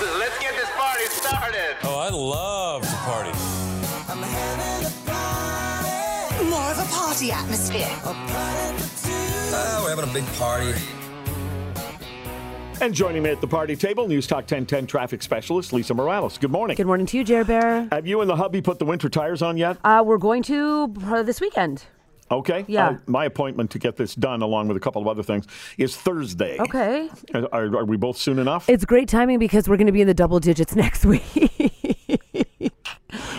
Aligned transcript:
Let's 0.00 0.38
get 0.38 0.54
this 0.54 0.70
party 0.76 1.04
started. 1.06 1.76
Oh, 1.82 1.98
I 1.98 2.08
love 2.08 2.82
to 2.82 2.96
party. 2.98 3.30
More 6.48 6.70
of 6.70 6.78
a 6.78 6.84
party 6.92 7.32
atmosphere. 7.32 7.90
Uh, 8.04 9.80
we're 9.82 9.90
having 9.90 10.08
a 10.08 10.12
big 10.14 10.24
party. 10.34 10.72
And 12.80 12.94
joining 12.94 13.24
me 13.24 13.30
at 13.30 13.40
the 13.40 13.48
party 13.48 13.74
table, 13.74 14.06
News 14.06 14.28
Talk 14.28 14.42
1010 14.42 14.86
traffic 14.86 15.20
specialist 15.20 15.72
Lisa 15.72 15.94
Morales. 15.94 16.38
Good 16.38 16.52
morning. 16.52 16.76
Good 16.76 16.86
morning 16.86 17.06
to 17.06 17.16
you, 17.16 17.24
Jer 17.24 17.42
Bear. 17.42 17.88
Have 17.90 18.06
you 18.06 18.20
and 18.20 18.30
the 18.30 18.36
hubby 18.36 18.62
put 18.62 18.78
the 18.78 18.84
winter 18.84 19.08
tires 19.08 19.42
on 19.42 19.56
yet? 19.56 19.78
Uh, 19.82 20.04
we're 20.06 20.16
going 20.18 20.44
to 20.44 20.94
uh, 21.06 21.24
this 21.24 21.40
weekend. 21.40 21.86
Okay. 22.30 22.64
Yeah. 22.68 22.90
Uh, 22.90 22.98
my 23.06 23.24
appointment 23.24 23.70
to 23.72 23.78
get 23.78 23.96
this 23.96 24.14
done, 24.14 24.42
along 24.42 24.68
with 24.68 24.76
a 24.76 24.80
couple 24.80 25.00
of 25.00 25.08
other 25.08 25.22
things, 25.22 25.46
is 25.76 25.96
Thursday. 25.96 26.58
Okay. 26.58 27.08
Are, 27.34 27.76
are, 27.76 27.84
we 27.84 27.96
both 27.96 28.18
soon 28.18 28.38
enough? 28.38 28.68
It's 28.68 28.84
great 28.84 29.08
timing 29.08 29.38
because 29.38 29.68
we're 29.68 29.76
going 29.76 29.86
to 29.86 29.92
be 29.92 30.00
in 30.00 30.06
the 30.06 30.14
double 30.14 30.40
digits 30.40 30.76
next 30.84 31.04
week. 31.04 31.24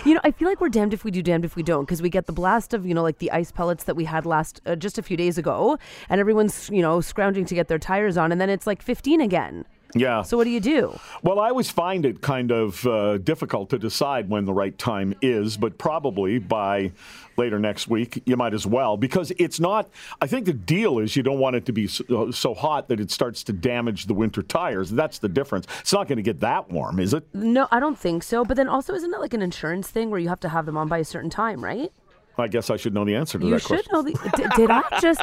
you 0.06 0.14
know, 0.14 0.22
I 0.24 0.32
feel 0.32 0.48
like 0.48 0.62
we're 0.62 0.70
damned 0.70 0.94
if 0.94 1.04
we 1.04 1.12
do, 1.12 1.22
damned 1.22 1.46
if 1.46 1.56
we 1.56 1.64
don't, 1.64 1.86
because 1.86 2.02
we 2.02 2.10
get 2.10 2.26
the 2.26 2.34
blast 2.34 2.74
of, 2.74 2.86
you 2.86 2.94
know, 2.94 3.04
like 3.04 3.20
the 3.20 3.32
ice 3.32 3.52
pellets 3.52 3.84
that 3.86 3.96
we 3.96 4.06
had 4.06 4.26
last 4.26 4.62
uh, 4.66 4.76
just 4.76 4.98
a 4.98 5.04
few 5.04 5.18
days 5.18 5.38
ago, 5.38 5.78
and 6.10 6.20
everyone's, 6.20 6.70
you 6.70 6.82
know, 6.82 7.02
scrounging 7.02 7.46
to 7.46 7.56
get 7.56 7.68
their 7.68 7.80
tires 7.80 8.18
on, 8.18 8.32
and 8.32 8.42
then 8.42 8.50
it's 8.50 8.66
like 8.66 8.82
15 8.82 9.22
again. 9.22 9.66
Yeah. 9.96 10.22
So 10.22 10.38
what 10.38 10.44
do 10.44 10.50
you 10.52 10.60
do? 10.60 10.98
Well, 11.24 11.40
I 11.40 11.50
always 11.50 11.70
find 11.70 12.06
it 12.06 12.22
kind 12.22 12.52
of 12.52 12.86
uh, 12.86 13.18
difficult 13.18 13.70
to 13.72 13.80
decide 13.80 14.30
when 14.30 14.46
the 14.46 14.54
right 14.54 14.78
time 14.78 15.16
is, 15.22 15.58
but 15.58 15.78
probably 15.78 16.40
by 16.40 16.92
later 17.38 17.58
next 17.58 17.88
week, 17.88 18.22
you 18.26 18.38
might 18.38 18.54
as 18.54 18.68
well, 18.68 18.98
because 18.98 19.32
it's 19.38 19.60
not. 19.60 19.90
I 20.22 20.28
think 20.28 20.46
the 20.46 20.54
deal 20.54 21.00
is 21.00 21.16
you 21.16 21.24
don't 21.24 21.40
want 21.40 21.56
it 21.56 21.66
to 21.68 21.72
be 21.72 21.88
so, 21.88 22.32
so 22.32 22.54
hot 22.54 22.90
that 22.90 23.00
it 23.00 23.10
starts 23.10 23.44
to 23.46 23.54
damage 23.54 24.06
the 24.06 24.14
winter 24.14 24.44
tires. 24.44 24.92
That's 24.92 25.20
the 25.20 25.30
difference. 25.30 25.66
It's 25.80 25.94
not 25.94 26.08
going 26.08 26.18
to 26.18 26.24
get 26.24 26.42
that 26.42 26.70
warm, 26.70 27.00
is 27.00 27.14
it? 27.14 27.24
No, 27.34 27.68
I 27.72 27.80
don't 27.80 27.98
think 27.98 28.24
so. 28.24 28.44
But 28.44 28.58
then 28.58 28.68
also, 28.68 28.94
isn't 28.94 29.14
it 29.14 29.20
like 29.20 29.34
an 29.34 29.42
insurance 29.42 29.88
thing 29.90 30.10
where 30.10 30.20
you 30.20 30.30
have 30.30 30.42
to 30.42 30.50
have 30.50 30.66
them 30.66 30.78
on 30.78 30.88
by 30.88 31.00
a 31.00 31.06
certain 31.06 31.30
time, 31.30 31.64
right? 31.64 31.92
I 32.40 32.48
guess 32.48 32.70
I 32.70 32.78
should 32.78 32.94
know 32.94 33.06
the 33.06 33.16
answer 33.16 33.38
to 33.40 33.46
You 33.46 33.52
that 33.52 33.62
should 33.62 33.86
know. 33.92 34.02
The, 34.02 34.14
did, 34.36 34.50
did 34.56 34.70
I 34.72 34.84
just? 35.02 35.22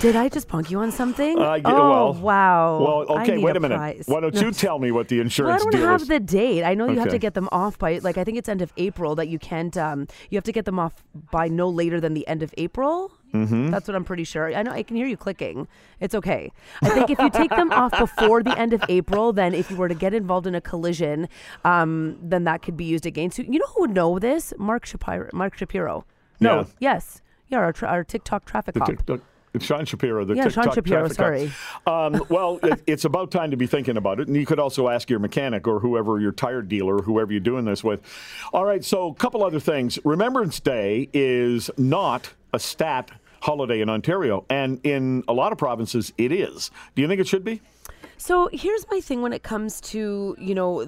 Did 0.00 0.16
I 0.16 0.28
just 0.28 0.48
punk 0.48 0.70
you 0.70 0.78
on 0.80 0.92
something? 0.92 1.38
I 1.38 1.58
get- 1.60 1.72
oh 1.72 1.90
well- 1.90 2.14
wow. 2.14 2.78
Well, 3.06 3.18
okay, 3.20 3.38
wait 3.38 3.56
a 3.56 3.60
minute. 3.60 3.76
prize. 3.76 4.04
Why 4.06 4.20
don't 4.20 4.34
No, 4.34 4.40
you 4.40 4.50
tell 4.52 4.78
me 4.78 4.90
what 4.92 5.08
the 5.08 5.20
insurance? 5.20 5.64
Well, 5.64 5.74
I 5.74 5.78
don't 5.78 5.88
have 5.88 6.02
is? 6.02 6.08
the 6.08 6.20
date. 6.20 6.64
I 6.64 6.74
know 6.74 6.88
you 6.90 6.98
have 6.98 7.08
to 7.10 7.18
get 7.18 7.34
them 7.34 7.48
off 7.52 7.78
by 7.78 7.98
like 7.98 8.16
I 8.18 8.24
think 8.24 8.38
it's 8.38 8.48
end 8.48 8.62
of 8.62 8.72
April 8.76 9.14
that 9.16 9.28
you 9.28 9.38
can't. 9.38 9.76
Um, 9.76 10.06
you 10.30 10.36
have 10.36 10.44
to 10.44 10.52
get 10.52 10.64
them 10.64 10.78
off 10.78 11.02
by 11.30 11.48
no 11.48 11.68
later 11.68 12.00
than 12.00 12.14
the 12.14 12.26
end 12.28 12.42
of 12.42 12.54
April. 12.58 13.12
Mm-hmm. 13.34 13.70
That's 13.70 13.86
what 13.86 13.94
I'm 13.94 14.04
pretty 14.04 14.24
sure. 14.24 14.52
I 14.52 14.62
know 14.64 14.72
I 14.72 14.82
can 14.82 14.96
hear 14.96 15.06
you 15.06 15.16
clicking. 15.16 15.68
It's 16.00 16.16
okay. 16.16 16.50
I 16.82 16.88
think 16.88 17.10
if 17.10 17.18
you 17.20 17.30
take 17.30 17.50
them 17.50 17.70
off 17.70 17.96
before 17.96 18.42
the 18.42 18.58
end 18.58 18.72
of 18.72 18.82
April, 18.88 19.32
then 19.32 19.54
if 19.54 19.70
you 19.70 19.76
were 19.76 19.88
to 19.88 19.94
get 19.94 20.12
involved 20.14 20.48
in 20.48 20.56
a 20.56 20.60
collision, 20.60 21.28
um, 21.64 22.18
then 22.20 22.42
that 22.44 22.62
could 22.62 22.76
be 22.76 22.84
used 22.84 23.06
against 23.06 23.38
you. 23.38 23.44
You 23.48 23.60
know 23.60 23.66
who 23.76 23.82
would 23.82 23.94
know 23.94 24.18
this? 24.18 24.52
Mark 24.58 24.84
Shapiro. 24.84 25.28
Mark 25.32 25.56
Shapiro. 25.56 26.04
No. 26.40 26.56
Yeah. 26.56 26.64
Yes. 26.78 27.22
Yeah. 27.48 27.58
Our, 27.58 27.72
tra- 27.72 27.88
our 27.88 28.04
TikTok 28.04 28.44
traffic 28.44 28.74
The 28.74 28.80
cop. 28.80 28.88
TikTok- 28.88 29.20
it's 29.52 29.64
Sean 29.64 29.84
Shapiro, 29.84 30.24
the 30.24 30.34
Yeah, 30.34 30.48
Sean 30.48 30.72
Shapiro, 30.72 31.08
sorry. 31.08 31.50
Um, 31.84 32.22
well, 32.28 32.60
it, 32.62 32.82
it's 32.86 33.04
about 33.04 33.32
time 33.32 33.50
to 33.50 33.56
be 33.56 33.66
thinking 33.66 33.96
about 33.96 34.20
it. 34.20 34.28
And 34.28 34.36
you 34.36 34.46
could 34.46 34.60
also 34.60 34.88
ask 34.88 35.10
your 35.10 35.18
mechanic 35.18 35.66
or 35.66 35.80
whoever 35.80 36.20
your 36.20 36.30
tire 36.30 36.62
dealer, 36.62 36.98
whoever 36.98 37.32
you're 37.32 37.40
doing 37.40 37.64
this 37.64 37.82
with. 37.82 38.00
All 38.52 38.64
right, 38.64 38.84
so 38.84 39.08
a 39.08 39.14
couple 39.14 39.44
other 39.44 39.58
things. 39.58 39.98
Remembrance 40.04 40.60
Day 40.60 41.08
is 41.12 41.68
not 41.76 42.32
a 42.52 42.60
stat 42.60 43.10
holiday 43.40 43.80
in 43.80 43.88
Ontario, 43.88 44.44
and 44.50 44.80
in 44.84 45.24
a 45.26 45.32
lot 45.32 45.50
of 45.50 45.58
provinces, 45.58 46.12
it 46.16 46.30
is. 46.30 46.70
Do 46.94 47.02
you 47.02 47.08
think 47.08 47.20
it 47.20 47.26
should 47.26 47.44
be? 47.44 47.60
So 48.20 48.50
here's 48.52 48.86
my 48.90 49.00
thing 49.00 49.22
when 49.22 49.32
it 49.32 49.42
comes 49.42 49.80
to, 49.80 50.36
you 50.38 50.54
know, 50.54 50.84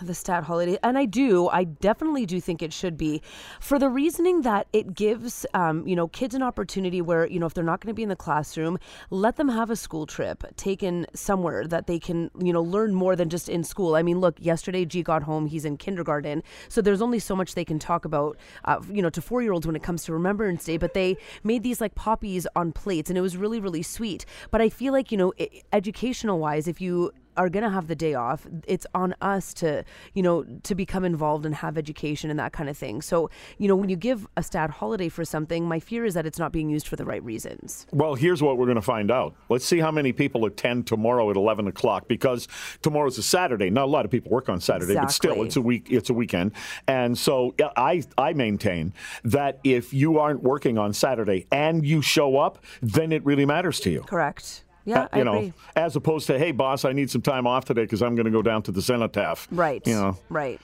the 0.00 0.14
stat 0.14 0.44
holiday. 0.44 0.78
And 0.84 0.96
I 0.96 1.04
do, 1.04 1.48
I 1.48 1.64
definitely 1.64 2.26
do 2.26 2.40
think 2.40 2.62
it 2.62 2.72
should 2.72 2.96
be 2.96 3.22
for 3.58 3.76
the 3.76 3.88
reasoning 3.88 4.42
that 4.42 4.68
it 4.72 4.94
gives, 4.94 5.44
um, 5.52 5.84
you 5.84 5.96
know, 5.96 6.06
kids 6.06 6.36
an 6.36 6.44
opportunity 6.44 7.02
where, 7.02 7.26
you 7.26 7.40
know, 7.40 7.46
if 7.46 7.54
they're 7.54 7.64
not 7.64 7.80
going 7.80 7.88
to 7.88 7.94
be 7.94 8.04
in 8.04 8.08
the 8.08 8.14
classroom, 8.14 8.78
let 9.10 9.34
them 9.34 9.48
have 9.48 9.68
a 9.68 9.74
school 9.74 10.06
trip 10.06 10.44
taken 10.56 11.06
somewhere 11.12 11.66
that 11.66 11.88
they 11.88 11.98
can, 11.98 12.30
you 12.40 12.52
know, 12.52 12.62
learn 12.62 12.94
more 12.94 13.16
than 13.16 13.30
just 13.30 13.48
in 13.48 13.64
school. 13.64 13.96
I 13.96 14.04
mean, 14.04 14.20
look, 14.20 14.36
yesterday 14.38 14.84
G 14.84 15.02
got 15.02 15.24
home, 15.24 15.46
he's 15.46 15.64
in 15.64 15.78
kindergarten. 15.78 16.44
So 16.68 16.80
there's 16.80 17.02
only 17.02 17.18
so 17.18 17.34
much 17.34 17.56
they 17.56 17.64
can 17.64 17.80
talk 17.80 18.04
about, 18.04 18.38
uh, 18.64 18.80
you 18.92 19.02
know, 19.02 19.10
to 19.10 19.20
four 19.20 19.42
year 19.42 19.50
olds 19.50 19.66
when 19.66 19.74
it 19.74 19.82
comes 19.82 20.04
to 20.04 20.12
Remembrance 20.12 20.62
Day. 20.62 20.76
But 20.76 20.94
they 20.94 21.16
made 21.42 21.64
these 21.64 21.80
like 21.80 21.96
poppies 21.96 22.46
on 22.54 22.70
plates 22.70 23.10
and 23.10 23.18
it 23.18 23.22
was 23.22 23.36
really, 23.36 23.58
really 23.58 23.82
sweet. 23.82 24.24
But 24.52 24.60
I 24.60 24.68
feel 24.68 24.92
like, 24.92 25.10
you 25.10 25.18
know, 25.18 25.32
educational 25.72 26.38
wise, 26.38 26.68
if 26.68 26.75
you 26.80 27.12
are 27.36 27.48
going 27.48 27.62
to 27.62 27.70
have 27.70 27.86
the 27.86 27.94
day 27.94 28.14
off 28.14 28.46
it's 28.66 28.86
on 28.94 29.14
us 29.20 29.52
to 29.52 29.84
you 30.14 30.22
know 30.22 30.44
to 30.62 30.74
become 30.74 31.04
involved 31.04 31.44
and 31.44 31.54
have 31.54 31.76
education 31.76 32.30
and 32.30 32.38
that 32.38 32.52
kind 32.52 32.68
of 32.68 32.76
thing 32.76 33.02
so 33.02 33.28
you 33.58 33.68
know 33.68 33.76
when 33.76 33.88
you 33.88 33.96
give 33.96 34.26
a 34.36 34.42
stat 34.42 34.70
holiday 34.70 35.08
for 35.08 35.24
something 35.24 35.66
my 35.68 35.78
fear 35.78 36.04
is 36.04 36.14
that 36.14 36.26
it's 36.26 36.38
not 36.38 36.52
being 36.52 36.70
used 36.70 36.88
for 36.88 36.96
the 36.96 37.04
right 37.04 37.22
reasons 37.22 37.86
Well, 37.92 38.14
here's 38.14 38.42
what 38.42 38.58
we're 38.58 38.66
going 38.66 38.76
to 38.76 38.82
find 38.82 39.10
out. 39.10 39.34
Let's 39.48 39.64
see 39.64 39.78
how 39.78 39.90
many 39.90 40.12
people 40.12 40.44
attend 40.44 40.86
tomorrow 40.86 41.30
at 41.30 41.36
11 41.36 41.66
o'clock 41.66 42.08
because 42.08 42.48
tomorrow's 42.82 43.18
a 43.18 43.22
Saturday. 43.22 43.70
Not 43.70 43.84
a 43.84 43.90
lot 43.90 44.04
of 44.04 44.10
people 44.10 44.30
work 44.30 44.48
on 44.48 44.60
Saturday, 44.60 44.94
but 44.94 45.10
still, 45.10 45.42
it's 45.42 45.56
a 45.56 45.60
week. 45.60 45.88
It's 45.90 46.10
a 46.10 46.14
weekend, 46.14 46.52
and 46.86 47.16
so 47.16 47.54
I 47.76 48.02
I 48.16 48.32
maintain 48.32 48.92
that 49.24 49.60
if 49.64 49.92
you 49.92 50.18
aren't 50.18 50.42
working 50.42 50.78
on 50.78 50.92
Saturday 50.92 51.46
and 51.50 51.86
you 51.86 52.02
show 52.02 52.38
up, 52.38 52.64
then 52.82 53.12
it 53.12 53.24
really 53.24 53.46
matters 53.46 53.80
to 53.80 53.90
you. 53.90 54.02
correct 54.02 54.64
yeah 54.86 55.02
Uh, 55.02 55.08
i 55.12 55.18
you 55.18 55.24
know, 55.24 55.36
agree 55.36 55.52
as 55.74 55.94
opposed 55.96 56.26
to, 56.28 56.38
hey, 56.38 56.52
boss, 56.52 56.84
I 56.86 56.92
need 56.92 57.10
some 57.10 57.22
time 57.22 57.46
off 57.46 57.66
today 57.66 57.82
because 57.82 58.00
I'm 58.00 58.14
going 58.14 58.24
to 58.24 58.30
go 58.32 58.40
down 58.42 58.62
to 58.62 58.72
the 58.72 58.80
cenotaph. 58.80 59.46
right 59.50 59.86
You 59.86 59.94
know, 59.94 60.18
right 60.30 60.58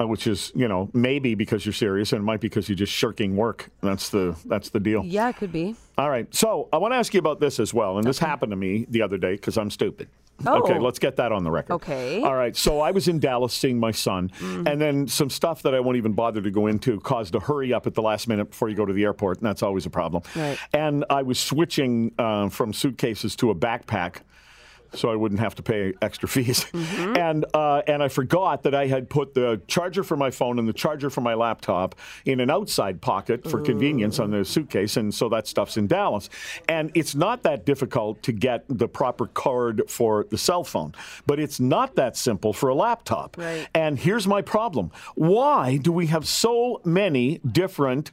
uh, 0.00 0.06
which 0.06 0.26
is, 0.26 0.52
you 0.54 0.68
know, 0.68 0.88
maybe 0.94 1.34
because 1.34 1.66
you're 1.66 1.72
serious, 1.72 2.12
and 2.12 2.20
it 2.20 2.24
might 2.24 2.40
be 2.40 2.48
because 2.48 2.68
you're 2.68 2.76
just 2.76 2.92
shirking 2.92 3.36
work. 3.36 3.68
That's 3.82 4.08
the 4.08 4.36
that's 4.46 4.70
the 4.70 4.80
deal. 4.80 5.02
yeah 5.04 5.28
it 5.28 5.36
could 5.36 5.52
be 5.52 5.74
All 5.98 6.08
right. 6.08 6.32
So 6.34 6.68
I 6.72 6.78
want 6.78 6.92
to 6.92 6.96
ask 6.96 7.12
you 7.12 7.20
about 7.20 7.40
this 7.40 7.60
as 7.60 7.74
well. 7.74 7.98
And 7.98 8.06
this 8.06 8.18
happened 8.18 8.50
to 8.50 8.56
me 8.56 8.86
the 8.88 9.02
other 9.02 9.18
day 9.18 9.32
because 9.32 9.58
I'm 9.58 9.70
stupid. 9.70 10.08
Oh. 10.44 10.62
Okay, 10.62 10.78
let's 10.78 10.98
get 10.98 11.16
that 11.16 11.30
on 11.32 11.44
the 11.44 11.50
record. 11.50 11.74
Okay. 11.74 12.22
All 12.22 12.34
right. 12.34 12.56
So 12.56 12.80
I 12.80 12.90
was 12.90 13.08
in 13.08 13.20
Dallas 13.20 13.54
seeing 13.54 13.78
my 13.78 13.92
son, 13.92 14.30
and 14.40 14.80
then 14.80 15.06
some 15.06 15.30
stuff 15.30 15.62
that 15.62 15.74
I 15.74 15.80
won't 15.80 15.96
even 15.96 16.12
bother 16.12 16.42
to 16.42 16.50
go 16.50 16.66
into 16.66 16.98
caused 17.00 17.34
a 17.34 17.40
hurry 17.40 17.72
up 17.72 17.86
at 17.86 17.94
the 17.94 18.02
last 18.02 18.28
minute 18.28 18.50
before 18.50 18.68
you 18.68 18.74
go 18.74 18.84
to 18.84 18.92
the 18.92 19.04
airport, 19.04 19.38
and 19.38 19.46
that's 19.46 19.62
always 19.62 19.86
a 19.86 19.90
problem. 19.90 20.22
Right. 20.34 20.58
And 20.72 21.04
I 21.10 21.22
was 21.22 21.38
switching 21.38 22.12
uh, 22.18 22.48
from 22.48 22.72
suitcases 22.72 23.36
to 23.36 23.50
a 23.50 23.54
backpack. 23.54 24.22
So 24.94 25.10
I 25.10 25.16
wouldn't 25.16 25.40
have 25.40 25.54
to 25.56 25.62
pay 25.62 25.94
extra 26.02 26.28
fees, 26.28 26.64
Mm-hmm. 26.72 27.16
and 27.16 27.44
uh, 27.54 27.82
and 27.86 28.02
I 28.02 28.08
forgot 28.08 28.62
that 28.64 28.74
I 28.74 28.86
had 28.86 29.08
put 29.08 29.34
the 29.34 29.60
charger 29.66 30.02
for 30.04 30.16
my 30.16 30.30
phone 30.30 30.58
and 30.58 30.68
the 30.68 30.72
charger 30.72 31.10
for 31.10 31.20
my 31.20 31.34
laptop 31.34 31.94
in 32.24 32.40
an 32.40 32.50
outside 32.50 33.00
pocket 33.00 33.48
for 33.48 33.60
convenience 33.60 34.18
on 34.18 34.30
the 34.30 34.44
suitcase, 34.44 34.96
and 34.96 35.14
so 35.14 35.28
that 35.30 35.46
stuff's 35.46 35.76
in 35.76 35.86
Dallas. 35.86 36.28
And 36.68 36.90
it's 36.94 37.14
not 37.14 37.42
that 37.44 37.64
difficult 37.64 38.22
to 38.24 38.32
get 38.32 38.64
the 38.68 38.88
proper 38.88 39.26
card 39.26 39.82
for 39.88 40.26
the 40.30 40.38
cell 40.38 40.64
phone, 40.64 40.94
but 41.26 41.38
it's 41.40 41.58
not 41.60 41.94
that 41.96 42.16
simple 42.16 42.52
for 42.52 42.68
a 42.68 42.74
laptop. 42.74 43.36
Right. 43.38 43.66
And 43.74 43.98
here's 43.98 44.26
my 44.26 44.42
problem: 44.42 44.90
Why 45.14 45.76
do 45.78 45.92
we 45.92 46.06
have 46.08 46.26
so 46.26 46.80
many 46.84 47.38
different? 47.38 48.10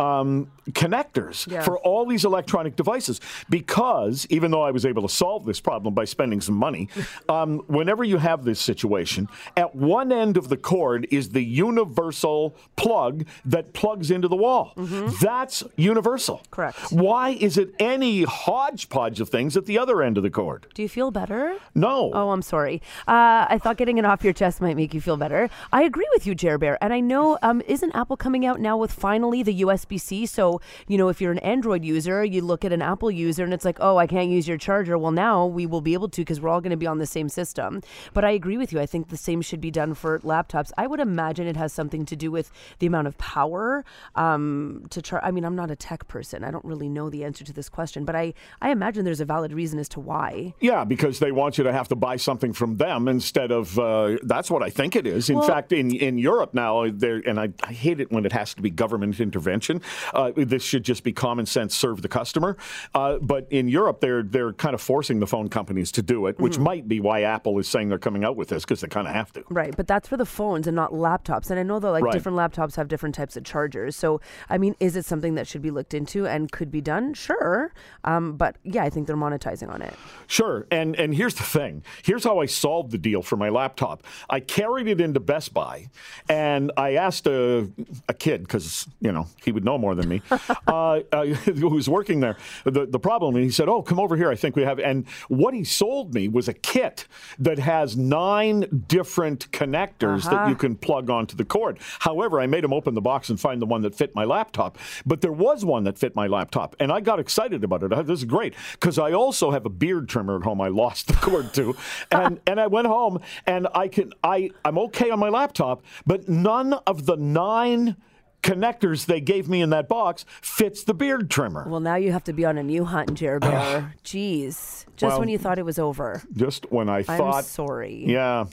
Um, 0.00 0.50
connectors 0.70 1.46
Yeah. 1.50 1.62
for 1.62 1.78
all 1.78 2.06
these 2.06 2.24
electronic 2.24 2.74
devices 2.76 3.20
because 3.50 4.26
even 4.30 4.50
though 4.50 4.62
I 4.62 4.70
was 4.70 4.86
able 4.86 5.02
to 5.02 5.08
solve 5.08 5.44
this 5.44 5.60
problem 5.60 5.94
by 5.94 6.04
spending 6.04 6.40
some 6.40 6.54
money, 6.54 6.88
um, 7.28 7.58
whenever 7.66 8.02
you 8.04 8.18
have 8.18 8.44
this 8.44 8.60
situation, 8.60 9.28
at 9.56 9.74
one 9.74 10.10
end 10.12 10.36
of 10.36 10.48
the 10.48 10.56
cord 10.56 11.06
is 11.10 11.30
the 11.30 11.42
universal 11.42 12.54
plug 12.76 13.26
that 13.44 13.72
plugs 13.72 14.10
into 14.10 14.28
the 14.28 14.36
wall. 14.36 14.72
That's 15.20 15.62
universal. 15.76 16.36
Mm-hmm. 16.38 16.50
Correct. 16.54 16.78
Why 16.92 17.30
is 17.30 17.58
it 17.58 17.74
any 17.78 18.22
hodgepodge 18.22 19.20
of 19.20 19.28
things 19.28 19.56
at 19.56 19.66
the 19.66 19.78
other 19.78 20.02
end 20.02 20.16
of 20.16 20.22
the 20.22 20.30
cord? 20.30 20.66
do 20.74 20.82
you 20.82 20.88
feel 20.88 21.10
better 21.10 21.56
No. 21.74 22.10
Oh, 22.14 22.30
I'm 22.30 22.42
sorry. 22.42 22.80
Uh, 23.08 23.46
I 23.48 23.58
thought 23.62 23.76
getting 23.76 23.98
it 23.98 24.04
off 24.04 24.22
your 24.24 24.32
chest 24.32 24.60
might 24.60 24.76
make 24.76 24.94
you 24.94 25.00
feel 25.00 25.16
better. 25.16 25.50
I 25.72 25.82
agree 25.82 26.08
with 26.14 26.26
you, 26.26 26.34
Jer 26.34 26.58
Bear. 26.58 26.78
And 26.82 26.92
I 26.92 27.00
know, 27.00 27.38
um, 27.42 27.60
isn't 27.66 27.92
Apple 27.94 28.16
coming 28.16 28.46
out 28.46 28.60
now 28.60 28.76
with 28.76 28.92
finally 28.92 29.42
the 29.42 29.62
USB 29.62 29.89
C? 29.98 30.26
So, 30.26 30.60
you 30.88 30.98
know, 30.98 31.08
if 31.08 31.20
you're 31.20 31.32
an 31.32 31.38
Android 31.38 31.84
user, 31.84 32.24
you 32.24 32.42
look 32.42 32.64
at 32.64 32.72
an 32.72 32.82
Apple 32.82 33.10
user 33.10 33.44
and 33.44 33.52
it's 33.54 33.64
like, 33.64 33.78
oh, 33.80 33.96
I 33.96 34.06
can't 34.06 34.30
use 34.30 34.46
your 34.48 34.56
charger. 34.58 34.96
Well, 34.98 35.12
now 35.12 35.46
we 35.46 35.66
will 35.66 35.80
be 35.80 35.94
able 35.94 36.08
to 36.10 36.20
because 36.22 36.40
we're 36.40 36.48
all 36.48 36.60
going 36.60 36.70
to 36.70 36.76
be 36.76 36.86
on 36.86 36.98
the 36.98 37.06
same 37.06 37.28
system. 37.28 37.82
But 38.12 38.24
I 38.24 38.30
agree 38.30 38.56
with 38.58 38.72
you. 38.72 38.80
I 38.80 38.86
think 38.86 39.08
the 39.08 39.16
same 39.16 39.42
should 39.42 39.60
be 39.60 39.70
done 39.70 39.94
for 39.94 40.18
laptops. 40.20 40.72
I 40.76 40.86
would 40.86 41.00
imagine 41.00 41.46
it 41.46 41.56
has 41.56 41.72
something 41.72 42.04
to 42.06 42.16
do 42.16 42.30
with 42.30 42.50
the 42.78 42.86
amount 42.86 43.06
of 43.08 43.16
power 43.18 43.84
um, 44.14 44.86
to 44.90 45.02
charge. 45.02 45.22
I 45.24 45.30
mean, 45.30 45.44
I'm 45.44 45.56
not 45.56 45.70
a 45.70 45.76
tech 45.76 46.08
person. 46.08 46.44
I 46.44 46.50
don't 46.50 46.64
really 46.64 46.88
know 46.88 47.10
the 47.10 47.24
answer 47.24 47.44
to 47.44 47.52
this 47.52 47.68
question, 47.68 48.04
but 48.04 48.14
I, 48.16 48.34
I 48.60 48.70
imagine 48.70 49.04
there's 49.04 49.20
a 49.20 49.24
valid 49.24 49.52
reason 49.52 49.78
as 49.78 49.88
to 49.90 50.00
why. 50.00 50.54
Yeah, 50.60 50.84
because 50.84 51.18
they 51.18 51.32
want 51.32 51.58
you 51.58 51.64
to 51.64 51.72
have 51.72 51.88
to 51.88 51.96
buy 51.96 52.16
something 52.16 52.52
from 52.52 52.76
them 52.76 53.08
instead 53.08 53.50
of. 53.50 53.78
Uh, 53.78 54.16
that's 54.22 54.50
what 54.50 54.62
I 54.62 54.70
think 54.70 54.96
it 54.96 55.06
is. 55.06 55.30
In 55.30 55.36
Well- 55.38 55.46
fact, 55.46 55.72
in 55.72 55.94
in 55.94 56.18
Europe 56.18 56.54
now, 56.54 56.88
there 56.90 57.22
and 57.26 57.38
I, 57.38 57.48
I 57.62 57.72
hate 57.72 58.00
it 58.00 58.10
when 58.10 58.24
it 58.24 58.32
has 58.32 58.54
to 58.54 58.62
be 58.62 58.70
government 58.70 59.20
intervention. 59.20 59.79
Uh, 60.14 60.32
this 60.36 60.62
should 60.62 60.84
just 60.84 61.02
be 61.02 61.12
common 61.12 61.46
sense, 61.46 61.74
serve 61.74 62.02
the 62.02 62.08
customer. 62.08 62.56
Uh, 62.94 63.18
but 63.18 63.46
in 63.50 63.68
Europe, 63.68 64.00
they're 64.00 64.22
they're 64.22 64.52
kind 64.52 64.74
of 64.74 64.80
forcing 64.80 65.20
the 65.20 65.26
phone 65.26 65.48
companies 65.48 65.92
to 65.92 66.02
do 66.02 66.26
it, 66.26 66.38
which 66.38 66.58
might 66.58 66.88
be 66.88 67.00
why 67.00 67.22
Apple 67.22 67.58
is 67.58 67.68
saying 67.68 67.88
they're 67.88 67.98
coming 67.98 68.24
out 68.24 68.36
with 68.36 68.48
this 68.48 68.64
because 68.64 68.80
they 68.80 68.88
kind 68.88 69.06
of 69.06 69.14
have 69.14 69.32
to. 69.32 69.44
Right, 69.50 69.76
but 69.76 69.86
that's 69.86 70.08
for 70.08 70.16
the 70.16 70.26
phones 70.26 70.66
and 70.66 70.74
not 70.76 70.92
laptops. 70.92 71.50
And 71.50 71.58
I 71.58 71.62
know 71.62 71.78
that 71.78 71.90
like 71.90 72.04
Right. 72.04 72.12
different 72.12 72.36
laptops 72.38 72.76
have 72.76 72.88
different 72.88 73.14
types 73.14 73.36
of 73.36 73.44
chargers. 73.44 73.96
So 73.96 74.20
I 74.48 74.58
mean, 74.58 74.74
is 74.80 74.96
it 74.96 75.04
something 75.04 75.34
that 75.34 75.46
should 75.46 75.62
be 75.62 75.70
looked 75.70 75.94
into 75.94 76.26
and 76.26 76.50
could 76.50 76.70
be 76.70 76.80
done? 76.80 77.14
Sure, 77.14 77.72
um, 78.04 78.36
but 78.36 78.56
yeah, 78.64 78.84
I 78.84 78.90
think 78.90 79.06
they're 79.06 79.16
monetizing 79.16 79.72
on 79.72 79.82
it. 79.82 79.94
Sure. 80.26 80.66
And 80.70 80.96
and 80.96 81.14
here's 81.14 81.34
the 81.34 81.42
thing. 81.42 81.82
Here's 82.02 82.24
how 82.24 82.38
I 82.40 82.46
solved 82.46 82.90
the 82.92 82.98
deal 82.98 83.22
for 83.22 83.36
my 83.36 83.48
laptop. 83.48 84.02
I 84.28 84.40
carried 84.40 84.88
it 84.88 85.00
into 85.00 85.20
Best 85.20 85.52
Buy, 85.54 85.88
and 86.28 86.72
I 86.76 86.94
asked 86.94 87.26
a, 87.26 87.68
a 88.08 88.14
kid 88.14 88.42
because 88.42 88.86
you 89.00 89.12
know 89.12 89.26
he 89.44 89.52
would 89.52 89.64
know 89.64 89.69
more 89.78 89.94
than 89.94 90.08
me, 90.08 90.22
uh, 90.66 91.00
uh, 91.12 91.24
who 91.26 91.68
was 91.68 91.88
working 91.88 92.20
there. 92.20 92.36
The 92.64 92.86
the 92.86 92.98
problem, 93.00 93.34
and 93.36 93.44
he 93.44 93.50
said, 93.50 93.68
"Oh, 93.68 93.82
come 93.82 93.98
over 94.00 94.16
here. 94.16 94.30
I 94.30 94.36
think 94.36 94.56
we 94.56 94.62
have." 94.62 94.78
And 94.78 95.06
what 95.28 95.54
he 95.54 95.64
sold 95.64 96.14
me 96.14 96.28
was 96.28 96.48
a 96.48 96.54
kit 96.54 97.06
that 97.38 97.58
has 97.58 97.96
nine 97.96 98.84
different 98.88 99.50
connectors 99.52 100.24
that 100.30 100.48
you 100.48 100.54
can 100.54 100.76
plug 100.76 101.10
onto 101.10 101.36
the 101.36 101.44
cord. 101.44 101.78
However, 102.00 102.40
I 102.40 102.46
made 102.46 102.64
him 102.64 102.72
open 102.72 102.94
the 102.94 103.00
box 103.00 103.30
and 103.30 103.38
find 103.40 103.60
the 103.60 103.66
one 103.66 103.82
that 103.82 103.94
fit 103.94 104.14
my 104.14 104.24
laptop. 104.24 104.78
But 105.06 105.20
there 105.20 105.32
was 105.32 105.64
one 105.64 105.84
that 105.84 105.98
fit 105.98 106.14
my 106.16 106.26
laptop, 106.26 106.76
and 106.80 106.90
I 106.92 107.00
got 107.00 107.18
excited 107.20 107.64
about 107.64 107.82
it. 107.82 107.92
I- 107.92 108.02
This 108.02 108.20
is 108.20 108.24
great 108.24 108.54
because 108.72 108.98
I 108.98 109.12
also 109.12 109.50
have 109.50 109.66
a 109.66 109.70
beard 109.70 110.08
trimmer 110.08 110.36
at 110.36 110.42
home. 110.42 110.60
I 110.60 110.68
lost 110.68 111.06
the 111.08 111.14
cord 111.14 111.52
to, 111.54 111.76
and 112.10 112.40
and 112.46 112.58
I 112.60 112.66
went 112.66 112.86
home 112.86 113.20
and 113.46 113.68
I 113.74 113.88
can 113.88 114.12
I 114.24 114.50
I'm 114.64 114.78
okay 114.78 115.10
on 115.10 115.18
my 115.18 115.28
laptop, 115.28 115.82
but 116.06 116.28
none 116.28 116.72
of 116.86 117.06
the 117.06 117.16
nine 117.16 117.96
connectors 118.42 119.06
they 119.06 119.20
gave 119.20 119.48
me 119.48 119.60
in 119.60 119.70
that 119.70 119.88
box 119.88 120.24
fits 120.40 120.84
the 120.84 120.94
beard 120.94 121.30
trimmer. 121.30 121.66
Well, 121.68 121.80
now 121.80 121.96
you 121.96 122.12
have 122.12 122.24
to 122.24 122.32
be 122.32 122.44
on 122.44 122.58
a 122.58 122.62
new 122.62 122.84
hunt, 122.84 123.14
Jer 123.14 123.38
Bear. 123.40 123.94
Jeez, 124.04 124.84
just 124.96 125.02
Well, 125.02 125.20
when 125.20 125.28
you 125.28 125.38
thought 125.38 125.58
it 125.58 125.64
was 125.64 125.78
over. 125.78 126.22
Just 126.32 126.70
when 126.70 126.88
I 126.88 127.02
thought. 127.02 127.34
I'm 127.34 127.42
sorry. 127.44 128.04
Yeah. 128.06 128.46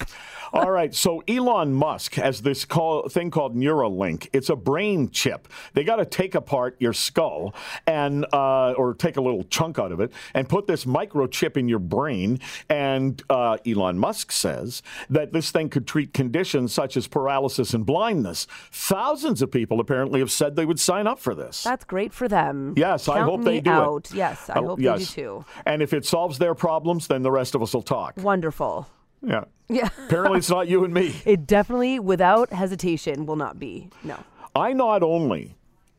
All 0.54 0.72
right. 0.72 0.94
So 0.94 1.24
Elon 1.28 1.74
Musk 1.74 2.16
has 2.16 2.42
this 2.42 2.66
call, 2.66 3.10
thing 3.10 3.32
called 3.32 3.56
Neuralink. 3.56 4.28
It's 4.34 4.50
a 4.50 4.56
brain 4.56 5.10
chip. 5.10 5.48
They 5.74 5.84
got 5.84 5.98
to 5.98 6.06
take 6.06 6.36
apart 6.36 6.76
your 6.80 6.94
skull 6.94 7.54
and 7.86 8.26
uh, 8.34 8.72
or 8.74 8.94
take 8.94 9.18
a 9.18 9.22
little 9.22 9.44
chunk 9.44 9.80
out 9.80 9.92
of 9.92 10.00
it 10.00 10.12
and 10.34 10.48
put 10.48 10.68
this 10.68 10.86
microchip 10.86 11.58
in 11.58 11.68
your 11.68 11.80
brain. 11.80 12.40
And 12.70 13.22
uh, 13.30 13.58
Elon 13.66 13.98
Musk 14.00 14.32
says 14.32 14.82
that 15.10 15.34
this 15.34 15.52
thing 15.52 15.70
could 15.70 15.88
treat 15.88 16.14
conditions 16.14 16.74
such 16.74 16.98
as 16.98 17.08
paralysis 17.08 17.74
and 17.74 17.86
blindness. 17.86 18.48
Thousands 18.72 19.42
of 19.42 19.52
people 19.52 19.80
apparently 19.80 20.20
have 20.20 20.32
said 20.32 20.56
they 20.56 20.66
would 20.66 20.80
sign 20.80 21.08
up 21.08 21.20
for 21.20 21.36
this. 21.36 21.64
That's 21.64 21.86
great 21.86 22.14
for 22.14 22.28
them. 22.28 22.74
Yes, 22.78 23.08
I 23.08 23.20
hope 23.22 23.44
they 23.44 23.60
do 23.60 23.70
out. 23.72 24.12
it. 24.12 24.16
Yes, 24.16 24.50
I 24.50 24.60
Oh, 24.60 24.68
hope 24.68 24.80
yes. 24.80 25.00
they 25.00 25.22
do 25.22 25.28
too. 25.28 25.46
And 25.66 25.82
if 25.82 25.94
it 25.94 26.06
solves 26.06 26.38
their 26.40 26.56
problems, 26.56 27.08
then 27.08 27.22
the 27.24 27.32
rest 27.32 27.56
of 27.56 27.62
us 27.62 27.74
will 27.74 27.82
talk. 27.82 28.16
Wonderful. 28.18 28.88
Yeah. 29.22 29.46
Yeah. 29.70 29.90
Apparently, 30.06 30.40
it's 30.40 30.50
not 30.50 30.68
you 30.68 30.84
and 30.86 30.94
me. 30.94 31.22
It 31.26 31.46
definitely, 31.46 32.00
without 32.00 32.54
hesitation, 32.54 33.26
will 33.26 33.36
not 33.36 33.60
be. 33.60 33.90
No. 34.04 34.24
I 34.56 34.74
not 34.74 35.04
only 35.04 35.56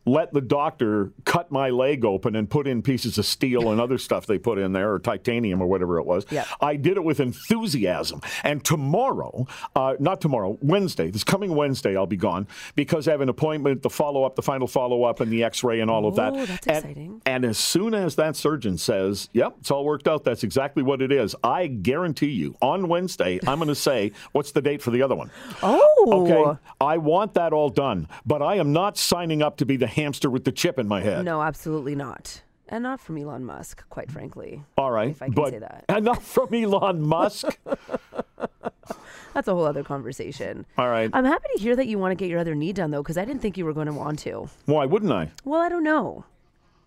let 0.09 0.33
the 0.33 0.41
doctor 0.41 1.13
cut 1.25 1.51
my 1.51 1.71
leg 1.71 2.05
open 2.05 2.35
and 2.37 2.49
put 2.49 2.67
in 2.67 2.83
pieces 2.83 3.19
of 3.19 3.27
steel 3.27 3.71
and 3.71 3.81
other 3.81 3.99
stuff 3.99 4.27
they 4.27 4.39
put 4.39 4.59
in 4.59 4.73
there, 4.73 4.93
or 4.95 4.99
titanium 4.99 5.61
or 5.63 5.67
whatever 5.67 5.99
it 5.99 6.07
was. 6.07 6.25
Yeah. 6.31 6.45
I 6.61 6.77
did 6.77 6.97
it 6.97 7.05
with 7.05 7.21
enthusiasm. 7.21 8.21
And 8.45 8.65
tomorrow, 8.65 9.47
uh, 9.77 9.95
not 9.99 10.21
tomorrow, 10.21 10.59
Wednesday, 10.63 11.11
this 11.11 11.25
coming 11.25 11.55
Wednesday, 11.55 11.97
I'll 11.97 12.07
be 12.07 12.17
gone 12.17 12.47
because 12.75 13.07
I 13.09 13.11
have 13.13 13.21
an 13.21 13.29
appointment, 13.29 13.83
the 13.83 13.91
follow 13.91 14.25
up, 14.25 14.37
the 14.37 14.43
final 14.43 14.67
follow 14.67 15.05
up, 15.05 15.21
and 15.21 15.31
the 15.31 15.45
x 15.45 15.63
ray 15.65 15.81
and 15.81 15.91
all 15.91 16.07
of 16.07 16.17
that. 16.17 16.33
Oh, 16.33 16.47
that's 16.47 16.67
And- 16.67 16.77
exciting. 16.77 17.23
And 17.27 17.45
as 17.45 17.59
soon 17.59 17.95
as 17.95 18.17
that 18.17 18.37
surgeon 18.37 18.79
says, 18.79 19.29
yep, 19.33 19.57
it's 19.61 19.71
all 19.71 19.85
worked 19.85 20.09
out, 20.09 20.25
that's 20.25 20.43
exactly 20.45 20.83
what 20.83 21.03
it 21.03 21.13
is, 21.13 21.35
I 21.45 21.67
guarantee 21.67 22.31
you 22.31 22.57
on 22.63 22.89
Wednesday, 22.89 23.39
I'm 23.47 23.59
going 23.59 23.69
to 23.69 23.75
say, 23.75 24.13
what's 24.33 24.53
the 24.53 24.63
date 24.63 24.81
for 24.83 24.91
the 24.91 25.03
other 25.03 25.15
one? 25.15 25.31
Oh. 25.63 25.85
Okay, 26.09 26.59
I 26.81 26.97
want 26.99 27.35
that 27.35 27.53
all 27.53 27.69
done, 27.69 28.09
but 28.25 28.41
I 28.43 28.57
am 28.57 28.73
not 28.73 28.97
signing 28.97 29.43
up 29.43 29.57
to 29.59 29.67
be 29.67 29.77
the 29.77 29.87
hamster 29.99 30.31
with 30.31 30.45
the 30.45 30.53
chip 30.53 30.79
in 30.79 30.89
my 30.89 31.01
head. 31.03 31.25
No, 31.25 31.43
absolutely 31.43 31.95
not. 31.95 32.43
And 32.71 32.83
not 32.83 33.01
from 33.01 33.17
Elon 33.19 33.45
Musk, 33.45 33.83
quite 33.89 34.11
frankly. 34.11 34.63
All 34.77 34.91
right, 34.91 35.11
If 35.11 35.23
I 35.23 35.27
can 35.27 35.35
but 35.35 35.51
say 35.51 35.59
that. 35.59 35.85
and 35.89 36.05
not 36.11 36.23
from 36.23 36.53
Elon 36.55 37.01
Musk. 37.03 37.59
That's 39.35 39.47
a 39.47 39.55
whole 39.55 39.67
other 39.67 39.85
conversation. 39.85 40.67
all 40.77 40.89
right, 40.89 41.11
I'm 41.13 41.25
happy 41.25 41.47
to 41.57 41.63
hear 41.63 41.77
that 41.77 41.87
you 41.87 41.99
want 41.99 42.13
to 42.13 42.17
get 42.17 42.29
your 42.31 42.41
other 42.41 42.55
knee 42.55 42.73
done, 42.73 42.91
though, 42.91 43.03
because 43.03 43.19
I 43.19 43.25
didn't 43.25 43.41
think 43.43 43.57
you 43.57 43.65
were 43.65 43.73
going 43.75 43.87
to 43.87 43.93
want 43.93 44.19
to. 44.21 44.49
why 44.67 44.85
wouldn't 44.87 45.13
I? 45.13 45.31
Well, 45.45 45.61
I 45.61 45.69
don't 45.69 45.85
know. 45.85 46.25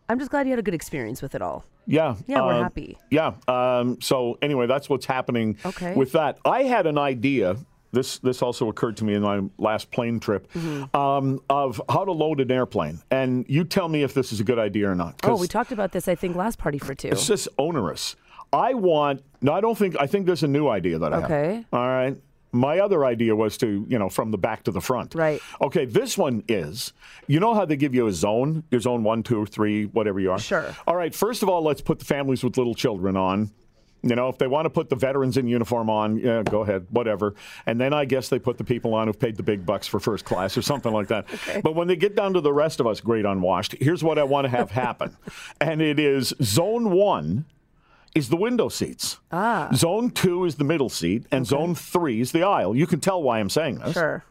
I'm 0.10 0.20
just 0.20 0.32
glad 0.32 0.46
you 0.46 0.52
had 0.52 0.60
a 0.60 0.64
good 0.64 0.74
experience 0.74 1.22
with 1.22 1.36
it 1.36 1.42
all. 1.42 1.64
Yeah, 1.88 2.16
Yeah, 2.28 2.42
we're 2.46 2.54
uh, 2.54 2.64
happy. 2.64 2.98
Yeah. 3.10 3.34
Um, 3.48 4.00
so 4.02 4.38
anyway, 4.42 4.68
that's 4.68 4.90
what's 4.90 5.06
happening 5.06 5.58
Okay. 5.66 5.96
with 5.96 6.12
that. 6.12 6.38
I 6.46 6.64
had 6.64 6.86
an 6.86 6.98
idea. 6.98 7.56
This 7.92 8.20
this 8.20 8.42
also 8.42 8.70
occurred 8.70 8.98
to 8.98 9.04
me 9.04 9.14
in 9.16 9.22
my 9.22 9.42
last 9.58 9.92
plane 9.92 10.20
trip 10.20 10.52
Mm-hmm. 10.54 10.96
um, 10.96 11.40
of 11.50 11.82
how 11.90 12.06
to 12.06 12.12
load 12.12 12.40
an 12.40 12.52
airplane, 12.52 13.00
and 13.12 13.46
you 13.50 13.64
tell 13.64 13.88
me 13.90 14.04
if 14.04 14.14
this 14.14 14.32
is 14.32 14.40
a 14.40 14.44
good 14.44 14.60
idea 14.60 14.90
or 14.90 14.96
not. 14.96 15.16
Oh, 15.24 15.36
we 15.38 15.48
talked 15.48 15.72
about 15.72 15.92
this, 15.92 16.08
I 16.08 16.16
think, 16.16 16.36
last 16.36 16.58
party 16.58 16.78
for 16.78 16.94
two. 16.96 17.10
It's 17.10 17.28
just 17.28 17.48
onerous. 17.58 18.16
I 18.54 18.74
want. 18.74 19.22
No, 19.42 19.54
I 19.54 19.62
don't 19.62 19.78
think. 19.78 19.96
I 20.00 20.08
think 20.08 20.26
there's 20.26 20.44
a 20.44 20.48
new 20.48 20.68
idea 20.68 21.00
that 21.00 21.14
I 21.14 21.16
have. 21.22 21.26
Okay. 21.32 21.66
All 21.74 21.88
right. 21.88 22.18
My 22.54 22.80
other 22.80 23.06
idea 23.06 23.34
was 23.34 23.58
to, 23.60 23.86
you 23.88 23.98
know, 23.98 24.10
from 24.10 24.32
the 24.32 24.38
back 24.38 24.64
to 24.64 24.72
the 24.72 24.82
front. 24.82 25.16
Right. 25.16 25.40
Okay. 25.62 25.86
This 25.86 26.18
one 26.18 26.44
is, 26.50 26.92
you 27.28 27.40
know 27.40 27.54
how 27.54 27.64
they 27.64 27.78
give 27.78 27.96
you 27.96 28.08
a 28.08 28.12
zone, 28.12 28.64
your 28.72 28.82
zone 28.82 29.04
one, 29.06 29.24
two, 29.24 29.46
three, 29.46 29.86
whatever 29.86 30.20
you 30.20 30.32
are. 30.34 30.40
Sure. 30.40 30.76
All 30.86 30.98
right. 30.98 31.16
First 31.16 31.44
of 31.44 31.50
all, 31.50 31.62
let's 31.64 31.80
put 31.80 32.00
the 32.00 32.06
families 32.06 32.44
with 32.44 32.58
little 32.58 32.76
children 32.76 33.16
on. 33.16 33.52
You 34.04 34.16
know, 34.16 34.30
if 34.30 34.38
they 34.40 34.48
want 34.48 34.66
to 34.66 34.70
put 34.72 34.90
the 34.90 34.96
veterans 34.96 35.38
in 35.38 35.48
uniform 35.48 35.90
on, 35.90 36.18
yeah, 36.18 36.42
go 36.42 36.62
ahead, 36.62 36.88
whatever. 36.90 37.36
And 37.68 37.80
then 37.80 37.94
I 37.94 38.06
guess 38.06 38.30
they 38.30 38.40
put 38.40 38.58
the 38.58 38.64
people 38.64 38.96
on 38.96 39.08
who've 39.08 39.20
paid 39.20 39.38
the 39.38 39.44
big 39.44 39.64
bucks 39.66 39.86
for 39.86 40.00
first 40.00 40.26
class 40.26 40.58
or 40.58 40.62
something 40.64 40.92
like 40.92 41.08
that. 41.10 41.26
But 41.64 41.76
when 41.76 41.88
they 41.88 41.96
get 41.96 42.16
down 42.16 42.34
to 42.34 42.42
the 42.42 42.54
rest 42.54 42.80
of 42.80 42.88
us, 42.88 43.00
great 43.02 43.26
unwashed, 43.26 43.76
here's 43.80 44.04
what 44.04 44.18
I 44.18 44.24
want 44.24 44.46
to 44.46 44.50
have 44.50 44.72
happen. 44.72 45.16
and 45.62 45.82
it 45.82 46.00
is 46.00 46.34
zone 46.42 46.90
one 46.92 47.46
is 48.16 48.30
the 48.30 48.38
window 48.38 48.70
seats. 48.70 49.20
Ah. 49.32 49.70
Zone 49.74 50.10
two 50.10 50.46
is 50.46 50.56
the 50.56 50.64
middle 50.64 50.90
seat, 50.90 51.26
and 51.32 51.46
zone 51.46 51.76
three 51.76 52.22
is 52.22 52.32
the 52.32 52.44
aisle. 52.44 52.76
You 52.76 52.88
can 52.88 53.00
tell 53.00 53.22
why 53.22 53.40
I'm 53.40 53.50
saying 53.50 53.80
this. 53.80 53.94
Sure. 53.94 54.24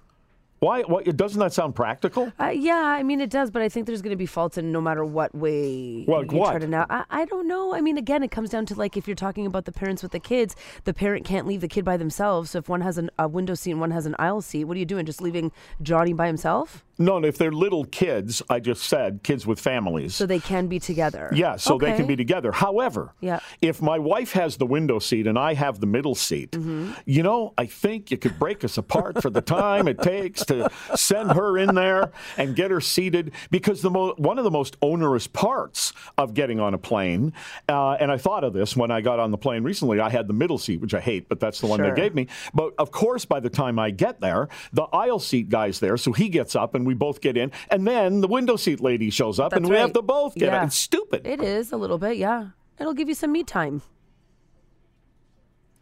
Why? 0.61 0.83
Why? 0.83 1.03
Doesn't 1.03 1.41
that 1.41 1.55
sound 1.55 1.75
practical? 1.75 2.33
Uh, 2.39 2.49
yeah, 2.49 2.75
I 2.75 3.03
mean 3.03 3.21
it 3.23 3.31
does, 3.31 3.51
but 3.51 3.62
I 3.62 3.71
think 3.71 3.87
there's 3.87 4.03
going 4.03 4.11
to 4.11 4.17
be 4.17 4.27
faults 4.27 4.59
in 4.59 4.73
no 4.73 4.81
matter 4.81 5.05
what 5.05 5.35
way 5.35 6.05
Well, 6.07 6.23
you 6.23 6.29
try 6.29 6.59
to 6.59 6.67
now. 6.67 6.87
I, 6.91 7.05
I 7.11 7.25
don't 7.25 7.49
know. 7.49 7.75
I 7.75 7.81
mean, 7.81 7.97
again, 7.97 8.23
it 8.23 8.31
comes 8.31 8.51
down 8.51 8.67
to 8.67 8.75
like 8.75 8.97
if 8.97 9.09
you're 9.09 9.15
talking 9.15 9.47
about 9.47 9.65
the 9.65 9.73
parents 9.73 10.03
with 10.03 10.12
the 10.12 10.21
kids, 10.21 10.55
the 10.85 10.93
parent 10.93 11.25
can't 11.25 11.47
leave 11.47 11.62
the 11.62 11.69
kid 11.69 11.85
by 11.85 11.97
themselves. 11.97 12.51
So 12.51 12.59
if 12.59 12.69
one 12.69 12.83
has 12.83 12.99
an, 12.99 13.11
a 13.19 13.27
window 13.27 13.55
seat 13.55 13.71
and 13.71 13.81
one 13.81 13.91
has 13.91 14.05
an 14.05 14.15
aisle 14.19 14.43
seat, 14.43 14.65
what 14.65 14.77
are 14.77 14.81
you 14.81 14.87
doing? 14.87 15.07
Just 15.07 15.23
leaving 15.23 15.50
Johnny 15.81 16.12
by 16.12 16.26
himself 16.26 16.85
No, 17.00 17.16
if 17.25 17.38
they're 17.38 17.50
little 17.50 17.85
kids, 17.87 18.42
I 18.50 18.61
just 18.61 18.83
said 18.85 19.21
kids 19.23 19.47
with 19.47 19.59
families. 19.59 20.14
so 20.14 20.26
they 20.26 20.38
can 20.38 20.66
be 20.69 20.78
together. 20.78 21.30
Yeah, 21.35 21.57
so 21.57 21.78
they 21.78 21.95
can 21.97 22.07
be 22.07 22.14
together. 22.14 22.52
However, 22.52 23.14
Yeah. 23.21 23.40
if 23.62 23.80
my 23.80 23.99
wife 23.99 24.33
has 24.33 24.59
the 24.59 24.66
window 24.66 24.99
seat 24.99 25.26
and 25.26 25.38
I 25.38 25.54
have 25.54 25.80
the 25.80 25.87
middle 25.87 26.14
seat, 26.14 26.50
Mm-hmm. 26.52 26.92
you 27.07 27.23
know, 27.23 27.54
I 27.57 27.66
think 27.66 28.11
you 28.11 28.19
could 28.19 28.38
break 28.38 28.64
us 28.64 28.76
apart 28.76 29.23
for 29.23 29.30
the 29.30 29.40
time 29.40 29.88
it 29.88 30.00
takes 30.02 30.45
to 30.47 30.69
send 30.95 31.33
her 31.33 31.57
in 31.57 31.75
there 31.75 32.12
and 32.37 32.54
get 32.54 32.71
her 32.71 32.80
seated. 32.83 33.33
Because 33.50 33.80
the 33.83 33.90
mo- 33.90 34.14
one 34.19 34.37
of 34.38 34.45
the 34.45 34.50
most 34.50 34.76
onerous 34.83 35.26
parts 35.26 35.92
of 36.19 36.35
getting 36.35 36.61
on 36.61 36.75
a 36.75 36.78
plane, 36.78 37.33
uh, 37.69 37.92
and 37.92 38.12
I 38.12 38.19
thought 38.19 38.45
of 38.45 38.52
this 38.52 38.76
when 38.76 38.90
I 38.90 39.00
got 39.00 39.19
on 39.19 39.30
the 39.30 39.38
plane 39.38 39.62
recently, 39.62 40.00
I 40.00 40.11
had 40.11 40.26
the 40.28 40.35
middle 40.35 40.59
seat, 40.59 40.80
which 40.83 40.92
I 40.95 41.00
hate, 41.00 41.28
but 41.30 41.40
that's 41.40 41.61
the 41.61 41.66
one 41.66 41.78
Sure. 41.78 41.95
they 41.95 42.00
gave 42.00 42.14
me. 42.14 42.26
But 42.52 42.75
of 42.78 42.90
course, 42.90 43.25
by 43.25 43.40
the 43.40 43.49
time 43.50 43.78
I 43.78 43.90
get 43.90 44.21
there, 44.21 44.49
the 44.73 44.83
aisle 44.92 45.19
seat 45.19 45.49
guy's 45.49 45.80
there, 45.80 45.97
so 45.97 46.12
he 46.12 46.28
gets 46.28 46.54
up 46.54 46.75
and 46.75 46.87
we 46.87 46.89
both 46.94 47.20
get 47.20 47.37
in, 47.37 47.52
and 47.70 47.87
then 47.87 48.20
the 48.20 48.28
window 48.28 48.56
seat 48.56 48.80
lady 48.80 49.11
shows 49.11 49.38
up 49.40 49.52
and 49.52 49.64
That's 49.64 49.70
we 49.70 49.76
have 49.76 49.92
to 49.94 50.02
both 50.02 50.35
get 50.35 50.52
Yeah. 50.52 50.62
it. 50.62 50.66
It's 50.66 50.76
stupid. 50.76 51.26
It 51.26 51.40
is 51.42 51.73
a 51.73 51.76
little 51.76 51.99
bit, 51.99 52.16
yeah. 52.16 52.49
It'll 52.78 52.94
give 52.94 53.09
you 53.09 53.14
some 53.14 53.32
me 53.32 53.44
time. 53.44 53.82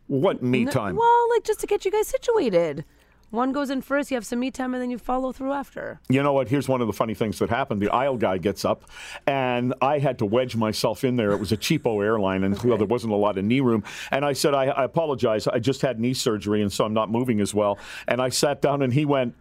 What 0.07 0.43
me 0.43 0.65
time? 0.65 0.97
Well, 0.97 1.31
like 1.31 1.45
just 1.45 1.61
to 1.61 1.67
get 1.67 1.85
you 1.85 1.91
guys 1.91 2.09
situated. 2.09 2.85
One 3.31 3.53
goes 3.53 3.69
in 3.69 3.83
first, 3.83 4.11
you 4.11 4.15
have 4.15 4.25
some 4.25 4.41
me 4.41 4.51
time, 4.51 4.73
and 4.73 4.83
then 4.83 4.91
you 4.91 4.97
follow 4.97 5.33
through 5.33 5.53
after. 5.53 6.01
You 6.09 6.23
know 6.23 6.33
what? 6.33 6.49
Here's 6.49 6.67
one 6.67 6.81
of 6.81 6.87
the 6.87 6.95
funny 6.95 7.13
things 7.13 7.39
that 7.41 7.51
happened. 7.51 7.83
The 7.83 7.91
aisle 7.91 8.17
guy 8.17 8.39
gets 8.39 8.65
up, 8.65 8.87
and 9.27 9.75
I 9.83 9.99
had 9.99 10.19
to 10.21 10.25
wedge 10.25 10.57
myself 10.57 11.05
in 11.05 11.17
there. 11.17 11.33
It 11.33 11.37
was 11.39 11.53
a 11.53 11.57
cheapo 11.59 12.03
airline, 12.03 12.43
and 12.43 12.59
well, 12.63 12.79
there 12.79 12.87
wasn't 12.87 13.13
a 13.13 13.17
lot 13.17 13.37
of 13.37 13.45
knee 13.45 13.61
room. 13.61 13.85
And 14.11 14.25
I 14.25 14.33
said, 14.33 14.55
I, 14.55 14.69
I 14.69 14.85
apologize. 14.85 15.47
I 15.47 15.59
just 15.59 15.83
had 15.83 16.01
knee 16.01 16.15
surgery, 16.15 16.63
and 16.63 16.73
so 16.73 16.87
I'm 16.87 16.95
not 16.95 17.11
moving 17.11 17.41
as 17.41 17.53
well. 17.55 17.77
And 18.07 18.23
I 18.23 18.31
sat 18.31 18.63
down, 18.63 18.81
and 18.81 18.95
he 18.95 19.05
went, 19.05 19.35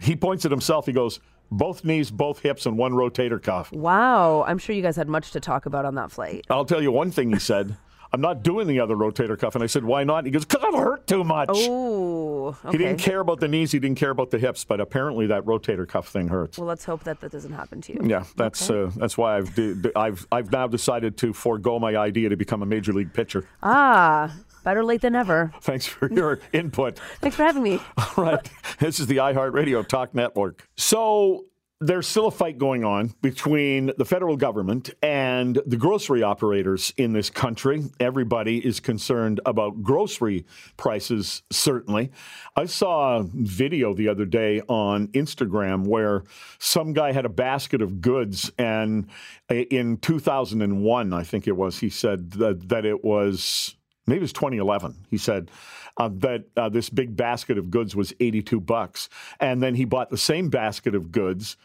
he 0.00 0.16
points 0.16 0.44
at 0.44 0.50
himself. 0.50 0.86
He 0.86 0.92
goes, 0.92 1.20
both 1.50 1.84
knees, 1.84 2.10
both 2.10 2.40
hips, 2.40 2.66
and 2.66 2.76
one 2.76 2.92
rotator 2.92 3.42
cuff. 3.42 3.72
Wow, 3.72 4.44
I'm 4.46 4.58
sure 4.58 4.74
you 4.74 4.82
guys 4.82 4.96
had 4.96 5.08
much 5.08 5.30
to 5.32 5.40
talk 5.40 5.66
about 5.66 5.84
on 5.84 5.94
that 5.94 6.10
flight. 6.10 6.44
I'll 6.50 6.64
tell 6.64 6.82
you 6.82 6.90
one 6.90 7.10
thing 7.10 7.32
he 7.32 7.38
said. 7.38 7.76
I'm 8.12 8.20
not 8.20 8.42
doing 8.42 8.66
the 8.66 8.80
other 8.80 8.94
rotator 8.94 9.38
cuff. 9.38 9.54
And 9.54 9.64
I 9.64 9.66
said, 9.66 9.84
why 9.84 10.04
not? 10.04 10.24
He 10.24 10.30
goes, 10.30 10.44
because 10.44 10.64
I've 10.64 10.78
hurt 10.78 11.06
too 11.06 11.24
much. 11.24 11.50
Oh, 11.52 12.56
okay. 12.64 12.70
He 12.70 12.78
didn't 12.78 12.98
care 12.98 13.20
about 13.20 13.40
the 13.40 13.48
knees. 13.48 13.72
He 13.72 13.78
didn't 13.78 13.98
care 13.98 14.10
about 14.10 14.30
the 14.30 14.38
hips. 14.38 14.64
But 14.64 14.80
apparently, 14.80 15.26
that 15.26 15.44
rotator 15.44 15.86
cuff 15.86 16.08
thing 16.08 16.28
hurts. 16.28 16.56
Well, 16.56 16.66
let's 16.66 16.84
hope 16.84 17.04
that 17.04 17.20
that 17.20 17.32
doesn't 17.32 17.52
happen 17.52 17.80
to 17.82 17.92
you. 17.92 18.00
Yeah, 18.04 18.24
that's 18.36 18.70
uh, 18.70 18.90
that's 18.96 19.18
why 19.18 19.36
I've 19.36 19.86
I've 19.96 20.26
I've 20.30 20.52
now 20.52 20.66
decided 20.66 21.16
to 21.18 21.32
forego 21.32 21.78
my 21.78 21.96
idea 21.96 22.28
to 22.28 22.36
become 22.36 22.62
a 22.62 22.66
major 22.66 22.92
league 22.92 23.12
pitcher. 23.12 23.46
Ah, 23.62 24.34
better 24.66 24.84
late 24.84 25.00
than 25.00 25.14
ever. 25.14 25.52
Thanks 25.62 25.86
for 25.86 26.12
your 26.12 26.40
input. 26.52 26.98
Thanks 27.20 27.36
for 27.36 27.44
having 27.44 27.62
me. 27.62 27.78
All 27.96 28.24
right, 28.24 28.50
this 28.80 28.98
is 28.98 29.06
the 29.06 29.18
iHeartRadio 29.18 29.86
Talk 29.86 30.12
Network. 30.12 30.68
So 30.76 31.44
there's 31.80 32.06
still 32.06 32.26
a 32.26 32.30
fight 32.30 32.58
going 32.58 32.84
on 32.84 33.14
between 33.20 33.92
the 33.98 34.04
federal 34.04 34.36
government 34.36 34.90
and 35.02 35.60
the 35.66 35.76
grocery 35.76 36.22
operators 36.22 36.92
in 36.96 37.12
this 37.12 37.30
country. 37.30 37.84
Everybody 38.00 38.66
is 38.66 38.80
concerned 38.80 39.40
about 39.46 39.82
grocery 39.82 40.46
prices, 40.78 41.42
certainly. 41.52 42.10
I 42.56 42.64
saw 42.64 43.18
a 43.18 43.22
video 43.24 43.94
the 43.94 44.08
other 44.08 44.24
day 44.24 44.62
on 44.68 45.08
Instagram 45.08 45.86
where 45.86 46.24
some 46.58 46.92
guy 46.92 47.12
had 47.12 47.26
a 47.26 47.30
basket 47.30 47.82
of 47.82 48.00
goods, 48.00 48.50
and 48.58 49.06
uh, 49.48 49.54
in 49.54 49.98
2001, 49.98 51.12
I 51.12 51.22
think 51.22 51.46
it 51.46 51.56
was, 51.56 51.78
he 51.78 51.90
said 51.90 52.32
that, 52.32 52.68
that 52.70 52.84
it 52.84 53.04
was 53.04 53.75
maybe 54.06 54.18
it 54.18 54.22
was 54.22 54.32
2011. 54.32 55.06
He 55.08 55.18
said 55.18 55.50
uh, 55.96 56.10
that 56.14 56.44
uh, 56.56 56.68
this 56.68 56.90
big 56.90 57.16
basket 57.16 57.58
of 57.58 57.70
goods 57.70 57.96
was 57.96 58.12
82 58.20 58.60
bucks, 58.60 59.08
and 59.40 59.62
then 59.62 59.74
he 59.74 59.84
bought 59.84 60.10
the 60.10 60.18
same 60.18 60.48
basket 60.48 60.94
of 60.94 61.12
goods 61.12 61.56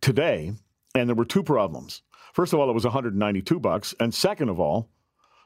today, 0.00 0.52
and 0.94 1.08
there 1.08 1.16
were 1.16 1.24
two 1.24 1.42
problems. 1.42 2.02
First 2.32 2.52
of 2.52 2.60
all, 2.60 2.70
it 2.70 2.74
was 2.74 2.84
192 2.84 3.60
bucks, 3.60 3.94
and 4.00 4.14
second 4.14 4.48
of 4.48 4.60
all, 4.60 4.88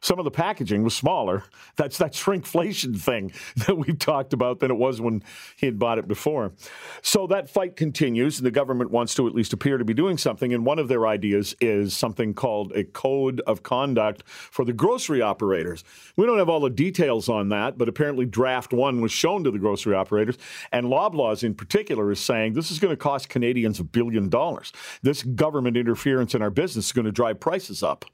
some 0.04 0.18
of 0.18 0.26
the 0.26 0.30
packaging 0.30 0.82
was 0.82 0.94
smaller. 0.94 1.44
That's 1.76 1.96
that 1.98 2.12
shrinkflation 2.12 3.00
thing 3.00 3.32
that 3.66 3.78
we've 3.78 3.98
talked 3.98 4.34
about 4.34 4.60
than 4.60 4.70
it 4.70 4.76
was 4.76 5.00
when 5.00 5.22
he 5.56 5.64
had 5.64 5.78
bought 5.78 5.98
it 5.98 6.06
before. 6.06 6.52
So 7.00 7.26
that 7.28 7.48
fight 7.48 7.74
continues. 7.74 8.38
and 8.38 8.46
The 8.46 8.50
government 8.50 8.90
wants 8.90 9.14
to 9.14 9.26
at 9.26 9.34
least 9.34 9.54
appear 9.54 9.78
to 9.78 9.84
be 9.84 9.94
doing 9.94 10.18
something. 10.18 10.52
And 10.52 10.66
one 10.66 10.78
of 10.78 10.88
their 10.88 11.06
ideas 11.06 11.56
is 11.58 11.96
something 11.96 12.34
called 12.34 12.72
a 12.72 12.84
code 12.84 13.40
of 13.46 13.62
conduct 13.62 14.24
for 14.26 14.66
the 14.66 14.74
grocery 14.74 15.22
operators. 15.22 15.84
We 16.16 16.26
don't 16.26 16.38
have 16.38 16.50
all 16.50 16.60
the 16.60 16.68
details 16.68 17.30
on 17.30 17.48
that, 17.48 17.78
but 17.78 17.88
apparently 17.88 18.26
draft 18.26 18.74
one 18.74 19.00
was 19.00 19.12
shown 19.12 19.42
to 19.44 19.50
the 19.50 19.58
grocery 19.58 19.94
operators. 19.94 20.36
And 20.70 20.86
Loblaws 20.86 21.42
in 21.42 21.54
particular 21.54 22.10
is 22.12 22.20
saying 22.20 22.52
this 22.52 22.70
is 22.70 22.78
going 22.78 22.92
to 22.92 22.96
cost 22.96 23.30
Canadians 23.30 23.80
a 23.80 23.84
billion 23.84 24.28
dollars. 24.28 24.70
This 25.02 25.22
government 25.22 25.78
interference 25.78 26.34
in 26.34 26.42
our 26.42 26.50
business 26.50 26.86
is 26.86 26.92
going 26.92 27.06
to 27.06 27.12
drive 27.12 27.40
prices 27.40 27.82
up 27.82 28.04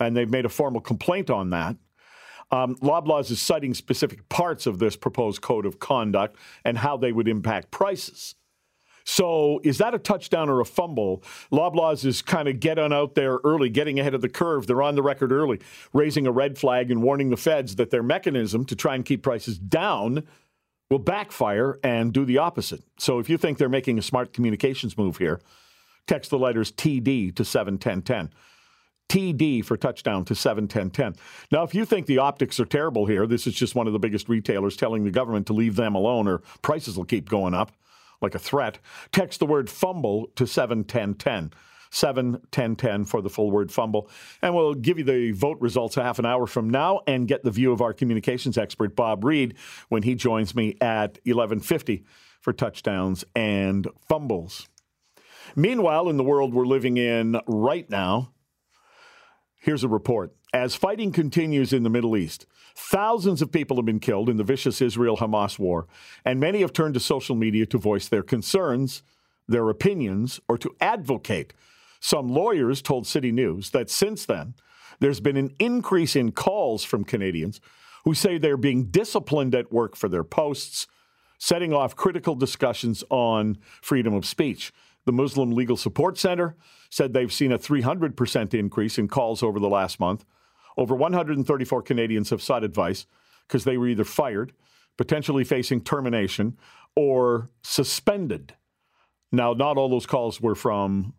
and 0.00 0.16
they've 0.16 0.30
made 0.30 0.44
a 0.44 0.50
formal 0.50 0.80
complaint 0.80 1.30
on 1.30 1.50
that. 1.50 1.76
Um, 2.50 2.76
Loblaws 2.76 3.30
is 3.30 3.40
citing 3.40 3.74
specific 3.74 4.28
parts 4.28 4.66
of 4.66 4.78
this 4.78 4.96
proposed 4.96 5.40
code 5.40 5.66
of 5.66 5.78
conduct 5.78 6.36
and 6.64 6.78
how 6.78 6.96
they 6.96 7.12
would 7.12 7.28
impact 7.28 7.70
prices. 7.70 8.34
So, 9.04 9.60
is 9.62 9.78
that 9.78 9.92
a 9.92 9.98
touchdown 9.98 10.48
or 10.48 10.60
a 10.60 10.64
fumble? 10.64 11.22
Loblaws 11.52 12.06
is 12.06 12.22
kind 12.22 12.48
of 12.48 12.58
getting 12.58 12.92
out 12.92 13.14
there 13.14 13.38
early, 13.44 13.68
getting 13.68 14.00
ahead 14.00 14.14
of 14.14 14.22
the 14.22 14.30
curve. 14.30 14.66
They're 14.66 14.82
on 14.82 14.94
the 14.94 15.02
record 15.02 15.30
early, 15.30 15.60
raising 15.92 16.26
a 16.26 16.32
red 16.32 16.56
flag 16.56 16.90
and 16.90 17.02
warning 17.02 17.28
the 17.28 17.36
feds 17.36 17.76
that 17.76 17.90
their 17.90 18.02
mechanism 18.02 18.64
to 18.64 18.74
try 18.74 18.94
and 18.94 19.04
keep 19.04 19.22
prices 19.22 19.58
down 19.58 20.26
will 20.90 20.98
backfire 20.98 21.78
and 21.82 22.14
do 22.14 22.24
the 22.24 22.38
opposite. 22.38 22.82
So, 22.98 23.18
if 23.18 23.28
you 23.28 23.36
think 23.36 23.58
they're 23.58 23.68
making 23.68 23.98
a 23.98 24.02
smart 24.02 24.32
communications 24.32 24.96
move 24.96 25.18
here, 25.18 25.40
text 26.06 26.30
the 26.30 26.38
letters 26.38 26.72
TD 26.72 27.34
to 27.36 27.44
71010. 27.44 28.30
TD 29.08 29.64
for 29.64 29.76
touchdown 29.76 30.24
to 30.24 30.34
71010. 30.34 31.14
Now, 31.52 31.62
if 31.62 31.74
you 31.74 31.84
think 31.84 32.06
the 32.06 32.18
optics 32.18 32.58
are 32.58 32.64
terrible 32.64 33.06
here, 33.06 33.26
this 33.26 33.46
is 33.46 33.54
just 33.54 33.74
one 33.74 33.86
of 33.86 33.92
the 33.92 33.98
biggest 33.98 34.28
retailers 34.28 34.76
telling 34.76 35.04
the 35.04 35.10
government 35.10 35.46
to 35.48 35.52
leave 35.52 35.76
them 35.76 35.94
alone 35.94 36.26
or 36.26 36.38
prices 36.62 36.96
will 36.96 37.04
keep 37.04 37.28
going 37.28 37.54
up 37.54 37.72
like 38.20 38.34
a 38.34 38.38
threat. 38.38 38.78
Text 39.12 39.40
the 39.40 39.46
word 39.46 39.70
fumble 39.70 40.28
to 40.36 40.46
71010. 40.46 41.52
71010 41.90 43.04
for 43.04 43.22
the 43.22 43.30
full 43.30 43.50
word 43.50 43.70
fumble. 43.70 44.10
And 44.42 44.54
we'll 44.54 44.74
give 44.74 44.98
you 44.98 45.04
the 45.04 45.30
vote 45.30 45.58
results 45.60 45.96
a 45.96 46.02
half 46.02 46.18
an 46.18 46.26
hour 46.26 46.46
from 46.46 46.68
now 46.68 47.02
and 47.06 47.28
get 47.28 47.44
the 47.44 47.52
view 47.52 47.72
of 47.72 47.80
our 47.80 47.92
communications 47.92 48.58
expert, 48.58 48.96
Bob 48.96 49.24
Reed, 49.24 49.54
when 49.88 50.02
he 50.02 50.16
joins 50.16 50.56
me 50.56 50.76
at 50.80 51.18
1150 51.24 52.04
for 52.40 52.52
touchdowns 52.52 53.24
and 53.36 53.86
fumbles. 54.08 54.68
Meanwhile, 55.54 56.08
in 56.08 56.16
the 56.16 56.24
world 56.24 56.52
we're 56.52 56.66
living 56.66 56.96
in 56.96 57.40
right 57.46 57.88
now, 57.88 58.32
Here's 59.64 59.82
a 59.82 59.88
report. 59.88 60.36
As 60.52 60.74
fighting 60.74 61.10
continues 61.10 61.72
in 61.72 61.84
the 61.84 61.90
Middle 61.90 62.18
East, 62.18 62.44
thousands 62.76 63.40
of 63.40 63.50
people 63.50 63.78
have 63.78 63.86
been 63.86 63.98
killed 63.98 64.28
in 64.28 64.36
the 64.36 64.44
vicious 64.44 64.82
Israel 64.82 65.16
Hamas 65.16 65.58
war, 65.58 65.86
and 66.22 66.38
many 66.38 66.60
have 66.60 66.74
turned 66.74 66.92
to 66.92 67.00
social 67.00 67.34
media 67.34 67.64
to 67.64 67.78
voice 67.78 68.06
their 68.06 68.22
concerns, 68.22 69.02
their 69.48 69.70
opinions, 69.70 70.38
or 70.50 70.58
to 70.58 70.76
advocate. 70.82 71.54
Some 71.98 72.28
lawyers 72.28 72.82
told 72.82 73.06
City 73.06 73.32
News 73.32 73.70
that 73.70 73.88
since 73.88 74.26
then, 74.26 74.52
there's 75.00 75.20
been 75.20 75.38
an 75.38 75.54
increase 75.58 76.14
in 76.14 76.32
calls 76.32 76.84
from 76.84 77.02
Canadians 77.02 77.58
who 78.04 78.12
say 78.12 78.36
they're 78.36 78.58
being 78.58 78.90
disciplined 78.90 79.54
at 79.54 79.72
work 79.72 79.96
for 79.96 80.10
their 80.10 80.24
posts, 80.24 80.86
setting 81.38 81.72
off 81.72 81.96
critical 81.96 82.34
discussions 82.34 83.02
on 83.08 83.56
freedom 83.80 84.12
of 84.12 84.26
speech. 84.26 84.74
The 85.04 85.12
Muslim 85.12 85.52
Legal 85.52 85.76
Support 85.76 86.18
Center 86.18 86.56
said 86.90 87.12
they've 87.12 87.32
seen 87.32 87.52
a 87.52 87.58
300% 87.58 88.54
increase 88.54 88.98
in 88.98 89.08
calls 89.08 89.42
over 89.42 89.60
the 89.60 89.68
last 89.68 90.00
month. 90.00 90.24
Over 90.76 90.94
134 90.94 91.82
Canadians 91.82 92.30
have 92.30 92.42
sought 92.42 92.64
advice 92.64 93.06
because 93.46 93.64
they 93.64 93.76
were 93.76 93.88
either 93.88 94.04
fired, 94.04 94.52
potentially 94.96 95.44
facing 95.44 95.82
termination, 95.82 96.56
or 96.96 97.50
suspended. 97.62 98.54
Now, 99.30 99.52
not 99.52 99.76
all 99.76 99.88
those 99.88 100.06
calls 100.06 100.40
were 100.40 100.54
from 100.54 101.14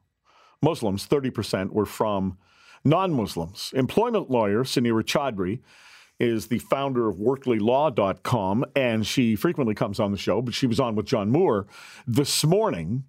Muslims, 0.62 1.08
30% 1.08 1.72
were 1.72 1.86
from 1.86 2.38
non 2.84 3.14
Muslims. 3.14 3.72
Employment 3.76 4.32
lawyer 4.32 4.64
Sunira 4.64 5.04
Chaudhri 5.04 5.60
is 6.20 6.48
the 6.48 6.60
founder 6.60 7.10
of 7.10 7.18
workleylaw.com, 7.18 8.66
and 8.76 9.06
she 9.06 9.36
frequently 9.36 9.76
comes 9.76 10.00
on 10.00 10.12
the 10.12 10.18
show, 10.18 10.42
but 10.42 10.54
she 10.54 10.66
was 10.66 10.80
on 10.80 10.96
with 10.96 11.06
John 11.06 11.30
Moore 11.30 11.68
this 12.08 12.46
morning 12.46 13.04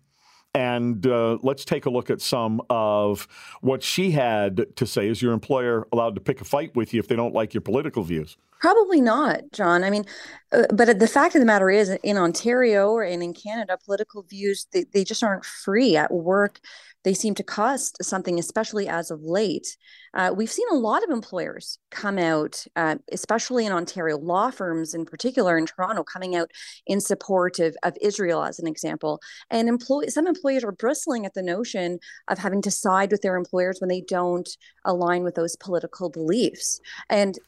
and 0.56 1.06
uh, 1.06 1.36
let's 1.42 1.66
take 1.66 1.84
a 1.84 1.90
look 1.90 2.08
at 2.08 2.22
some 2.22 2.62
of 2.70 3.28
what 3.60 3.82
she 3.82 4.10
had 4.10 4.74
to 4.76 4.86
say. 4.86 5.06
Is 5.06 5.20
your 5.20 5.34
employer 5.34 5.86
allowed 5.92 6.14
to 6.14 6.20
pick 6.22 6.40
a 6.40 6.44
fight 6.44 6.74
with 6.74 6.94
you 6.94 6.98
if 6.98 7.08
they 7.08 7.14
don't 7.14 7.34
like 7.34 7.52
your 7.52 7.60
political 7.60 8.02
views? 8.02 8.38
Probably 8.58 9.02
not, 9.02 9.42
John. 9.52 9.84
I 9.84 9.90
mean, 9.90 10.06
uh, 10.52 10.62
but 10.72 10.98
the 10.98 11.06
fact 11.06 11.34
of 11.34 11.42
the 11.42 11.46
matter 11.46 11.68
is, 11.68 11.90
in 12.02 12.16
Ontario 12.16 12.98
and 12.98 13.22
in 13.22 13.34
Canada, 13.34 13.76
political 13.84 14.22
views 14.22 14.66
they, 14.72 14.84
they 14.94 15.04
just 15.04 15.22
aren't 15.22 15.44
free 15.44 15.94
at 15.94 16.10
work. 16.10 16.60
They 17.06 17.14
seem 17.14 17.36
to 17.36 17.44
cost 17.44 18.02
something, 18.02 18.36
especially 18.36 18.88
as 18.88 19.12
of 19.12 19.22
late. 19.22 19.76
Uh, 20.12 20.32
we've 20.36 20.50
seen 20.50 20.66
a 20.72 20.74
lot 20.74 21.04
of 21.04 21.10
employers 21.10 21.78
come 21.92 22.18
out, 22.18 22.64
uh, 22.74 22.96
especially 23.12 23.64
in 23.64 23.70
Ontario, 23.70 24.18
law 24.18 24.50
firms 24.50 24.92
in 24.92 25.04
particular 25.04 25.56
in 25.56 25.66
Toronto, 25.66 26.02
coming 26.02 26.34
out 26.34 26.50
in 26.84 27.00
support 27.00 27.60
of, 27.60 27.76
of 27.84 27.96
Israel, 28.02 28.42
as 28.42 28.58
an 28.58 28.66
example. 28.66 29.20
And 29.50 29.68
employ- 29.68 30.08
some 30.08 30.26
employers 30.26 30.64
are 30.64 30.72
bristling 30.72 31.24
at 31.24 31.34
the 31.34 31.44
notion 31.44 32.00
of 32.26 32.38
having 32.38 32.60
to 32.62 32.72
side 32.72 33.12
with 33.12 33.22
their 33.22 33.36
employers 33.36 33.80
when 33.80 33.88
they 33.88 34.00
don't 34.00 34.48
align 34.84 35.22
with 35.22 35.36
those 35.36 35.54
political 35.54 36.10
beliefs. 36.10 36.80
And 37.08 37.38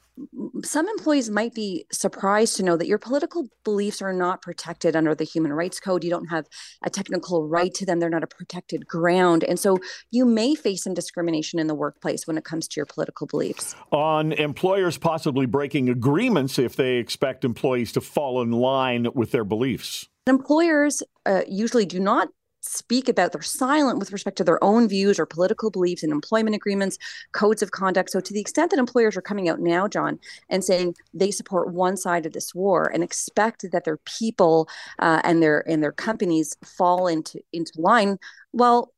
some 0.64 0.88
employees 0.88 1.30
might 1.30 1.54
be 1.54 1.86
surprised 1.92 2.56
to 2.56 2.62
know 2.62 2.76
that 2.76 2.86
your 2.86 2.98
political 2.98 3.48
beliefs 3.64 4.02
are 4.02 4.12
not 4.12 4.42
protected 4.42 4.96
under 4.96 5.14
the 5.14 5.24
Human 5.24 5.52
Rights 5.52 5.80
Code. 5.80 6.04
You 6.04 6.10
don't 6.10 6.28
have 6.28 6.46
a 6.82 6.90
technical 6.90 7.46
right 7.48 7.72
to 7.74 7.86
them, 7.86 8.00
they're 8.00 8.10
not 8.10 8.22
a 8.22 8.28
protected 8.28 8.86
ground. 8.86 9.44
And 9.44 9.58
so 9.58 9.78
you 10.10 10.24
may 10.24 10.54
face 10.54 10.84
some 10.84 10.94
discrimination 10.94 11.58
in 11.58 11.66
the 11.66 11.74
workplace 11.74 12.26
when 12.26 12.38
it 12.38 12.44
comes 12.44 12.68
to 12.68 12.76
your 12.78 12.86
political 12.86 13.26
beliefs. 13.26 13.74
On 13.92 14.32
employers 14.32 14.98
possibly 14.98 15.46
breaking 15.46 15.88
agreements 15.88 16.58
if 16.58 16.76
they 16.76 16.96
expect 16.96 17.44
employees 17.44 17.92
to 17.92 18.00
fall 18.00 18.42
in 18.42 18.52
line 18.52 19.06
with 19.14 19.30
their 19.30 19.44
beliefs. 19.44 20.08
Employers 20.26 21.02
uh, 21.24 21.42
usually 21.48 21.86
do 21.86 22.00
not 22.00 22.28
speak 22.60 23.08
about 23.08 23.32
they're 23.32 23.42
silent 23.42 23.98
with 23.98 24.12
respect 24.12 24.36
to 24.38 24.44
their 24.44 24.62
own 24.62 24.88
views 24.88 25.18
or 25.18 25.26
political 25.26 25.70
beliefs 25.70 26.02
in 26.02 26.10
employment 26.10 26.56
agreements 26.56 26.98
codes 27.32 27.62
of 27.62 27.70
conduct. 27.70 28.10
So 28.10 28.20
to 28.20 28.32
the 28.32 28.40
extent 28.40 28.70
that 28.70 28.78
employers 28.78 29.16
are 29.16 29.22
coming 29.22 29.48
out 29.48 29.60
now 29.60 29.88
john 29.88 30.18
and 30.48 30.64
saying 30.64 30.94
they 31.14 31.30
support 31.30 31.72
one 31.72 31.96
side 31.96 32.26
of 32.26 32.32
this 32.32 32.54
war 32.54 32.90
and 32.92 33.02
expect 33.02 33.70
that 33.70 33.84
their 33.84 33.98
people 33.98 34.68
uh, 34.98 35.20
and 35.24 35.42
their 35.42 35.68
and 35.68 35.82
their 35.82 35.92
companies 35.92 36.56
fall 36.64 37.06
into 37.06 37.40
into 37.52 37.72
line 37.76 38.18
well 38.52 38.92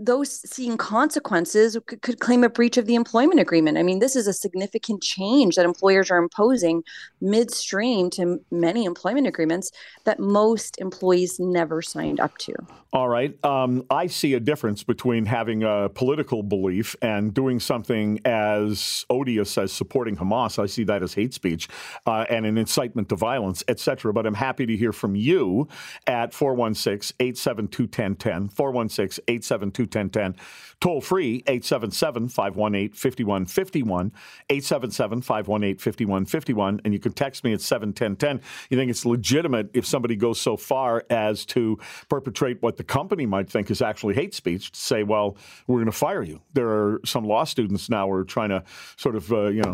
those 0.00 0.40
seeing 0.50 0.78
consequences 0.78 1.76
could, 1.86 2.00
could, 2.00 2.20
claim 2.20 2.42
a 2.42 2.48
breach 2.48 2.78
of 2.78 2.86
the 2.86 2.94
employment 2.94 3.38
agreement. 3.38 3.76
I 3.76 3.82
mean, 3.82 3.98
this 3.98 4.16
is 4.16 4.26
a 4.26 4.32
significant 4.32 5.02
change 5.02 5.56
that 5.56 5.64
employers 5.64 6.10
are 6.10 6.16
imposing 6.16 6.82
midstream 7.20 8.08
to 8.10 8.40
many 8.50 8.84
employment 8.84 9.26
agreements 9.26 9.70
that 10.04 10.18
most 10.18 10.78
employees 10.78 11.38
never 11.38 11.82
signed 11.82 12.18
up 12.18 12.36
to. 12.38 12.54
All 12.92 13.08
right. 13.08 13.42
Um, 13.44 13.84
I 13.90 14.08
see 14.08 14.34
a 14.34 14.40
difference 14.40 14.82
between 14.82 15.26
having 15.26 15.62
a 15.62 15.88
political 15.88 16.42
belief 16.42 16.96
and 17.02 17.32
doing 17.32 17.60
something 17.60 18.20
as 18.24 19.06
odious 19.10 19.56
as 19.58 19.70
supporting 19.70 20.16
Hamas. 20.16 20.58
I 20.58 20.66
see 20.66 20.82
that 20.84 21.02
as 21.02 21.14
hate 21.14 21.32
speech 21.32 21.68
uh, 22.06 22.24
and 22.28 22.46
an 22.46 22.58
incitement 22.58 23.08
to 23.10 23.16
violence, 23.16 23.62
etc. 23.68 24.12
But 24.12 24.26
I'm 24.26 24.34
happy 24.34 24.66
to 24.66 24.76
hear 24.76 24.92
from 24.92 25.14
you 25.14 25.68
at 26.06 26.34
416 26.34 27.14
872 27.20 27.82
1010, 27.84 28.48
416 28.48 29.24
872 29.28 29.89
1010. 29.94 30.36
Toll 30.80 31.00
free, 31.00 31.42
877 31.46 32.28
518 32.28 32.92
5151, 32.92 34.12
877 34.48 35.22
518 35.22 35.76
5151. 35.76 36.80
And 36.84 36.94
you 36.94 37.00
can 37.00 37.12
text 37.12 37.44
me 37.44 37.52
at 37.52 37.60
71010. 37.60 38.40
You 38.70 38.76
think 38.76 38.90
it's 38.90 39.04
legitimate 39.04 39.70
if 39.74 39.84
somebody 39.84 40.16
goes 40.16 40.40
so 40.40 40.56
far 40.56 41.04
as 41.10 41.44
to 41.46 41.78
perpetrate 42.08 42.62
what 42.62 42.76
the 42.76 42.84
company 42.84 43.26
might 43.26 43.50
think 43.50 43.70
is 43.70 43.82
actually 43.82 44.14
hate 44.14 44.34
speech 44.34 44.72
to 44.72 44.80
say, 44.80 45.02
well, 45.02 45.36
we're 45.66 45.76
going 45.76 45.86
to 45.86 45.92
fire 45.92 46.22
you. 46.22 46.40
There 46.54 46.68
are 46.68 47.00
some 47.04 47.24
law 47.24 47.44
students 47.44 47.90
now 47.90 48.06
who 48.06 48.14
are 48.14 48.24
trying 48.24 48.50
to 48.50 48.64
sort 48.96 49.16
of, 49.16 49.30
uh, 49.32 49.48
you 49.48 49.62
know, 49.62 49.72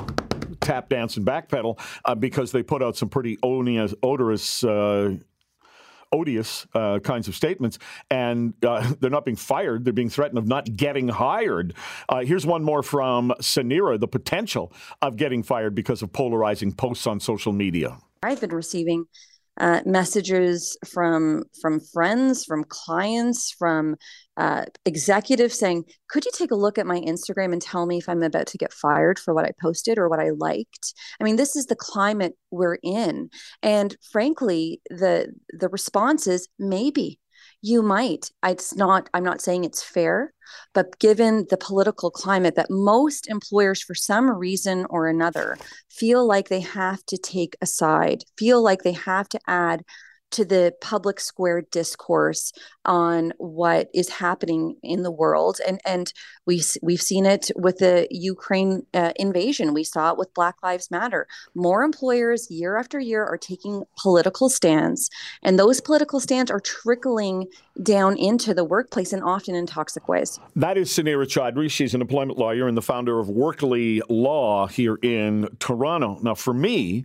tap 0.60 0.88
dance 0.88 1.16
and 1.16 1.26
backpedal 1.26 1.78
uh, 2.04 2.14
because 2.14 2.52
they 2.52 2.62
put 2.62 2.82
out 2.82 2.96
some 2.96 3.08
pretty 3.08 3.38
odorous, 3.42 3.94
odorous 4.02 4.64
uh, 4.64 5.16
odious 6.16 6.66
uh, 6.74 6.98
kinds 7.00 7.28
of 7.28 7.34
statements, 7.34 7.78
and 8.10 8.54
uh, 8.64 8.92
they're 9.00 9.10
not 9.10 9.24
being 9.24 9.36
fired. 9.36 9.84
They're 9.84 9.92
being 9.92 10.10
threatened 10.10 10.38
of 10.38 10.46
not 10.46 10.64
getting 10.76 11.08
hired. 11.08 11.74
Uh, 12.08 12.20
here's 12.20 12.46
one 12.46 12.64
more 12.64 12.82
from 12.82 13.32
Sunira 13.40 14.00
the 14.00 14.08
potential 14.08 14.72
of 15.02 15.16
getting 15.16 15.42
fired 15.42 15.74
because 15.74 16.02
of 16.02 16.12
polarizing 16.12 16.72
posts 16.72 17.06
on 17.06 17.20
social 17.20 17.52
media. 17.52 17.98
I've 18.22 18.40
been 18.40 18.50
receiving 18.50 19.06
uh, 19.58 19.80
messages 19.84 20.76
from 20.86 21.44
from 21.60 21.80
friends, 21.80 22.44
from 22.44 22.64
clients, 22.64 23.50
from 23.50 23.96
uh, 24.36 24.64
executives 24.84 25.58
saying, 25.58 25.84
"Could 26.08 26.24
you 26.24 26.30
take 26.34 26.50
a 26.50 26.56
look 26.56 26.78
at 26.78 26.86
my 26.86 27.00
Instagram 27.00 27.52
and 27.52 27.62
tell 27.62 27.86
me 27.86 27.98
if 27.98 28.08
I'm 28.08 28.22
about 28.22 28.46
to 28.48 28.58
get 28.58 28.72
fired 28.72 29.18
for 29.18 29.34
what 29.34 29.46
I 29.46 29.52
posted 29.60 29.98
or 29.98 30.08
what 30.08 30.20
I 30.20 30.30
liked?" 30.30 30.94
I 31.20 31.24
mean, 31.24 31.36
this 31.36 31.56
is 31.56 31.66
the 31.66 31.76
climate 31.76 32.34
we're 32.50 32.78
in, 32.82 33.30
and 33.62 33.96
frankly, 34.12 34.80
the 34.90 35.32
the 35.52 35.68
response 35.68 36.26
is 36.26 36.48
maybe 36.58 37.18
you 37.62 37.82
might 37.82 38.30
it's 38.44 38.74
not 38.74 39.08
i'm 39.14 39.24
not 39.24 39.40
saying 39.40 39.64
it's 39.64 39.82
fair 39.82 40.32
but 40.74 40.98
given 40.98 41.46
the 41.50 41.56
political 41.56 42.10
climate 42.10 42.54
that 42.54 42.70
most 42.70 43.28
employers 43.28 43.82
for 43.82 43.94
some 43.94 44.30
reason 44.30 44.86
or 44.90 45.08
another 45.08 45.56
feel 45.90 46.26
like 46.26 46.48
they 46.48 46.60
have 46.60 47.04
to 47.06 47.16
take 47.16 47.56
a 47.60 47.66
side 47.66 48.22
feel 48.38 48.62
like 48.62 48.82
they 48.82 48.92
have 48.92 49.28
to 49.28 49.40
add 49.46 49.82
to 50.32 50.44
the 50.44 50.74
public 50.80 51.20
square 51.20 51.62
discourse 51.62 52.52
on 52.84 53.32
what 53.38 53.88
is 53.94 54.08
happening 54.08 54.76
in 54.82 55.02
the 55.02 55.10
world. 55.10 55.58
And 55.66 55.80
and 55.84 56.12
we 56.46 56.62
we've 56.82 57.02
seen 57.02 57.26
it 57.26 57.50
with 57.56 57.78
the 57.78 58.06
Ukraine 58.10 58.86
uh, 58.94 59.12
invasion. 59.16 59.74
We 59.74 59.84
saw 59.84 60.12
it 60.12 60.18
with 60.18 60.34
Black 60.34 60.56
Lives 60.62 60.90
Matter. 60.90 61.26
More 61.54 61.82
employers 61.82 62.50
year 62.50 62.76
after 62.76 62.98
year 62.98 63.24
are 63.24 63.38
taking 63.38 63.84
political 63.98 64.48
stands 64.48 65.10
and 65.42 65.58
those 65.58 65.80
political 65.80 66.20
stands 66.20 66.50
are 66.50 66.60
trickling 66.60 67.46
down 67.82 68.16
into 68.16 68.54
the 68.54 68.64
workplace 68.64 69.12
and 69.12 69.22
often 69.22 69.54
in 69.54 69.66
toxic 69.66 70.08
ways. 70.08 70.40
That 70.54 70.76
is 70.76 70.90
Sunira 70.90 71.26
Chaudhri 71.26 71.70
she's 71.70 71.94
an 71.94 72.00
employment 72.00 72.38
lawyer 72.38 72.66
and 72.66 72.76
the 72.76 72.82
founder 72.82 73.18
of 73.18 73.28
Workley 73.28 74.02
Law 74.08 74.66
here 74.66 74.96
in 75.02 75.48
Toronto. 75.58 76.18
Now 76.22 76.34
for 76.34 76.54
me 76.54 77.04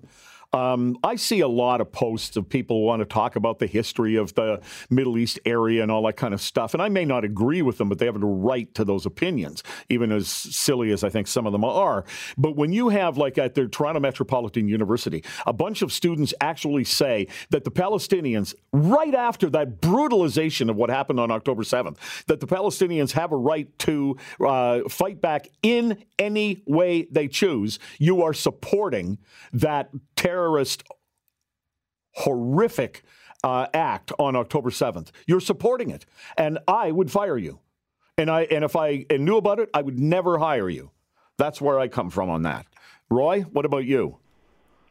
um, 0.53 0.98
I 1.03 1.15
see 1.15 1.39
a 1.39 1.48
lot 1.48 1.79
of 1.79 1.91
posts 1.91 2.36
of 2.36 2.50
people 2.50 2.79
who 2.79 2.86
want 2.86 3.00
to 3.00 3.05
talk 3.05 3.36
about 3.38 3.60
the 3.60 3.67
history 3.67 4.17
of 4.17 4.34
the 4.36 4.62
Middle 4.89 5.17
East 5.17 5.39
area 5.46 5.81
and 5.81 5.89
all 5.89 6.03
that 6.03 6.17
kind 6.17 6.34
of 6.34 6.41
stuff. 6.41 6.74
And 6.74 6.84
I 6.84 6.89
may 6.89 7.05
not 7.05 7.24
agree 7.24 7.62
with 7.62 7.77
them, 7.77 7.88
but 7.88 8.00
they 8.00 8.05
have 8.05 8.15
a 8.15 8.20
right 8.20 8.74
to 8.75 8.84
those 8.84 9.05
opinions, 9.05 9.63
even 9.88 10.12
as 10.12 10.27
silly 10.27 10.91
as 10.91 11.03
I 11.03 11.10
think 11.10 11.27
some 11.27 11.46
of 11.46 11.53
them 11.53 11.63
are. 11.63 12.03
But 12.38 12.58
when 12.58 12.74
you 12.74 12.89
have, 12.89 13.17
like 13.17 13.38
at 13.38 13.55
the 13.55 13.67
Toronto 13.67 14.01
Metropolitan 14.01 14.67
University, 14.67 15.24
a 15.46 15.53
bunch 15.53 15.81
of 15.81 15.91
students 15.93 16.34
actually 16.41 16.84
say 16.84 17.27
that 17.51 17.63
the 17.63 17.72
Palestinians, 17.72 18.53
right 18.74 19.15
after 19.15 19.50
that 19.51 19.79
brutalization 19.79 20.70
of 20.70 20.75
what 20.75 20.89
happened 20.89 21.20
on 21.20 21.31
October 21.31 21.63
7th, 21.63 21.98
that 22.25 22.41
the 22.41 22.48
Palestinians 22.48 23.13
have 23.13 23.31
a 23.31 23.38
right 23.38 23.67
to 23.79 24.17
uh, 24.46 24.81
fight 24.89 25.22
back 25.22 25.48
in 25.63 26.03
any 26.20 26.62
way 26.65 27.08
they 27.10 27.27
choose, 27.27 27.79
you 28.00 28.22
are 28.22 28.34
supporting 28.34 29.17
that 29.53 29.89
terrorist, 30.22 30.84
horrific 32.13 33.04
uh, 33.44 33.66
act 33.74 34.12
on 34.20 34.36
October 34.36 34.70
7th. 34.70 35.10
You're 35.25 35.40
supporting 35.40 35.90
it. 35.90 36.06
And 36.38 36.60
I 36.67 36.91
would 36.91 37.12
fire 37.12 37.38
you. 37.38 37.60
And, 38.17 38.30
I, 38.30 38.43
and 38.43 38.63
if 38.63 38.76
I 38.76 39.06
knew 39.10 39.38
about 39.38 39.60
it, 39.60 39.69
I 39.74 39.82
would 39.82 39.98
never 39.98 40.38
hire 40.38 40.69
you. 40.69 40.91
That's 41.38 41.60
where 41.60 41.80
I 41.80 41.88
come 41.88 42.12
from 42.12 42.30
on 42.30 42.43
that. 42.43 42.67
Roy, 43.10 43.41
what 43.41 43.65
about 43.65 43.86
you? 43.86 44.17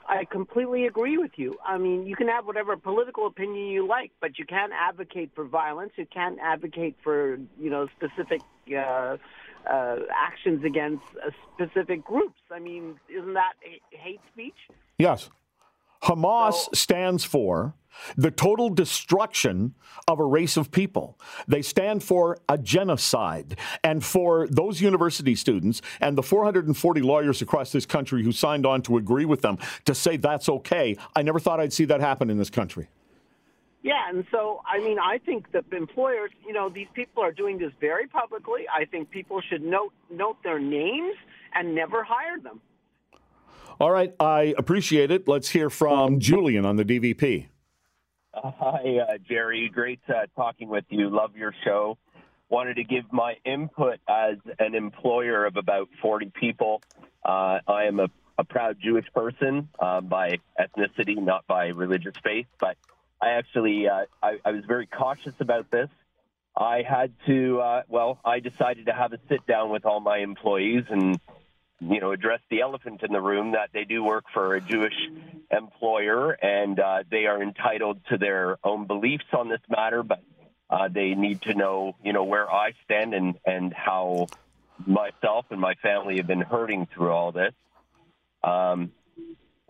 I 0.08 0.24
completely 0.24 0.86
agree 0.86 1.16
with 1.16 1.32
you. 1.36 1.56
I 1.64 1.78
mean, 1.78 2.04
you 2.04 2.16
can 2.16 2.26
have 2.26 2.44
whatever 2.44 2.76
political 2.76 3.28
opinion 3.28 3.68
you 3.68 3.86
like, 3.86 4.10
but 4.20 4.36
you 4.40 4.44
can't 4.44 4.72
advocate 4.72 5.30
for 5.36 5.44
violence. 5.44 5.92
You 5.94 6.06
can't 6.12 6.40
advocate 6.42 6.96
for, 7.04 7.38
you 7.60 7.70
know, 7.70 7.86
specific 7.96 8.40
uh, 8.76 9.18
uh, 9.68 9.96
actions 10.14 10.64
against 10.64 11.04
uh, 11.24 11.30
specific 11.54 12.04
groups. 12.04 12.40
I 12.50 12.58
mean, 12.58 12.98
isn't 13.08 13.34
that 13.34 13.54
hate 13.90 14.20
speech? 14.32 14.54
Yes. 14.98 15.30
Hamas 16.02 16.54
so, 16.54 16.70
stands 16.72 17.24
for 17.24 17.74
the 18.16 18.30
total 18.30 18.70
destruction 18.70 19.74
of 20.08 20.20
a 20.20 20.24
race 20.24 20.56
of 20.56 20.70
people. 20.70 21.18
They 21.48 21.62
stand 21.62 22.02
for 22.02 22.38
a 22.48 22.56
genocide. 22.56 23.58
And 23.84 24.04
for 24.04 24.46
those 24.48 24.80
university 24.80 25.34
students 25.34 25.82
and 26.00 26.16
the 26.16 26.22
440 26.22 27.00
lawyers 27.02 27.42
across 27.42 27.72
this 27.72 27.86
country 27.86 28.22
who 28.22 28.32
signed 28.32 28.64
on 28.64 28.82
to 28.82 28.96
agree 28.96 29.24
with 29.24 29.42
them 29.42 29.58
to 29.84 29.94
say 29.94 30.16
that's 30.16 30.48
okay, 30.48 30.96
I 31.14 31.22
never 31.22 31.40
thought 31.40 31.60
I'd 31.60 31.72
see 31.72 31.84
that 31.86 32.00
happen 32.00 32.30
in 32.30 32.38
this 32.38 32.50
country. 32.50 32.88
Yeah, 33.82 34.08
and 34.08 34.26
so 34.30 34.60
I 34.66 34.78
mean, 34.78 34.98
I 34.98 35.18
think 35.18 35.52
that 35.52 35.64
employers, 35.72 36.30
you 36.46 36.52
know, 36.52 36.68
these 36.68 36.88
people 36.94 37.22
are 37.22 37.32
doing 37.32 37.58
this 37.58 37.72
very 37.80 38.06
publicly. 38.06 38.66
I 38.72 38.84
think 38.84 39.10
people 39.10 39.40
should 39.40 39.62
note 39.62 39.92
note 40.10 40.36
their 40.42 40.58
names 40.58 41.16
and 41.54 41.74
never 41.74 42.04
hire 42.04 42.38
them. 42.38 42.60
All 43.80 43.90
right, 43.90 44.14
I 44.20 44.54
appreciate 44.58 45.10
it. 45.10 45.26
Let's 45.26 45.48
hear 45.48 45.70
from 45.70 46.20
Julian 46.20 46.66
on 46.66 46.76
the 46.76 46.84
DVP. 46.84 47.46
Uh, 48.34 48.50
hi, 48.58 48.98
uh, 48.98 49.18
Jerry. 49.26 49.70
Great 49.72 50.00
uh, 50.08 50.26
talking 50.36 50.68
with 50.68 50.84
you. 50.90 51.08
Love 51.08 51.34
your 51.34 51.54
show. 51.64 51.96
Wanted 52.50 52.74
to 52.74 52.84
give 52.84 53.10
my 53.10 53.36
input 53.44 53.98
as 54.08 54.36
an 54.58 54.74
employer 54.74 55.46
of 55.46 55.56
about 55.56 55.88
40 56.02 56.30
people. 56.38 56.82
Uh, 57.24 57.60
I 57.66 57.84
am 57.84 58.00
a, 58.00 58.08
a, 58.38 58.44
proud 58.44 58.76
Jewish 58.82 59.06
person 59.14 59.68
uh, 59.78 60.00
by 60.00 60.38
ethnicity, 60.58 61.16
not 61.16 61.46
by 61.46 61.68
religious 61.68 62.14
faith, 62.22 62.46
but 62.58 62.76
I 63.20 63.30
actually 63.30 63.88
uh, 63.88 64.06
I, 64.22 64.38
I, 64.44 64.52
was 64.52 64.64
very 64.64 64.86
cautious 64.86 65.34
about 65.40 65.70
this. 65.70 65.88
I 66.56 66.82
had 66.88 67.12
to 67.26 67.60
uh, 67.60 67.82
well, 67.88 68.18
I 68.24 68.40
decided 68.40 68.86
to 68.86 68.92
have 68.92 69.12
a 69.12 69.18
sit 69.28 69.46
down 69.46 69.70
with 69.70 69.84
all 69.84 70.00
my 70.00 70.18
employees 70.18 70.84
and 70.88 71.20
you 71.80 72.00
know 72.00 72.12
address 72.12 72.40
the 72.50 72.62
elephant 72.62 73.02
in 73.02 73.12
the 73.12 73.20
room 73.20 73.52
that 73.52 73.70
they 73.72 73.84
do 73.84 74.02
work 74.02 74.24
for 74.32 74.54
a 74.54 74.60
Jewish 74.60 74.94
employer 75.50 76.32
and 76.32 76.78
uh, 76.80 77.02
they 77.10 77.26
are 77.26 77.42
entitled 77.42 78.00
to 78.08 78.16
their 78.16 78.58
own 78.64 78.86
beliefs 78.86 79.26
on 79.32 79.48
this 79.48 79.60
matter, 79.68 80.02
but 80.02 80.22
uh, 80.70 80.88
they 80.88 81.14
need 81.14 81.42
to 81.42 81.54
know 81.54 81.96
you 82.02 82.12
know 82.12 82.24
where 82.24 82.50
I 82.50 82.72
stand 82.84 83.12
and 83.12 83.38
and 83.44 83.72
how 83.74 84.28
myself 84.86 85.46
and 85.50 85.60
my 85.60 85.74
family 85.74 86.16
have 86.16 86.26
been 86.26 86.40
hurting 86.40 86.86
through 86.86 87.10
all 87.10 87.32
this. 87.32 87.52
Um, 88.42 88.92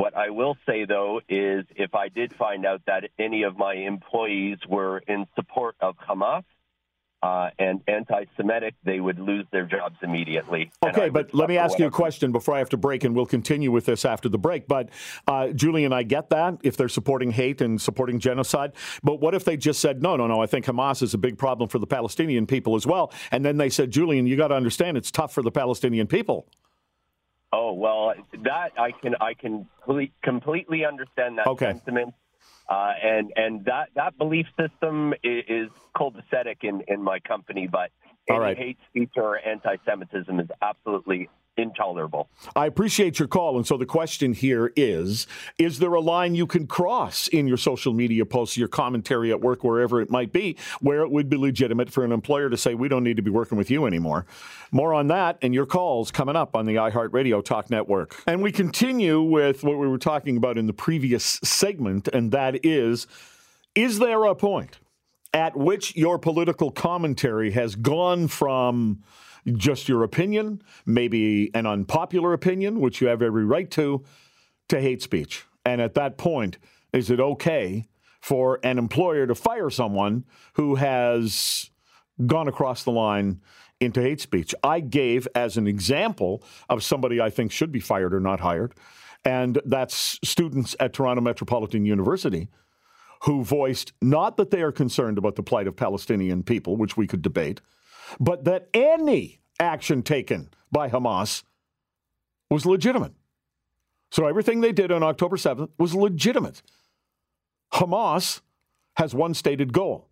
what 0.01 0.17
I 0.17 0.31
will 0.31 0.57
say, 0.67 0.87
though, 0.87 1.21
is 1.29 1.67
if 1.77 1.95
I 1.95 2.09
did 2.09 2.35
find 2.35 2.65
out 2.65 2.81
that 2.87 3.11
any 3.19 3.43
of 3.43 3.59
my 3.59 3.75
employees 3.75 4.57
were 4.67 4.99
in 5.07 5.27
support 5.37 5.77
of 5.79 5.95
Hamas 5.99 6.43
uh, 7.23 7.51
and 7.59 7.83
anti 7.87 8.25
Semitic, 8.35 8.77
they 8.83 8.99
would 8.99 9.19
lose 9.19 9.45
their 9.53 9.67
jobs 9.67 9.97
immediately. 10.03 10.73
Okay, 10.83 11.11
but 11.11 11.35
let 11.35 11.51
me 11.51 11.59
ask 11.59 11.79
you 11.79 11.85
a 11.85 11.91
question 11.91 12.33
before 12.33 12.55
I 12.55 12.61
have 12.61 12.71
to 12.71 12.79
break, 12.79 13.05
and 13.05 13.15
we'll 13.15 13.27
continue 13.27 13.71
with 13.71 13.85
this 13.85 14.07
after 14.07 14.31
the 14.31 14.39
break. 14.39 14.67
But, 14.67 14.89
uh, 15.29 15.49
Julian, 15.49 15.93
I 15.93 16.03
get 16.03 16.31
that 16.31 16.57
if 16.63 16.79
they're 16.79 16.89
supporting 16.89 17.31
hate 17.31 17.61
and 17.61 17.79
supporting 17.79 18.21
genocide. 18.21 18.73
But 19.03 19.21
what 19.21 19.35
if 19.35 19.45
they 19.45 19.59
just 19.59 19.81
said, 19.81 20.01
no, 20.01 20.17
no, 20.17 20.27
no, 20.27 20.41
I 20.41 20.47
think 20.47 20.65
Hamas 20.65 21.03
is 21.03 21.13
a 21.13 21.19
big 21.19 21.37
problem 21.37 21.69
for 21.69 21.79
the 21.79 21.87
Palestinian 21.87 22.47
people 22.47 22.75
as 22.75 22.87
well? 22.87 23.13
And 23.31 23.45
then 23.45 23.59
they 23.59 23.69
said, 23.69 23.91
Julian, 23.91 24.27
you 24.27 24.39
got 24.39 24.49
to 24.49 24.57
understand 24.57 24.97
it's 24.97 25.11
tough 25.11 25.35
for 25.35 25.43
the 25.43 25.53
Palestinian 25.53 26.07
people. 26.07 26.47
Oh 27.53 27.73
well, 27.73 28.15
that 28.45 28.73
I 28.79 28.93
can 28.93 29.17
I 29.21 29.35
can 29.35 29.67
completely 30.23 30.85
understand 30.85 31.39
that 31.39 31.47
okay. 31.49 31.73
sentiment, 31.73 32.15
uh, 32.69 32.93
and 33.03 33.33
and 33.35 33.65
that 33.65 33.89
that 33.97 34.17
belief 34.19 34.47
system 34.59 35.15
is, 35.25 35.45
is 35.49 35.69
copacetic 35.97 36.63
in 36.63 36.83
in 36.87 37.03
my 37.03 37.19
company, 37.19 37.67
but 37.67 37.91
Any 38.29 38.39
right. 38.39 38.57
hate 38.57 38.79
speech 38.89 39.13
or 39.17 39.39
anti-Semitism 39.45 40.39
is 40.39 40.49
absolutely 40.63 41.29
intolerable. 41.61 42.29
I 42.57 42.67
appreciate 42.67 43.19
your 43.19 43.29
call. 43.29 43.57
And 43.57 43.67
so 43.67 43.77
the 43.77 43.87
question 43.87 44.33
here 44.33 44.73
is 44.77 45.27
Is 45.59 45.79
there 45.79 45.95
a 45.95 46.01
line 46.01 46.35
you 46.35 46.47
can 46.47 46.67
cross 46.67 47.29
in 47.29 47.47
your 47.47 47.57
social 47.57 47.93
media 47.93 48.25
posts, 48.27 48.57
your 48.57 48.69
commentary 48.69 49.31
at 49.31 49.41
work, 49.41 49.63
wherever 49.65 50.01
it 50.01 50.11
might 50.11 50.33
be, 50.33 50.57
where 50.81 51.03
it 51.03 51.11
would 51.11 51.29
be 51.29 51.37
legitimate 51.37 51.91
for 51.91 52.05
an 52.05 52.13
employer 52.13 52.51
to 52.51 52.57
say, 52.57 52.75
We 52.75 52.89
don't 52.89 53.05
need 53.05 53.17
to 53.17 53.23
be 53.23 53.31
working 53.31 53.59
with 53.59 53.71
you 53.71 53.87
anymore? 53.87 54.27
More 54.73 54.95
on 54.95 55.09
that 55.09 55.39
and 55.43 55.55
your 55.55 55.67
calls 55.67 56.11
coming 56.11 56.37
up 56.37 56.55
on 56.55 56.67
the 56.67 56.77
iHeartRadio 56.77 57.45
Talk 57.45 57.71
Network. 57.71 58.23
And 58.27 58.43
we 58.43 58.53
continue 58.53 59.21
with 59.21 59.65
what 59.65 59.79
we 59.79 59.89
were 59.89 59.99
talking 59.99 60.37
about 60.37 60.59
in 60.59 60.67
the 60.67 60.73
previous 60.73 61.41
segment, 61.43 62.09
and 62.09 62.33
that 62.33 62.65
is 62.65 63.07
Is 63.75 63.99
there 63.99 64.25
a 64.25 64.35
point 64.35 64.79
at 65.33 65.57
which 65.57 65.97
your 65.97 66.19
political 66.19 66.71
commentary 66.71 67.53
has 67.53 67.77
gone 67.77 68.29
from 68.29 69.03
just 69.47 69.89
your 69.89 70.03
opinion, 70.03 70.63
maybe 70.87 71.51
an 71.55 71.67
unpopular 71.67 72.33
opinion, 72.33 72.81
which 72.81 73.01
you 73.01 73.09
have 73.09 73.23
every 73.23 73.45
right 73.45 73.71
to, 73.73 74.05
to 74.69 74.81
hate 74.81 75.03
speech. 75.03 75.45
And 75.65 75.81
at 75.81 75.95
that 75.95 76.17
point, 76.17 76.59
is 76.93 77.11
it 77.11 77.21
okay 77.21 77.89
for 78.21 78.59
an 78.63 78.79
employer 78.79 79.27
to 79.27 79.35
fire 79.35 79.71
someone 79.71 80.25
who 80.55 80.75
has 80.77 81.71
gone 82.27 82.49
across 82.49 82.85
the 82.85 82.93
line 82.93 83.41
into 83.81 84.01
hate 84.01 84.21
speech? 84.21 84.55
I 84.63 84.81
gave 84.81 85.27
as 85.35 85.57
an 85.57 85.67
example 85.67 86.43
of 86.69 86.83
somebody 86.83 87.21
I 87.21 87.31
think 87.31 87.53
should 87.53 87.73
be 87.73 87.81
fired 87.81 88.15
or 88.15 88.21
not 88.21 88.41
hired, 88.41 88.75
and 89.25 89.61
that's 89.65 90.19
students 90.23 90.75
at 90.81 90.93
Toronto 90.93 91.21
Metropolitan 91.21 91.85
University 91.85 92.49
who 93.25 93.45
voiced 93.45 93.93
not 94.01 94.37
that 94.37 94.51
they 94.51 94.63
are 94.63 94.73
concerned 94.73 95.19
about 95.19 95.37
the 95.37 95.43
plight 95.43 95.67
of 95.67 95.77
Palestinian 95.77 96.43
people, 96.43 96.77
which 96.77 96.97
we 96.97 97.07
could 97.07 97.23
debate, 97.23 97.61
but 98.19 98.45
that 98.45 98.69
any 98.75 99.41
action 99.59 100.03
taken 100.03 100.51
by 100.73 100.89
Hamas 100.89 101.45
was 102.51 102.67
legitimate. 102.67 103.13
So 104.11 104.27
everything 104.27 104.61
they 104.61 104.73
did 104.73 104.91
on 104.91 105.03
October 105.03 105.37
7th 105.37 105.71
was 105.79 105.95
legitimate. 105.95 106.63
Hamas 107.73 108.41
has 108.97 109.15
one 109.15 109.35
stated 109.35 109.73
goal 109.73 110.11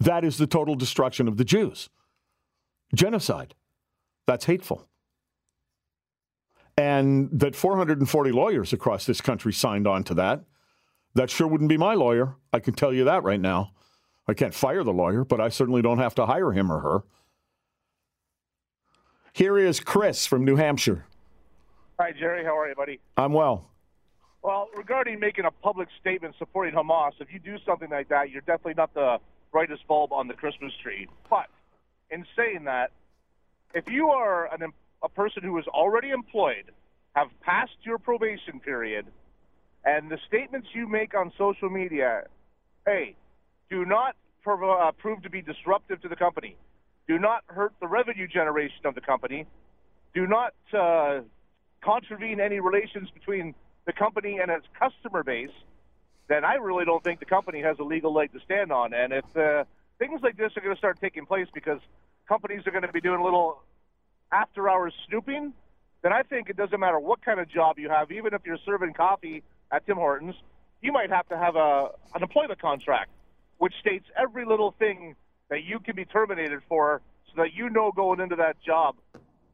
that 0.00 0.24
is 0.24 0.38
the 0.38 0.46
total 0.46 0.74
destruction 0.74 1.28
of 1.28 1.36
the 1.36 1.44
Jews. 1.44 1.88
Genocide. 2.94 3.54
That's 4.26 4.44
hateful. 4.44 4.88
And 6.76 7.28
that 7.32 7.54
440 7.54 8.32
lawyers 8.32 8.72
across 8.72 9.06
this 9.06 9.20
country 9.20 9.52
signed 9.52 9.86
on 9.86 10.02
to 10.04 10.14
that. 10.14 10.44
That 11.14 11.30
sure 11.30 11.46
wouldn't 11.46 11.68
be 11.68 11.76
my 11.76 11.94
lawyer. 11.94 12.34
I 12.52 12.58
can 12.58 12.74
tell 12.74 12.92
you 12.92 13.04
that 13.04 13.22
right 13.22 13.40
now. 13.40 13.70
I 14.26 14.34
can't 14.34 14.54
fire 14.54 14.82
the 14.82 14.92
lawyer, 14.92 15.24
but 15.24 15.40
I 15.40 15.48
certainly 15.48 15.82
don't 15.82 15.98
have 15.98 16.14
to 16.16 16.26
hire 16.26 16.52
him 16.52 16.72
or 16.72 16.80
her. 16.80 17.04
Here 19.34 19.58
is 19.58 19.80
Chris 19.80 20.26
from 20.26 20.44
New 20.44 20.54
Hampshire. 20.54 21.06
Hi, 21.98 22.12
Jerry. 22.12 22.44
How 22.44 22.56
are 22.56 22.68
you, 22.68 22.76
buddy? 22.76 23.00
I'm 23.16 23.32
well. 23.32 23.68
Well, 24.42 24.68
regarding 24.76 25.18
making 25.18 25.44
a 25.44 25.50
public 25.50 25.88
statement 26.00 26.36
supporting 26.38 26.72
Hamas, 26.72 27.14
if 27.18 27.32
you 27.32 27.40
do 27.40 27.56
something 27.66 27.90
like 27.90 28.08
that, 28.10 28.30
you're 28.30 28.42
definitely 28.42 28.74
not 28.74 28.94
the 28.94 29.18
brightest 29.50 29.88
bulb 29.88 30.12
on 30.12 30.28
the 30.28 30.34
Christmas 30.34 30.72
tree. 30.80 31.08
But 31.28 31.46
in 32.12 32.24
saying 32.36 32.62
that, 32.66 32.92
if 33.74 33.88
you 33.88 34.10
are 34.10 34.54
an, 34.54 34.72
a 35.02 35.08
person 35.08 35.42
who 35.42 35.58
is 35.58 35.66
already 35.66 36.10
employed, 36.10 36.70
have 37.16 37.26
passed 37.40 37.78
your 37.82 37.98
probation 37.98 38.60
period, 38.60 39.04
and 39.84 40.12
the 40.12 40.18
statements 40.28 40.68
you 40.74 40.86
make 40.86 41.12
on 41.16 41.32
social 41.36 41.70
media, 41.70 42.22
hey, 42.86 43.16
do 43.68 43.84
not 43.84 44.14
prov- 44.44 44.62
uh, 44.62 44.92
prove 44.92 45.24
to 45.24 45.30
be 45.30 45.42
disruptive 45.42 46.00
to 46.02 46.08
the 46.08 46.14
company, 46.14 46.56
do 47.06 47.18
not 47.18 47.42
hurt 47.46 47.72
the 47.80 47.86
revenue 47.86 48.26
generation 48.26 48.86
of 48.86 48.94
the 48.94 49.00
company, 49.00 49.46
do 50.14 50.26
not 50.26 50.54
uh, 50.72 51.20
contravene 51.82 52.40
any 52.40 52.60
relations 52.60 53.08
between 53.10 53.54
the 53.86 53.92
company 53.92 54.38
and 54.40 54.50
its 54.50 54.66
customer 54.78 55.22
base, 55.22 55.50
then 56.28 56.44
I 56.44 56.54
really 56.54 56.84
don't 56.84 57.04
think 57.04 57.20
the 57.20 57.26
company 57.26 57.60
has 57.62 57.78
a 57.78 57.82
legal 57.82 58.12
leg 58.12 58.32
to 58.32 58.40
stand 58.40 58.72
on. 58.72 58.94
And 58.94 59.12
if 59.12 59.36
uh, 59.36 59.64
things 59.98 60.20
like 60.22 60.36
this 60.36 60.52
are 60.56 60.60
going 60.60 60.74
to 60.74 60.78
start 60.78 60.98
taking 61.00 61.26
place 61.26 61.46
because 61.52 61.80
companies 62.26 62.62
are 62.66 62.70
going 62.70 62.82
to 62.82 62.92
be 62.92 63.00
doing 63.00 63.20
a 63.20 63.24
little 63.24 63.62
after 64.32 64.68
hours 64.68 64.94
snooping, 65.08 65.52
then 66.02 66.12
I 66.12 66.22
think 66.22 66.48
it 66.48 66.56
doesn't 66.56 66.80
matter 66.80 66.98
what 66.98 67.22
kind 67.24 67.40
of 67.40 67.48
job 67.48 67.78
you 67.78 67.90
have, 67.90 68.10
even 68.10 68.32
if 68.32 68.42
you're 68.44 68.58
serving 68.64 68.94
coffee 68.94 69.42
at 69.70 69.86
Tim 69.86 69.96
Hortons, 69.96 70.34
you 70.80 70.92
might 70.92 71.10
have 71.10 71.28
to 71.28 71.36
have 71.36 71.56
a 71.56 71.88
an 72.14 72.22
employment 72.22 72.60
contract 72.60 73.10
which 73.58 73.74
states 73.80 74.04
every 74.16 74.44
little 74.44 74.74
thing 74.78 75.14
that 75.50 75.64
you 75.64 75.78
can 75.80 75.96
be 75.96 76.04
terminated 76.04 76.60
for 76.68 77.00
so 77.28 77.42
that 77.42 77.54
you 77.54 77.70
know 77.70 77.92
going 77.92 78.20
into 78.20 78.36
that 78.36 78.56
job 78.62 78.96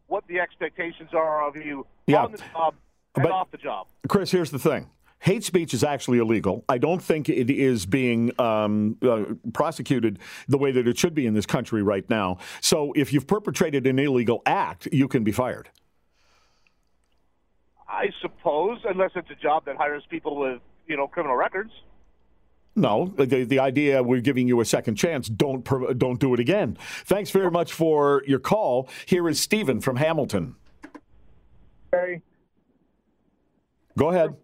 what 0.07 0.27
the 0.27 0.41
expectations 0.41 1.11
are 1.13 1.47
of 1.47 1.57
you 1.57 1.87
Yeah. 2.07 2.25
on 2.25 2.33
the 2.33 2.39
job 2.39 2.75
and 3.15 3.23
But- 3.25 3.33
off 3.33 3.51
the 3.51 3.59
job. 3.59 3.87
Chris, 4.09 4.31
here's 4.31 4.51
the 4.51 4.59
thing. 4.59 4.91
Hate 5.21 5.45
speech 5.45 5.75
is 5.75 5.85
actually 5.85 6.19
illegal. 6.19 6.65
I 6.69 6.79
don't 6.79 7.03
think 7.03 7.29
it 7.29 7.51
is 7.51 7.85
being 7.85 8.33
um, 8.41 8.97
uh, 9.03 9.25
prosecuted 9.53 10.19
the 10.49 10.57
way 10.57 10.73
that 10.73 10.89
it 10.89 10.97
should 10.99 11.15
be 11.15 11.27
in 11.27 11.35
this 11.35 11.45
country 11.45 11.83
right 11.83 12.09
now. 12.09 12.39
So 12.63 12.93
if 12.97 13.13
you've 13.13 13.27
perpetrated 13.27 13.87
an 13.87 13.99
illegal 13.99 14.43
act, 14.47 14.89
you 14.93 15.09
can 15.09 15.23
be 15.23 15.31
fired. 15.31 15.69
I 17.87 18.07
suppose, 18.23 18.79
unless 18.89 19.11
it's 19.15 19.29
a 19.31 19.35
job 19.35 19.67
that 19.67 19.77
hires 19.77 20.05
people 20.09 20.37
with, 20.37 20.63
you 20.87 20.97
know, 20.97 21.07
criminal 21.07 21.37
records. 21.37 21.73
No, 22.77 23.13
the, 23.17 23.45
the 23.45 23.59
idea 23.59 24.03
we're 24.03 24.21
giving 24.21 24.47
you 24.49 24.61
a 24.61 24.65
second 24.65 24.95
chance. 24.95 25.29
Don't 25.29 25.65
don't 25.99 26.21
do 26.21 26.33
it 26.35 26.41
again. 26.41 26.79
Thanks 27.05 27.31
very 27.31 27.51
much 27.51 27.73
for 27.73 28.23
your 28.27 28.39
call. 28.39 28.89
Here 29.07 29.29
is 29.29 29.41
Stephen 29.41 29.81
from 29.81 29.97
Hamilton. 29.97 30.55
Hey, 31.93 32.23
Go 34.01 34.11
ahead. 34.11 34.35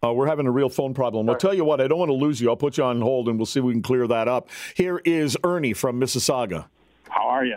Uh, 0.00 0.12
we're 0.12 0.28
having 0.28 0.46
a 0.46 0.50
real 0.50 0.68
phone 0.68 0.94
problem. 0.94 1.28
I'll 1.28 1.36
tell 1.36 1.54
you 1.54 1.64
what, 1.64 1.80
I 1.80 1.88
don't 1.88 1.98
want 1.98 2.10
to 2.10 2.14
lose 2.14 2.40
you. 2.40 2.48
I'll 2.50 2.56
put 2.56 2.78
you 2.78 2.84
on 2.84 3.00
hold 3.00 3.28
and 3.28 3.36
we'll 3.36 3.46
see 3.46 3.58
if 3.58 3.64
we 3.64 3.72
can 3.72 3.82
clear 3.82 4.06
that 4.06 4.28
up. 4.28 4.48
Here 4.76 4.98
is 5.04 5.36
Ernie 5.42 5.72
from 5.72 6.00
Mississauga. 6.00 6.66
How 7.08 7.26
are 7.26 7.44
you? 7.44 7.56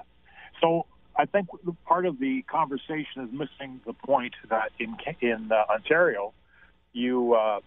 So 0.60 0.88
I 1.16 1.26
think 1.26 1.50
part 1.86 2.08
of 2.08 2.20
the 2.20 2.42
conversation 2.44 3.24
is 3.24 3.30
missing 3.32 3.80
the 3.86 3.94
point 3.94 4.34
that 4.50 4.72
in 4.80 4.96
in 5.22 5.52
uh, 5.52 5.72
Ontario, 5.72 6.34
you 6.94 7.34
uh, 7.34 7.60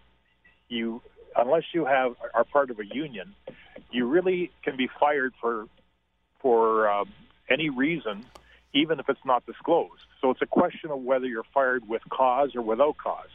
you 0.68 1.00
unless 1.36 1.64
you 1.72 1.84
have 1.84 2.14
are 2.34 2.44
part 2.44 2.70
of 2.70 2.78
a 2.78 2.86
union, 2.86 3.34
you 3.90 4.06
really 4.06 4.50
can 4.62 4.76
be 4.76 4.88
fired 5.00 5.32
for 5.40 5.66
for 6.40 6.90
um, 6.90 7.08
any 7.48 7.70
reason, 7.70 8.24
even 8.72 9.00
if 9.00 9.08
it's 9.08 9.24
not 9.24 9.44
disclosed. 9.46 10.02
So 10.20 10.30
it's 10.30 10.42
a 10.42 10.46
question 10.46 10.90
of 10.90 11.00
whether 11.00 11.26
you're 11.26 11.44
fired 11.54 11.88
with 11.88 12.02
cause 12.10 12.54
or 12.54 12.62
without 12.62 12.96
cause. 12.98 13.28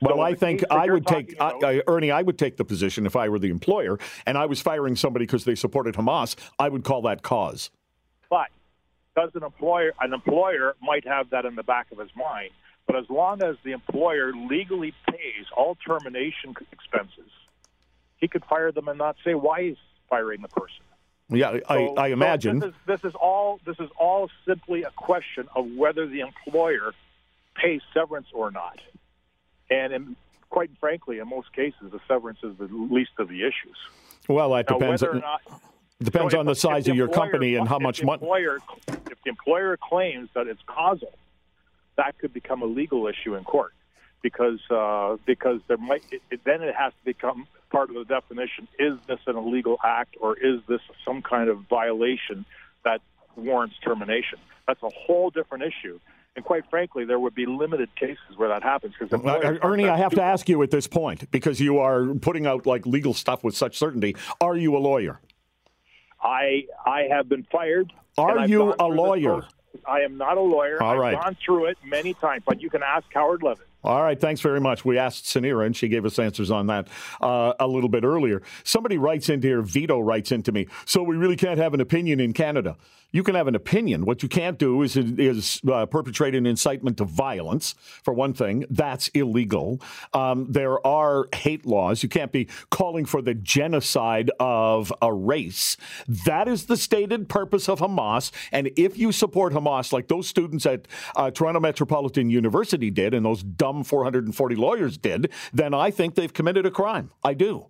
Well, 0.00 0.16
So 0.16 0.20
I 0.20 0.34
think 0.34 0.64
I 0.70 0.90
would 0.90 1.06
take, 1.06 1.34
I, 1.40 1.50
about- 1.50 1.64
I, 1.64 1.82
Ernie, 1.86 2.10
I 2.10 2.22
would 2.22 2.36
take 2.36 2.56
the 2.56 2.64
position 2.64 3.06
if 3.06 3.14
I 3.14 3.28
were 3.28 3.38
the 3.38 3.50
employer 3.50 3.98
and 4.26 4.36
I 4.36 4.46
was 4.46 4.60
firing 4.60 4.96
somebody 4.96 5.26
because 5.26 5.44
they 5.44 5.54
supported 5.54 5.94
Hamas, 5.94 6.34
I 6.58 6.68
would 6.68 6.82
call 6.82 7.02
that 7.02 7.22
cause. 7.22 7.70
But 8.28 8.48
does 9.14 9.30
an 9.34 9.44
employer 9.44 9.92
an 10.00 10.12
employer 10.12 10.74
might 10.82 11.06
have 11.06 11.30
that 11.30 11.44
in 11.44 11.54
the 11.54 11.62
back 11.62 11.86
of 11.92 11.98
his 11.98 12.10
mind, 12.16 12.50
but 12.86 12.96
as 12.96 13.08
long 13.08 13.42
as 13.42 13.56
the 13.64 13.72
employer 13.72 14.32
legally 14.32 14.92
pays 15.08 15.46
all 15.56 15.76
termination 15.86 16.54
expenses, 16.72 17.30
he 18.16 18.28
could 18.28 18.44
fire 18.44 18.72
them 18.72 18.88
and 18.88 18.98
not 18.98 19.16
say 19.24 19.34
why 19.34 19.62
he's 19.62 19.76
firing 20.08 20.42
the 20.42 20.48
person. 20.48 20.84
Yeah, 21.28 21.58
I, 21.68 21.76
So- 21.88 21.96
I 21.96 22.08
so 22.08 22.12
imagine. 22.12 22.58
this, 22.58 22.68
is, 22.70 22.74
this 22.86 23.04
is 23.04 23.14
all 23.14 23.60
this 23.64 23.76
is 23.80 23.88
all 23.98 24.28
simply 24.46 24.82
a 24.82 24.90
question 24.90 25.48
of 25.56 25.66
whether 25.76 26.06
the 26.06 26.20
employer 26.20 26.92
pays 27.54 27.80
severance 27.94 28.26
or 28.32 28.50
not. 28.50 28.80
And 29.70 29.92
in, 29.92 30.16
quite 30.50 30.70
frankly, 30.78 31.18
in 31.18 31.28
most 31.28 31.52
cases, 31.54 31.90
the 31.92 32.00
severance 32.06 32.40
is 32.42 32.56
the 32.58 32.64
least 32.66 33.12
of 33.18 33.28
the 33.28 33.40
issues. 33.42 33.76
well, 34.28 34.50
that 34.50 34.68
Now, 34.68 34.78
depends. 34.78 35.02
whether 35.02 35.16
or 35.16 35.20
not 35.20 35.40
depends 36.02 36.32
so 36.32 36.40
on 36.40 36.46
if- 36.48 36.50
the 36.50 36.60
size 36.60 36.88
of 36.88 36.96
your 36.96 37.08
company 37.08 37.54
and 37.54 37.66
how 37.66 37.78
much 37.78 38.02
money. 38.04 38.22
If 38.22 39.22
the 39.24 39.30
employer 39.30 39.78
claims 39.78 40.28
that 40.34 40.46
it's 40.48 40.62
causal, 40.66 41.14
that 41.96 42.18
could 42.18 42.32
become 42.32 42.62
a 42.62 42.66
legal 42.66 43.06
issue 43.06 43.34
in 43.34 43.44
court 43.44 43.72
because 44.22 44.60
uh, 44.70 45.16
because 45.26 45.60
there 45.68 45.76
might 45.76 46.04
it, 46.10 46.22
it, 46.30 46.40
then 46.44 46.62
it 46.62 46.74
has 46.74 46.92
to 46.92 47.04
become 47.04 47.46
part 47.70 47.90
of 47.90 47.96
the 47.96 48.04
definition: 48.04 48.68
is 48.78 48.94
this 49.06 49.18
an 49.26 49.36
illegal 49.36 49.78
act 49.84 50.16
or 50.20 50.36
is 50.38 50.60
this 50.68 50.80
some 51.04 51.22
kind 51.22 51.48
of 51.48 51.58
violation 51.68 52.44
that 52.84 53.00
warrants 53.36 53.76
termination? 53.84 54.38
That's 54.66 54.82
a 54.82 54.90
whole 54.90 55.30
different 55.30 55.64
issue. 55.64 55.98
And 56.34 56.44
quite 56.44 56.64
frankly, 56.70 57.04
there 57.04 57.18
would 57.18 57.34
be 57.34 57.44
limited 57.44 57.94
cases 57.94 58.36
where 58.36 58.48
that 58.48 58.62
happens 58.62 58.94
because 58.98 59.22
Uh, 59.22 59.58
Ernie, 59.62 59.86
I 59.86 59.98
have 59.98 60.12
to 60.12 60.22
ask 60.22 60.48
you 60.48 60.62
at 60.62 60.70
this 60.70 60.86
point 60.86 61.30
because 61.30 61.60
you 61.60 61.78
are 61.78 62.06
putting 62.14 62.46
out 62.46 62.64
like 62.64 62.86
legal 62.86 63.12
stuff 63.12 63.44
with 63.44 63.54
such 63.54 63.76
certainty. 63.76 64.16
Are 64.40 64.56
you 64.56 64.74
a 64.74 64.78
lawyer? 64.78 65.20
I 66.22 66.66
I 66.86 67.02
have 67.10 67.28
been 67.28 67.46
fired. 67.52 67.92
Are 68.16 68.46
you 68.46 68.74
a 68.78 68.86
lawyer? 68.86 69.42
I 69.86 70.00
am 70.00 70.16
not 70.16 70.36
a 70.36 70.40
lawyer. 70.40 70.82
All 70.82 71.02
I've 71.02 71.20
gone 71.20 71.36
through 71.44 71.66
it 71.66 71.78
many 71.84 72.14
times, 72.14 72.42
but 72.46 72.60
you 72.60 72.70
can 72.70 72.82
ask 72.82 73.06
Howard 73.12 73.42
Levitt. 73.42 73.66
All 73.84 74.02
right, 74.02 74.20
thanks 74.20 74.40
very 74.40 74.60
much. 74.60 74.84
We 74.84 74.96
asked 74.96 75.24
Sunira, 75.24 75.66
and 75.66 75.76
she 75.76 75.88
gave 75.88 76.04
us 76.04 76.18
answers 76.18 76.52
on 76.52 76.68
that 76.68 76.86
uh, 77.20 77.54
a 77.58 77.66
little 77.66 77.88
bit 77.88 78.04
earlier. 78.04 78.40
Somebody 78.62 78.96
writes 78.96 79.28
into 79.28 79.48
here, 79.48 79.62
Vito 79.62 79.98
writes 79.98 80.30
into 80.30 80.52
me, 80.52 80.68
so 80.84 81.02
we 81.02 81.16
really 81.16 81.36
can't 81.36 81.58
have 81.58 81.74
an 81.74 81.80
opinion 81.80 82.20
in 82.20 82.32
Canada. 82.32 82.76
You 83.12 83.22
can 83.22 83.34
have 83.34 83.46
an 83.46 83.54
opinion. 83.54 84.06
What 84.06 84.22
you 84.22 84.28
can't 84.28 84.58
do 84.58 84.82
is, 84.82 84.96
is 84.96 85.60
uh, 85.70 85.86
perpetrate 85.86 86.34
an 86.34 86.46
incitement 86.46 86.96
to 86.96 87.04
violence, 87.04 87.74
for 88.02 88.14
one 88.14 88.32
thing. 88.32 88.64
That's 88.70 89.08
illegal. 89.08 89.80
Um, 90.14 90.46
there 90.50 90.84
are 90.86 91.28
hate 91.34 91.66
laws. 91.66 92.02
You 92.02 92.08
can't 92.08 92.32
be 92.32 92.48
calling 92.70 93.04
for 93.04 93.20
the 93.20 93.34
genocide 93.34 94.30
of 94.40 94.92
a 95.02 95.12
race. 95.12 95.76
That 96.08 96.48
is 96.48 96.66
the 96.66 96.76
stated 96.76 97.28
purpose 97.28 97.68
of 97.68 97.80
Hamas. 97.80 98.30
And 98.50 98.70
if 98.76 98.96
you 98.96 99.12
support 99.12 99.52
Hamas, 99.52 99.92
like 99.92 100.08
those 100.08 100.26
students 100.26 100.64
at 100.64 100.88
uh, 101.14 101.30
Toronto 101.30 101.60
Metropolitan 101.60 102.30
University 102.30 102.90
did, 102.90 103.12
and 103.12 103.26
those 103.26 103.42
dumb 103.42 103.84
440 103.84 104.56
lawyers 104.56 104.96
did, 104.96 105.30
then 105.52 105.74
I 105.74 105.90
think 105.90 106.14
they've 106.14 106.32
committed 106.32 106.64
a 106.64 106.70
crime. 106.70 107.10
I 107.22 107.34
do. 107.34 107.66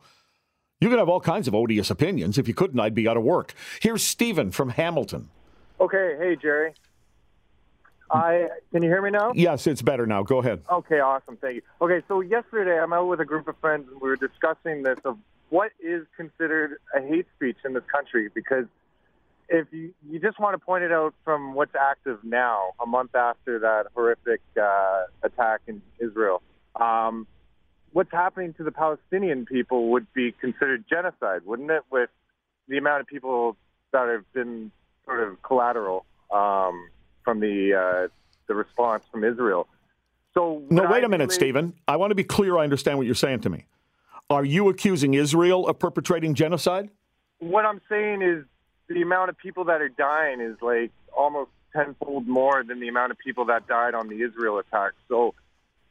You 0.82 0.88
can 0.88 0.98
have 0.98 1.08
all 1.08 1.20
kinds 1.20 1.46
of 1.46 1.54
odious 1.54 1.90
opinions. 1.90 2.38
If 2.38 2.48
you 2.48 2.54
couldn't, 2.54 2.80
I'd 2.80 2.92
be 2.92 3.06
out 3.06 3.16
of 3.16 3.22
work. 3.22 3.54
Here's 3.80 4.04
Stephen 4.04 4.50
from 4.50 4.70
Hamilton. 4.70 5.28
Okay, 5.80 6.16
hey 6.18 6.34
Jerry. 6.34 6.72
I 8.10 8.48
can 8.72 8.82
you 8.82 8.88
hear 8.88 9.00
me 9.00 9.10
now? 9.10 9.30
Yes, 9.32 9.68
it's 9.68 9.80
better 9.80 10.08
now. 10.08 10.24
Go 10.24 10.38
ahead. 10.38 10.64
Okay, 10.68 10.98
awesome. 10.98 11.36
Thank 11.36 11.54
you. 11.54 11.62
Okay, 11.80 12.02
so 12.08 12.20
yesterday 12.20 12.80
I'm 12.80 12.92
out 12.92 13.06
with 13.06 13.20
a 13.20 13.24
group 13.24 13.46
of 13.46 13.56
friends 13.58 13.86
and 13.92 14.00
we 14.00 14.08
were 14.08 14.16
discussing 14.16 14.82
this 14.82 14.98
of 15.04 15.18
what 15.50 15.70
is 15.78 16.04
considered 16.16 16.78
a 16.96 17.00
hate 17.00 17.26
speech 17.36 17.58
in 17.64 17.74
this 17.74 17.84
country 17.84 18.28
because 18.34 18.66
if 19.48 19.68
you 19.70 19.94
you 20.10 20.18
just 20.18 20.40
want 20.40 20.58
to 20.58 20.66
point 20.66 20.82
it 20.82 20.90
out 20.90 21.14
from 21.24 21.54
what's 21.54 21.76
active 21.76 22.18
now, 22.24 22.72
a 22.80 22.86
month 22.86 23.14
after 23.14 23.60
that 23.60 23.86
horrific 23.94 24.40
uh, 24.60 25.04
attack 25.22 25.60
in 25.68 25.80
Israel, 26.00 26.42
um, 26.74 27.28
what's 27.92 28.12
happening 28.12 28.54
to 28.54 28.64
the 28.64 28.72
Palestinian 28.72 29.46
people 29.46 29.90
would 29.90 30.06
be 30.12 30.32
considered 30.32 30.84
genocide, 30.88 31.42
wouldn't 31.44 31.70
it? 31.70 31.82
With 31.90 32.10
the 32.68 32.78
amount 32.78 33.02
of 33.02 33.06
people 33.06 33.56
that 33.92 34.08
have 34.08 34.30
been 34.32 34.70
sort 35.04 35.20
of 35.20 35.42
collateral 35.42 36.04
um, 36.30 36.88
from 37.24 37.40
the 37.40 37.74
uh, 37.74 38.08
the 38.48 38.54
response 38.54 39.04
from 39.10 39.24
Israel. 39.24 39.68
So 40.34 40.62
no, 40.70 40.84
wait 40.84 41.02
I 41.02 41.06
a 41.06 41.08
minute, 41.08 41.32
Stephen. 41.32 41.74
I 41.86 41.96
want 41.96 42.10
to 42.10 42.14
be 42.14 42.24
clear. 42.24 42.58
I 42.58 42.64
understand 42.64 42.98
what 42.98 43.06
you're 43.06 43.14
saying 43.14 43.40
to 43.40 43.50
me. 43.50 43.66
Are 44.30 44.44
you 44.44 44.68
accusing 44.70 45.14
Israel 45.14 45.66
of 45.68 45.78
perpetrating 45.78 46.34
genocide? 46.34 46.88
What 47.38 47.66
I'm 47.66 47.80
saying 47.88 48.22
is 48.22 48.44
the 48.88 49.02
amount 49.02 49.28
of 49.28 49.36
people 49.36 49.64
that 49.64 49.82
are 49.82 49.90
dying 49.90 50.40
is 50.40 50.56
like 50.62 50.90
almost 51.14 51.50
tenfold 51.74 52.26
more 52.26 52.62
than 52.66 52.80
the 52.80 52.88
amount 52.88 53.12
of 53.12 53.18
people 53.18 53.46
that 53.46 53.66
died 53.66 53.94
on 53.94 54.08
the 54.08 54.22
Israel 54.22 54.58
attack. 54.58 54.92
So 55.08 55.34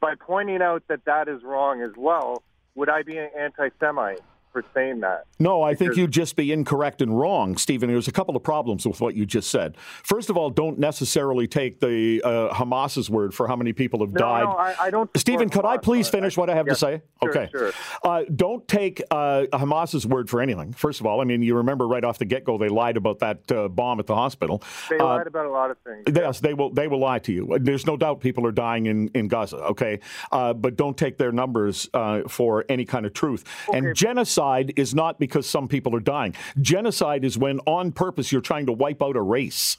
by 0.02 0.16
pointing 0.16 0.60
out 0.60 0.82
that 0.88 1.04
that 1.04 1.28
is 1.28 1.42
wrong 1.44 1.80
as 1.80 1.92
well, 1.96 2.42
would 2.74 2.90
I 2.90 3.02
be 3.04 3.16
an 3.16 3.30
anti-Semite 3.38 4.20
for 4.52 4.64
saying 4.74 5.00
that? 5.00 5.24
No, 5.38 5.62
I 5.62 5.74
think 5.74 5.96
you'd 5.96 6.10
just 6.12 6.36
be 6.36 6.52
incorrect 6.52 7.02
and 7.02 7.18
wrong, 7.18 7.56
Stephen. 7.56 7.90
There's 7.90 8.08
a 8.08 8.12
couple 8.12 8.36
of 8.36 8.42
problems 8.42 8.86
with 8.86 9.00
what 9.00 9.14
you 9.14 9.26
just 9.26 9.50
said. 9.50 9.76
First 10.04 10.30
of 10.30 10.36
all, 10.36 10.50
don't 10.50 10.78
necessarily 10.78 11.46
take 11.46 11.80
the 11.80 12.22
uh, 12.22 12.54
Hamas's 12.54 13.08
word 13.10 13.34
for 13.34 13.48
how 13.48 13.56
many 13.56 13.72
people 13.72 14.00
have 14.00 14.12
No, 14.12 14.18
died. 14.18 14.44
no, 14.44 14.50
I, 14.52 14.74
I 14.80 14.90
don't. 14.90 15.10
Stephen, 15.16 15.48
could 15.48 15.64
I 15.64 15.78
please 15.78 16.08
finish 16.08 16.36
what 16.36 16.50
I 16.50 16.54
have 16.54 16.66
yeah, 16.66 16.72
to 16.74 16.78
say? 16.78 17.02
sure, 17.22 17.30
okay. 17.30 17.48
sure. 17.50 17.72
Uh, 18.04 18.22
don't 18.34 18.66
take 18.68 19.02
uh, 19.10 19.46
Hamas's 19.52 20.06
word 20.06 20.28
for 20.28 20.40
anything. 20.40 20.72
First 20.72 21.00
of 21.00 21.06
all, 21.06 21.20
I 21.20 21.24
mean, 21.24 21.42
you 21.42 21.56
remember 21.56 21.88
right 21.88 22.04
off 22.04 22.18
the 22.18 22.24
get-go 22.24 22.58
they 22.58 22.68
lied 22.68 22.96
about 22.96 23.18
that 23.20 23.50
uh, 23.50 23.68
bomb 23.68 23.98
at 24.00 24.06
the 24.06 24.14
hospital. 24.14 24.62
They 24.90 24.98
Uh, 24.98 25.04
lied 25.06 25.26
about 25.26 25.46
a 25.46 25.50
lot 25.50 25.70
of 25.70 25.78
things. 25.78 26.04
Yes, 26.14 26.40
they 26.40 26.54
will. 26.54 26.70
They 26.70 26.88
will 26.88 27.00
lie 27.00 27.18
to 27.20 27.32
you. 27.32 27.56
There's 27.60 27.86
no 27.86 27.96
doubt 27.96 28.20
people 28.20 28.46
are 28.46 28.52
dying 28.52 28.86
in, 28.86 29.08
in 29.14 29.28
Gaza. 29.28 29.56
Okay, 29.58 30.00
uh, 30.30 30.52
but 30.52 30.76
don't 30.76 30.96
take 30.96 31.16
their 31.18 31.32
numbers 31.32 31.88
uh, 31.94 32.22
for 32.28 32.64
any 32.68 32.84
kind 32.84 33.06
of 33.06 33.12
truth. 33.14 33.44
And 33.72 33.94
genocide 33.96 34.41
is 34.76 34.94
not 34.94 35.18
because 35.18 35.48
some 35.48 35.68
people 35.68 35.94
are 35.94 36.00
dying. 36.00 36.34
Genocide 36.60 37.24
is 37.24 37.38
when, 37.38 37.60
on 37.60 37.92
purpose, 37.92 38.32
you're 38.32 38.40
trying 38.40 38.66
to 38.66 38.72
wipe 38.72 39.02
out 39.02 39.16
a 39.16 39.22
race. 39.22 39.78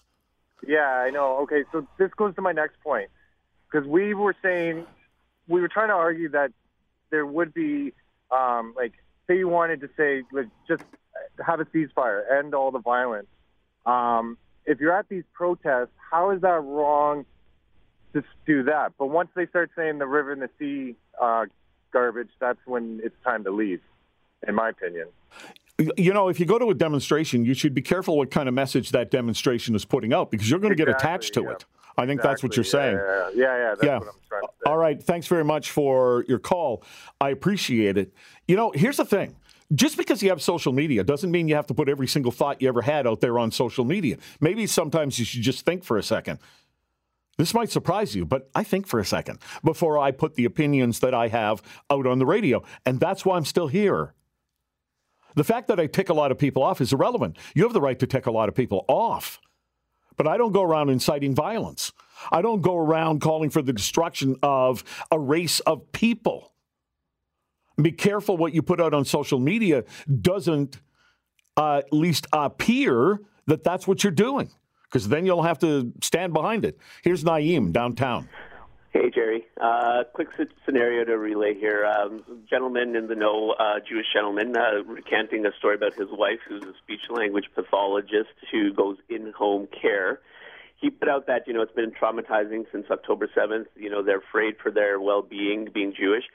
Yeah, 0.67 0.87
I 0.87 1.09
know. 1.09 1.39
Okay, 1.39 1.63
so 1.71 1.85
this 1.97 2.11
goes 2.15 2.35
to 2.35 2.41
my 2.41 2.53
next 2.53 2.79
point 2.81 3.09
because 3.69 3.87
we 3.87 4.13
were 4.13 4.35
saying 4.41 4.85
we 5.47 5.59
were 5.61 5.67
trying 5.67 5.89
to 5.89 5.93
argue 5.93 6.29
that 6.29 6.51
there 7.09 7.25
would 7.25 7.53
be 7.53 7.93
um, 8.31 8.73
like 8.75 8.93
say 9.27 9.37
you 9.37 9.47
wanted 9.47 9.81
to 9.81 9.89
say 9.97 10.23
like 10.31 10.47
just 10.67 10.83
have 11.45 11.59
a 11.59 11.65
ceasefire, 11.65 12.21
end 12.37 12.55
all 12.55 12.71
the 12.71 12.79
violence. 12.79 13.27
Um, 13.85 14.37
if 14.65 14.79
you're 14.79 14.97
at 14.97 15.09
these 15.09 15.23
protests, 15.33 15.91
how 16.11 16.31
is 16.31 16.41
that 16.41 16.61
wrong 16.63 17.25
to 18.13 18.23
do 18.45 18.63
that? 18.63 18.93
But 18.97 19.07
once 19.07 19.29
they 19.35 19.47
start 19.47 19.71
saying 19.75 19.97
the 19.97 20.07
river 20.07 20.31
and 20.31 20.41
the 20.41 20.49
sea 20.57 20.95
uh, 21.21 21.45
garbage, 21.91 22.29
that's 22.39 22.59
when 22.65 23.01
it's 23.03 23.15
time 23.23 23.43
to 23.43 23.51
leave, 23.51 23.81
in 24.47 24.55
my 24.55 24.69
opinion. 24.69 25.07
You 25.97 26.13
know, 26.13 26.29
if 26.29 26.39
you 26.39 26.45
go 26.45 26.59
to 26.59 26.69
a 26.69 26.73
demonstration, 26.73 27.45
you 27.45 27.53
should 27.53 27.73
be 27.73 27.81
careful 27.81 28.17
what 28.17 28.29
kind 28.29 28.47
of 28.47 28.53
message 28.53 28.91
that 28.91 29.09
demonstration 29.09 29.73
is 29.75 29.85
putting 29.85 30.13
out 30.13 30.29
because 30.29 30.49
you're 30.49 30.59
going 30.59 30.71
to 30.71 30.77
get 30.77 30.87
attached 30.87 31.33
to 31.33 31.43
yeah. 31.43 31.51
it. 31.51 31.65
I 31.97 32.05
think 32.05 32.21
that's 32.21 32.41
what 32.41 32.55
you're 32.55 32.63
saying. 32.63 32.95
Yeah, 32.95 33.29
yeah, 33.29 33.35
yeah. 33.35 33.57
yeah, 33.57 33.69
that's 33.69 33.83
Yeah. 33.83 33.97
what 33.99 34.07
I'm 34.07 34.13
trying 34.27 34.41
to 34.41 34.69
All 34.69 34.77
right. 34.77 35.01
Thanks 35.01 35.27
very 35.27 35.43
much 35.43 35.71
for 35.71 36.25
your 36.27 36.39
call. 36.39 36.83
I 37.21 37.29
appreciate 37.29 37.97
it. 37.97 38.13
You 38.47 38.55
know, 38.55 38.71
here's 38.75 38.97
the 38.97 39.05
thing. 39.05 39.35
Just 39.73 39.97
because 39.97 40.21
you 40.21 40.29
have 40.29 40.41
social 40.41 40.73
media 40.73 41.03
doesn't 41.03 41.31
mean 41.31 41.47
you 41.47 41.55
have 41.55 41.67
to 41.67 41.73
put 41.73 41.89
every 41.89 42.07
single 42.07 42.31
thought 42.31 42.61
you 42.61 42.67
ever 42.67 42.81
had 42.81 43.07
out 43.07 43.21
there 43.21 43.39
on 43.39 43.51
social 43.51 43.85
media. 43.85 44.17
Maybe 44.39 44.67
sometimes 44.67 45.17
you 45.17 45.25
should 45.25 45.41
just 45.41 45.65
think 45.65 45.83
for 45.83 45.97
a 45.97 46.03
second. 46.03 46.39
This 47.37 47.53
might 47.53 47.71
surprise 47.71 48.15
you, 48.15 48.25
but 48.25 48.49
I 48.53 48.63
think 48.63 48.85
for 48.85 48.99
a 48.99 49.05
second 49.05 49.39
before 49.63 49.97
I 49.97 50.11
put 50.11 50.35
the 50.35 50.45
opinions 50.45 50.99
that 50.99 51.15
I 51.15 51.29
have 51.29 51.63
out 51.89 52.05
on 52.05 52.19
the 52.19 52.25
radio. 52.25 52.63
And 52.85 52.99
that's 52.99 53.25
why 53.25 53.37
I'm 53.37 53.45
still 53.45 53.67
here. 53.67 54.13
The 55.35 55.43
fact 55.43 55.67
that 55.67 55.79
I 55.79 55.87
tick 55.87 56.09
a 56.09 56.13
lot 56.13 56.31
of 56.31 56.37
people 56.37 56.63
off 56.63 56.81
is 56.81 56.93
irrelevant. 56.93 57.37
You 57.55 57.63
have 57.63 57.73
the 57.73 57.81
right 57.81 57.97
to 57.99 58.07
tick 58.07 58.25
a 58.25 58.31
lot 58.31 58.49
of 58.49 58.55
people 58.55 58.85
off. 58.87 59.39
But 60.15 60.27
I 60.27 60.37
don't 60.37 60.51
go 60.51 60.61
around 60.61 60.89
inciting 60.89 61.33
violence. 61.33 61.91
I 62.31 62.41
don't 62.41 62.61
go 62.61 62.77
around 62.77 63.21
calling 63.21 63.49
for 63.49 63.61
the 63.61 63.73
destruction 63.73 64.35
of 64.43 64.83
a 65.09 65.19
race 65.19 65.59
of 65.61 65.91
people. 65.91 66.53
Be 67.81 67.91
careful 67.91 68.37
what 68.37 68.53
you 68.53 68.61
put 68.61 68.79
out 68.79 68.93
on 68.93 69.05
social 69.05 69.39
media 69.39 69.83
doesn't 70.21 70.79
uh, 71.57 71.77
at 71.77 71.91
least 71.91 72.27
appear 72.31 73.19
that 73.47 73.63
that's 73.63 73.87
what 73.87 74.03
you're 74.03 74.11
doing, 74.11 74.51
because 74.83 75.09
then 75.09 75.25
you'll 75.25 75.43
have 75.43 75.57
to 75.59 75.91
stand 76.01 76.33
behind 76.33 76.63
it. 76.63 76.77
Here's 77.03 77.23
Naeem 77.23 77.71
downtown. 77.71 78.29
Hey, 78.93 79.09
Jerry. 79.09 79.43
Uh, 79.59 80.03
quick 80.13 80.27
scenario 80.65 81.03
to 81.03 81.17
relay 81.17 81.55
here. 81.55 81.83
Um, 81.83 82.23
gentleman 82.47 82.95
in 82.95 83.07
the 83.07 83.15
know, 83.15 83.55
uh, 83.57 83.79
Jewish 83.79 84.05
gentleman, 84.13 84.55
uh, 84.55 84.83
recanting 84.83 85.47
a 85.47 85.49
story 85.57 85.73
about 85.73 85.95
his 85.95 86.09
wife, 86.11 86.37
who's 86.47 86.61
a 86.61 86.73
speech 86.77 87.01
language 87.09 87.45
pathologist 87.55 88.29
who 88.51 88.71
goes 88.71 88.97
in 89.09 89.33
home 89.35 89.67
care. 89.81 90.19
He 90.79 90.91
put 90.91 91.09
out 91.09 91.25
that, 91.25 91.47
you 91.47 91.53
know, 91.53 91.63
it's 91.63 91.73
been 91.73 91.91
traumatizing 91.91 92.65
since 92.71 92.85
October 92.91 93.27
7th. 93.35 93.65
You 93.75 93.89
know, 93.89 94.03
they're 94.03 94.19
afraid 94.19 94.57
for 94.61 94.69
their 94.69 94.99
well 94.99 95.23
being 95.23 95.69
being 95.73 95.95
Jewish. 95.99 96.25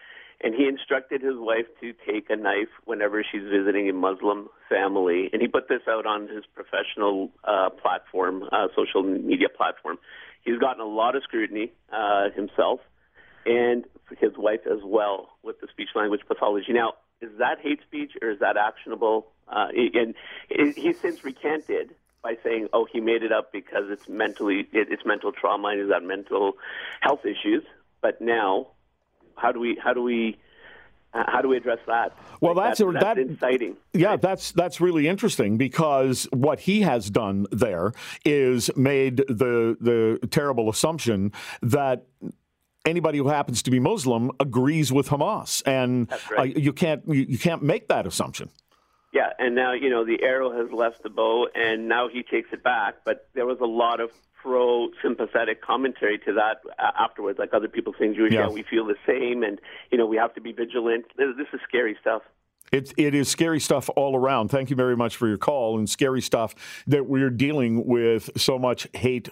And 0.41 0.53
he 0.53 0.67
instructed 0.67 1.23
his 1.23 1.35
wife 1.37 1.67
to 1.81 1.93
take 2.11 2.29
a 2.29 2.37
knife 2.37 2.71
whenever 2.85 3.25
she's 3.25 3.43
visiting 3.43 3.89
a 3.89 3.93
Muslim 3.93 4.49
family. 4.69 5.31
And 5.33 5.41
he 5.41 5.47
put 5.47 5.69
this 5.69 5.83
out 5.89 6.07
on 6.07 6.29
his 6.29 6.45
professional 6.55 7.31
uh, 7.45 7.71
platform, 7.71 8.45
uh, 8.51 8.67
social 8.75 9.03
media 9.05 9.49
platform. 9.49 9.99
He's 10.43 10.59
gotten 10.59 10.81
a 10.81 10.87
lot 10.87 11.17
of 11.17 11.23
scrutiny 11.23 11.73
uh, 11.93 12.31
himself 12.35 12.81
and 13.47 13.85
his 14.19 14.33
wife 14.37 14.61
as 14.67 14.81
well 14.85 15.31
with 15.43 15.61
the 15.61 15.69
speech 15.69 15.91
language 15.95 16.23
pathology. 16.27 16.73
Now, 16.73 16.95
is 17.21 17.31
that 17.39 17.59
hate 17.61 17.81
speech 17.83 18.13
or 18.23 18.31
is 18.31 18.41
that 18.41 18.57
actionable? 18.57 19.29
Uh, 19.49 19.69
and 19.95 20.15
he's 20.77 20.99
since 21.01 21.25
recanted 21.25 21.95
by 22.23 22.37
saying, 22.45 22.69
"Oh, 22.73 22.87
he 22.91 23.01
made 23.01 23.23
it 23.23 23.33
up 23.33 23.53
because 23.53 23.85
it's 23.89 24.09
mentally 24.09 24.69
it, 24.73 24.89
it's 24.91 25.05
mental 25.05 25.33
trauma 25.33 25.69
and 25.69 25.81
he's 25.81 25.89
got 25.89 26.05
mental 26.05 26.53
health 27.01 27.25
issues." 27.25 27.65
But 28.01 28.21
now, 28.21 28.69
how 29.37 29.53
do 29.53 29.61
we 29.61 29.79
how 29.83 29.95
do 29.95 30.03
we 30.03 30.39
how 31.13 31.41
do 31.41 31.49
we 31.49 31.57
address 31.57 31.79
that? 31.87 32.17
Well, 32.41 32.55
Like, 32.55 32.71
that's, 32.71 32.79
that's, 32.81 32.93
that, 32.93 33.01
that's 33.01 33.19
inciting. 33.19 33.77
Yeah, 33.93 34.17
that's 34.17 34.53
that's 34.53 34.81
really 34.81 35.09
interesting 35.09 35.57
because 35.57 36.29
what 36.33 36.61
he 36.61 36.83
has 36.83 37.11
done 37.11 37.47
there 37.51 37.93
is 38.25 38.71
made 38.77 39.19
the 39.29 39.77
the 39.81 40.27
terrible 40.29 40.69
assumption 40.69 41.33
that 41.63 42.07
anybody 42.85 43.19
who 43.19 43.29
happens 43.29 43.63
to 43.63 43.71
be 43.71 43.81
Muslim 43.81 44.31
agrees 44.41 44.93
with 44.93 45.09
Hamas, 45.09 45.63
and 45.67 46.11
uh, 46.39 46.43
you 46.43 46.73
can't 46.73 47.03
you, 47.07 47.27
you 47.29 47.39
can't 47.39 47.63
make 47.63 47.89
that 47.89 48.07
assumption. 48.07 48.51
Yeah, 49.13 49.31
and 49.39 49.55
now 49.55 49.73
you 49.73 49.89
know 49.89 50.05
the 50.05 50.23
arrow 50.23 50.53
has 50.53 50.71
left 50.73 51.03
the 51.03 51.11
bow, 51.11 51.49
and 51.55 51.89
now 51.89 52.09
he 52.09 52.23
takes 52.23 52.53
it 52.53 52.63
back. 52.63 52.97
But 53.05 53.29
there 53.35 53.47
was 53.47 53.59
a 53.61 53.67
lot 53.67 54.01
of 54.01 54.11
pro-sympathetic 54.43 55.63
commentary 55.63 56.19
to 56.19 56.33
that 56.35 56.61
uh, 56.79 56.91
afterwards, 56.99 57.39
like 57.39 57.53
other 57.53 57.69
people 57.69 57.95
saying, 57.99 58.15
"Jewish, 58.15 58.33
Yeah. 58.33 58.47
yeah, 58.47 58.49
we 58.49 58.63
feel 58.63 58.85
the 58.87 58.97
same, 59.07 59.43
and 59.43 59.61
you 59.91 59.99
know 59.99 60.07
we 60.07 60.17
have 60.17 60.35
to 60.35 60.41
be 60.41 60.53
vigilant." 60.53 61.07
This, 61.17 61.29
this 61.37 61.47
is 61.53 61.61
scary 61.69 61.97
stuff. 62.01 62.23
It, 62.71 62.93
it 62.99 63.15
is 63.15 63.29
scary 63.29 63.61
stuff 63.61 63.89
all 63.97 64.15
around. 64.15 64.49
Thank 64.49 64.69
you 64.69 64.77
very 64.77 64.97
much 64.97 65.17
for 65.17 65.27
your 65.27 65.39
call 65.39 65.79
and 65.79 65.89
scary 65.89 66.21
stuff 66.21 66.55
that 66.87 67.07
we're 67.07 67.31
dealing 67.31 67.87
with 67.87 68.31
so 68.37 68.59
much 68.59 68.87
hate 68.93 69.31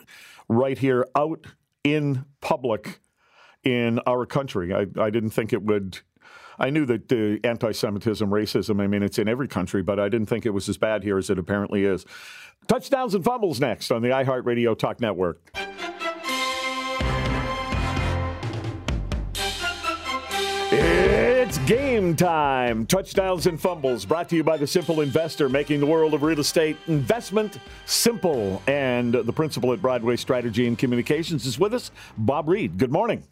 right 0.48 0.78
here 0.78 1.06
out 1.14 1.46
in 1.84 2.24
public 2.40 3.00
in 3.62 3.98
our 4.06 4.24
country. 4.24 4.72
I, 4.72 4.86
I 4.98 5.10
didn't 5.10 5.30
think 5.30 5.52
it 5.52 5.62
would. 5.62 6.00
I 6.58 6.70
knew 6.70 6.86
that 6.86 7.08
the 7.08 7.40
anti 7.44 7.72
Semitism, 7.72 8.28
racism, 8.28 8.80
I 8.80 8.86
mean, 8.86 9.02
it's 9.02 9.18
in 9.18 9.28
every 9.28 9.48
country, 9.48 9.82
but 9.82 10.00
I 10.00 10.08
didn't 10.08 10.26
think 10.26 10.46
it 10.46 10.50
was 10.50 10.68
as 10.68 10.78
bad 10.78 11.02
here 11.02 11.18
as 11.18 11.30
it 11.30 11.38
apparently 11.38 11.84
is. 11.84 12.06
Touchdowns 12.66 13.14
and 13.14 13.24
fumbles 13.24 13.60
next 13.60 13.90
on 13.90 14.02
the 14.02 14.08
iHeartRadio 14.08 14.76
Talk 14.78 15.00
Network. 15.00 15.40
It's 21.48 21.58
game 21.58 22.16
time. 22.16 22.86
Touchdowns 22.86 23.46
and 23.46 23.60
fumbles 23.60 24.04
brought 24.04 24.28
to 24.30 24.36
you 24.36 24.42
by 24.42 24.56
the 24.56 24.66
Simple 24.66 25.00
Investor, 25.00 25.48
making 25.48 25.78
the 25.78 25.86
world 25.86 26.12
of 26.12 26.24
real 26.24 26.40
estate 26.40 26.76
investment 26.88 27.60
simple. 27.84 28.60
And 28.66 29.14
the 29.14 29.32
principal 29.32 29.72
at 29.72 29.80
Broadway 29.80 30.16
Strategy 30.16 30.66
and 30.66 30.76
Communications 30.76 31.46
is 31.46 31.56
with 31.56 31.72
us, 31.72 31.92
Bob 32.18 32.48
Reed. 32.48 32.78
Good 32.78 32.90
morning. 32.90 33.22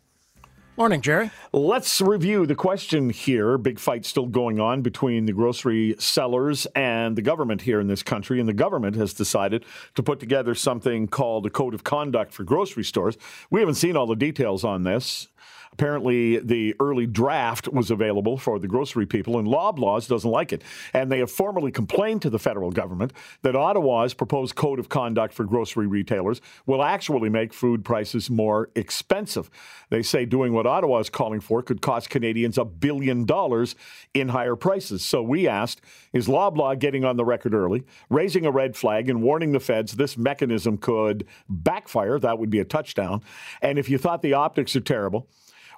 Morning, 0.76 1.00
Jerry. 1.00 1.30
Let's 1.52 2.00
review 2.00 2.46
the 2.46 2.56
question 2.56 3.10
here. 3.10 3.56
Big 3.58 3.78
fight 3.78 4.04
still 4.04 4.26
going 4.26 4.58
on 4.58 4.82
between 4.82 5.24
the 5.24 5.32
grocery 5.32 5.94
sellers 6.00 6.66
and 6.74 7.14
the 7.14 7.22
government 7.22 7.62
here 7.62 7.78
in 7.78 7.87
this 7.87 8.02
country. 8.02 8.40
And 8.40 8.48
the 8.48 8.54
government 8.54 8.96
has 8.96 9.14
decided 9.14 9.64
to 9.94 10.02
put 10.02 10.18
together 10.18 10.52
something 10.56 11.06
called 11.06 11.46
a 11.46 11.50
code 11.50 11.74
of 11.74 11.84
conduct 11.84 12.32
for 12.32 12.42
grocery 12.42 12.82
stores. 12.82 13.16
We 13.50 13.60
haven't 13.60 13.76
seen 13.76 13.96
all 13.96 14.08
the 14.08 14.16
details 14.16 14.64
on 14.64 14.82
this. 14.82 15.28
Apparently, 15.74 16.38
the 16.38 16.72
early 16.78 17.04
draft 17.04 17.66
was 17.66 17.90
available 17.90 18.38
for 18.38 18.60
the 18.60 18.68
grocery 18.68 19.06
people, 19.06 19.40
and 19.40 19.48
Loblaws 19.48 20.08
doesn't 20.08 20.30
like 20.30 20.52
it. 20.52 20.62
And 20.92 21.10
they 21.10 21.18
have 21.18 21.32
formally 21.32 21.72
complained 21.72 22.22
to 22.22 22.30
the 22.30 22.38
federal 22.38 22.70
government 22.70 23.12
that 23.42 23.56
Ottawa's 23.56 24.14
proposed 24.14 24.54
code 24.54 24.78
of 24.78 24.88
conduct 24.88 25.34
for 25.34 25.44
grocery 25.44 25.88
retailers 25.88 26.40
will 26.64 26.80
actually 26.80 27.28
make 27.28 27.52
food 27.52 27.84
prices 27.84 28.30
more 28.30 28.70
expensive. 28.76 29.50
They 29.90 30.02
say 30.02 30.24
doing 30.24 30.52
what 30.52 30.64
Ottawa 30.64 31.00
is 31.00 31.10
calling 31.10 31.40
for 31.40 31.60
could 31.60 31.82
cost 31.82 32.08
Canadians 32.08 32.56
a 32.56 32.64
billion 32.64 33.24
dollars 33.24 33.74
in 34.14 34.28
higher 34.28 34.54
prices. 34.54 35.04
So 35.04 35.24
we 35.24 35.48
asked, 35.48 35.80
is 36.12 36.28
Loblaw 36.28 36.78
getting 36.78 37.04
on 37.04 37.16
the 37.16 37.24
record 37.24 37.52
early, 37.52 37.82
raising 38.08 38.46
a 38.46 38.52
red 38.52 38.76
flag, 38.76 39.10
and 39.10 39.22
warning 39.22 39.50
the 39.50 39.58
feds 39.58 39.96
this 39.96 40.16
mechanism 40.16 40.78
could 40.78 41.26
backfire? 41.48 42.20
That 42.20 42.38
would 42.38 42.50
be 42.50 42.60
a 42.60 42.64
touchdown. 42.64 43.22
And 43.60 43.76
if 43.76 43.88
you 43.90 43.98
thought 43.98 44.22
the 44.22 44.34
optics 44.34 44.76
are 44.76 44.80
terrible, 44.80 45.26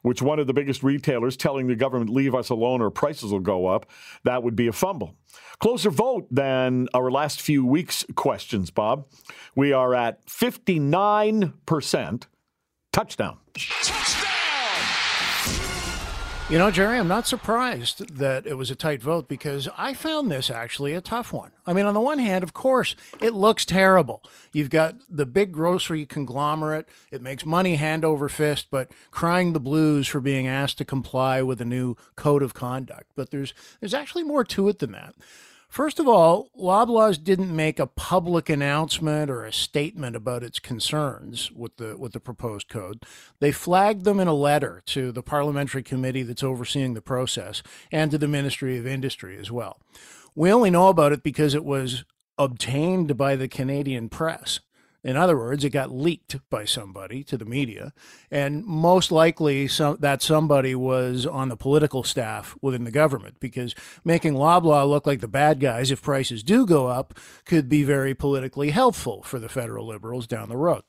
which 0.06 0.22
one 0.22 0.38
of 0.38 0.46
the 0.46 0.54
biggest 0.54 0.84
retailers 0.84 1.36
telling 1.36 1.66
the 1.66 1.74
government, 1.74 2.08
leave 2.08 2.32
us 2.32 2.48
alone 2.48 2.80
or 2.80 2.90
prices 2.90 3.32
will 3.32 3.40
go 3.40 3.66
up, 3.66 3.90
that 4.22 4.40
would 4.44 4.54
be 4.54 4.68
a 4.68 4.72
fumble. 4.72 5.16
Closer 5.58 5.90
vote 5.90 6.28
than 6.30 6.86
our 6.94 7.10
last 7.10 7.42
few 7.42 7.66
weeks' 7.66 8.04
questions, 8.14 8.70
Bob. 8.70 9.08
We 9.56 9.72
are 9.72 9.96
at 9.96 10.24
59% 10.26 12.22
touchdown. 12.92 13.38
You 16.48 16.58
know, 16.58 16.70
Jerry, 16.70 16.96
I'm 16.96 17.08
not 17.08 17.26
surprised 17.26 18.18
that 18.18 18.46
it 18.46 18.54
was 18.54 18.70
a 18.70 18.76
tight 18.76 19.02
vote 19.02 19.26
because 19.26 19.68
I 19.76 19.94
found 19.94 20.30
this 20.30 20.48
actually 20.48 20.92
a 20.92 21.00
tough 21.00 21.32
one. 21.32 21.50
I 21.66 21.72
mean, 21.72 21.86
on 21.86 21.94
the 21.94 22.00
one 22.00 22.20
hand, 22.20 22.44
of 22.44 22.54
course, 22.54 22.94
it 23.20 23.34
looks 23.34 23.64
terrible. 23.64 24.22
You've 24.52 24.70
got 24.70 24.94
the 25.08 25.26
big 25.26 25.50
grocery 25.50 26.06
conglomerate, 26.06 26.88
it 27.10 27.20
makes 27.20 27.44
money 27.44 27.74
hand 27.74 28.04
over 28.04 28.28
fist, 28.28 28.68
but 28.70 28.92
crying 29.10 29.54
the 29.54 29.60
blues 29.60 30.06
for 30.06 30.20
being 30.20 30.46
asked 30.46 30.78
to 30.78 30.84
comply 30.84 31.42
with 31.42 31.60
a 31.60 31.64
new 31.64 31.96
code 32.14 32.44
of 32.44 32.54
conduct. 32.54 33.10
But 33.16 33.32
there's 33.32 33.52
there's 33.80 33.94
actually 33.94 34.22
more 34.22 34.44
to 34.44 34.68
it 34.68 34.78
than 34.78 34.92
that. 34.92 35.16
First 35.68 35.98
of 36.00 36.08
all, 36.08 36.50
Loblaws 36.58 37.22
didn't 37.22 37.54
make 37.54 37.78
a 37.78 37.86
public 37.86 38.48
announcement 38.48 39.30
or 39.30 39.44
a 39.44 39.52
statement 39.52 40.16
about 40.16 40.42
its 40.42 40.58
concerns 40.58 41.50
with 41.52 41.76
the 41.76 41.96
with 41.98 42.12
the 42.12 42.20
proposed 42.20 42.68
code. 42.68 43.02
They 43.40 43.52
flagged 43.52 44.04
them 44.04 44.20
in 44.20 44.28
a 44.28 44.32
letter 44.32 44.82
to 44.86 45.12
the 45.12 45.22
parliamentary 45.22 45.82
committee 45.82 46.22
that's 46.22 46.42
overseeing 46.42 46.94
the 46.94 47.02
process 47.02 47.62
and 47.92 48.10
to 48.10 48.18
the 48.18 48.28
Ministry 48.28 48.78
of 48.78 48.86
Industry 48.86 49.36
as 49.38 49.50
well. 49.50 49.80
We 50.34 50.52
only 50.52 50.70
know 50.70 50.88
about 50.88 51.12
it 51.12 51.22
because 51.22 51.54
it 51.54 51.64
was 51.64 52.04
obtained 52.38 53.16
by 53.16 53.36
the 53.36 53.48
Canadian 53.48 54.08
press. 54.08 54.60
In 55.06 55.16
other 55.16 55.36
words, 55.36 55.62
it 55.62 55.70
got 55.70 55.92
leaked 55.92 56.34
by 56.50 56.64
somebody 56.64 57.22
to 57.22 57.38
the 57.38 57.44
media, 57.44 57.92
and 58.28 58.64
most 58.66 59.12
likely 59.12 59.68
some, 59.68 59.98
that 60.00 60.20
somebody 60.20 60.74
was 60.74 61.24
on 61.24 61.48
the 61.48 61.56
political 61.56 62.02
staff 62.02 62.56
within 62.60 62.82
the 62.82 62.90
government 62.90 63.38
because 63.38 63.72
making 64.04 64.34
Loblaw 64.34 64.88
look 64.88 65.06
like 65.06 65.20
the 65.20 65.28
bad 65.28 65.60
guys 65.60 65.92
if 65.92 66.02
prices 66.02 66.42
do 66.42 66.66
go 66.66 66.88
up 66.88 67.14
could 67.44 67.68
be 67.68 67.84
very 67.84 68.16
politically 68.16 68.70
helpful 68.70 69.22
for 69.22 69.38
the 69.38 69.48
federal 69.48 69.86
liberals 69.86 70.26
down 70.26 70.48
the 70.48 70.56
road. 70.56 70.82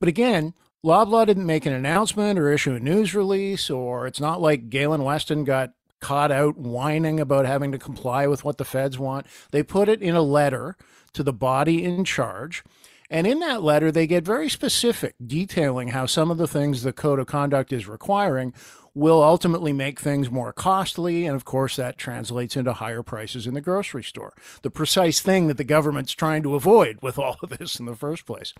But 0.00 0.08
again, 0.08 0.54
Loblaw 0.84 1.26
didn't 1.26 1.46
make 1.46 1.64
an 1.64 1.72
announcement 1.72 2.40
or 2.40 2.50
issue 2.50 2.74
a 2.74 2.80
news 2.80 3.14
release, 3.14 3.70
or 3.70 4.08
it's 4.08 4.18
not 4.18 4.40
like 4.40 4.70
Galen 4.70 5.04
Weston 5.04 5.44
got 5.44 5.72
caught 6.00 6.32
out 6.32 6.58
whining 6.58 7.20
about 7.20 7.46
having 7.46 7.70
to 7.70 7.78
comply 7.78 8.26
with 8.26 8.44
what 8.44 8.58
the 8.58 8.64
feds 8.64 8.98
want. 8.98 9.24
They 9.52 9.62
put 9.62 9.88
it 9.88 10.02
in 10.02 10.16
a 10.16 10.20
letter 10.22 10.76
to 11.12 11.22
the 11.22 11.32
body 11.32 11.84
in 11.84 12.04
charge 12.04 12.64
and 13.12 13.26
in 13.26 13.40
that 13.40 13.62
letter, 13.62 13.92
they 13.92 14.06
get 14.06 14.24
very 14.24 14.48
specific, 14.48 15.14
detailing 15.24 15.88
how 15.88 16.06
some 16.06 16.30
of 16.30 16.38
the 16.38 16.48
things 16.48 16.82
the 16.82 16.92
code 16.94 17.18
of 17.18 17.26
conduct 17.26 17.72
is 17.72 17.86
requiring 17.86 18.54
will 18.94 19.22
ultimately 19.22 19.72
make 19.72 20.00
things 20.00 20.30
more 20.30 20.52
costly. 20.52 21.26
And 21.26 21.36
of 21.36 21.44
course, 21.44 21.76
that 21.76 21.98
translates 21.98 22.56
into 22.56 22.72
higher 22.72 23.02
prices 23.02 23.46
in 23.46 23.54
the 23.54 23.60
grocery 23.60 24.02
store. 24.02 24.32
The 24.62 24.70
precise 24.70 25.20
thing 25.20 25.46
that 25.48 25.58
the 25.58 25.64
government's 25.64 26.12
trying 26.12 26.42
to 26.44 26.54
avoid 26.54 26.98
with 27.02 27.18
all 27.18 27.36
of 27.42 27.58
this 27.58 27.78
in 27.78 27.84
the 27.84 27.94
first 27.94 28.24
place. 28.24 28.54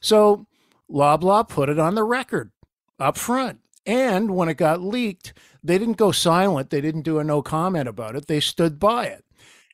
So 0.00 0.46
Loblaw 0.90 1.48
put 1.48 1.68
it 1.68 1.78
on 1.78 1.94
the 1.94 2.04
record 2.04 2.52
up 2.98 3.18
front. 3.18 3.60
And 3.86 4.34
when 4.34 4.48
it 4.48 4.54
got 4.54 4.80
leaked, 4.80 5.32
they 5.62 5.78
didn't 5.78 5.96
go 5.96 6.12
silent. 6.12 6.70
They 6.70 6.80
didn't 6.80 7.02
do 7.02 7.18
a 7.18 7.24
no 7.24 7.42
comment 7.42 7.88
about 7.88 8.16
it. 8.16 8.26
They 8.26 8.40
stood 8.40 8.78
by 8.78 9.06
it. 9.06 9.24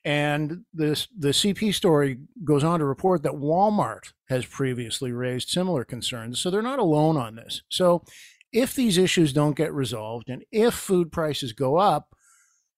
And 0.07 0.65
this 0.73 1.09
the 1.19 1.31
CP 1.31 1.75
story 1.75 2.19
goes 2.45 2.63
on 2.63 2.79
to 2.79 2.85
report 2.85 3.25
that 3.25 3.33
Walmart 3.33 4.13
has 4.29 4.47
previously 4.47 5.11
raised 5.11 5.49
similar 5.49 5.85
concerns. 5.85 6.39
So 6.41 6.49
they're 6.49 6.63
not 6.63 6.79
alone 6.79 7.17
on 7.17 7.35
this. 7.35 7.63
So 7.69 8.05
if 8.53 8.73
these 8.73 8.99
issues 8.99 9.33
don't 9.33 9.57
get 9.57 9.75
resolved 9.75 10.31
and 10.31 10.45
if 10.53 10.75
food 10.75 11.11
prices 11.11 11.53
go 11.53 11.77
up, 11.77 12.15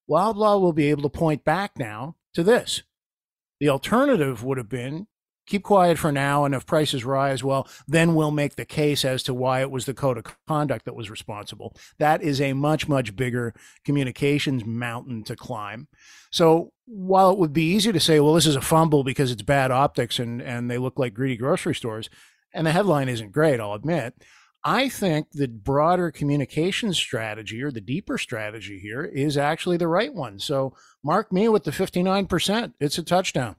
Loblaw 0.09 0.59
will 0.59 0.73
be 0.73 0.89
able 0.89 1.03
to 1.03 1.11
point 1.11 1.45
back 1.45 1.79
now 1.79 2.17
to 2.33 2.43
this. 2.43 2.83
The 3.61 3.69
alternative 3.69 4.43
would 4.43 4.57
have 4.57 4.71
been 4.71 5.07
keep 5.49 5.65
quiet 5.65 5.99
for 5.99 6.13
now, 6.13 6.45
and 6.45 6.55
if 6.55 6.67
prices 6.67 7.05
rise, 7.05 7.43
well, 7.43 7.67
then 7.89 8.15
we'll 8.15 8.31
make 8.31 8.57
the 8.57 8.65
case 8.65 9.05
as 9.05 9.23
to 9.25 9.35
why 9.35 9.63
it 9.63 9.71
was 9.71 9.87
the 9.87 9.95
code 9.95 10.19
of 10.19 10.25
conduct 10.47 10.85
that 10.85 10.95
was 10.95 11.11
responsible. 11.11 11.75
That 11.99 12.23
is 12.23 12.41
a 12.41 12.53
much, 12.53 12.87
much 12.87 13.17
bigger 13.17 13.55
communications 13.85 14.65
mountain 14.65 15.25
to 15.25 15.35
climb. 15.35 15.89
So 16.31 16.73
while 16.89 17.31
it 17.31 17.39
would 17.39 17.53
be 17.53 17.71
easy 17.75 17.93
to 17.93 18.01
say, 18.01 18.19
well, 18.19 18.35
this 18.35 18.47
is 18.47 18.57
a 18.57 18.61
fumble 18.61 19.05
because 19.05 19.31
it's 19.31 19.43
bad 19.43 19.71
optics 19.71 20.19
and, 20.19 20.41
and 20.41 20.71
they 20.71 20.79
look 20.79 20.99
like 20.99 21.15
greedy 21.15 21.37
grocery 21.37 21.75
stores, 21.75 22.09
and 22.55 22.67
the 22.67 22.73
headline 22.73 23.09
isn't 23.09 23.33
great, 23.33 23.61
I'll 23.61 23.75
admit. 23.75 24.15
I 24.65 24.89
think 24.89 25.31
the 25.33 25.47
broader 25.47 26.11
communication 26.11 26.93
strategy 26.93 27.63
or 27.63 27.71
the 27.71 27.81
deeper 27.81 28.19
strategy 28.19 28.79
here 28.81 29.05
is 29.05 29.37
actually 29.37 29.77
the 29.77 29.87
right 29.87 30.13
one. 30.13 30.39
So 30.41 30.75
mark 31.05 31.33
me 31.33 31.49
with 31.49 31.65
the 31.65 31.71
59%. 31.71 32.73
It's 32.81 32.99
a 32.99 33.03
touchdown. 33.03 33.57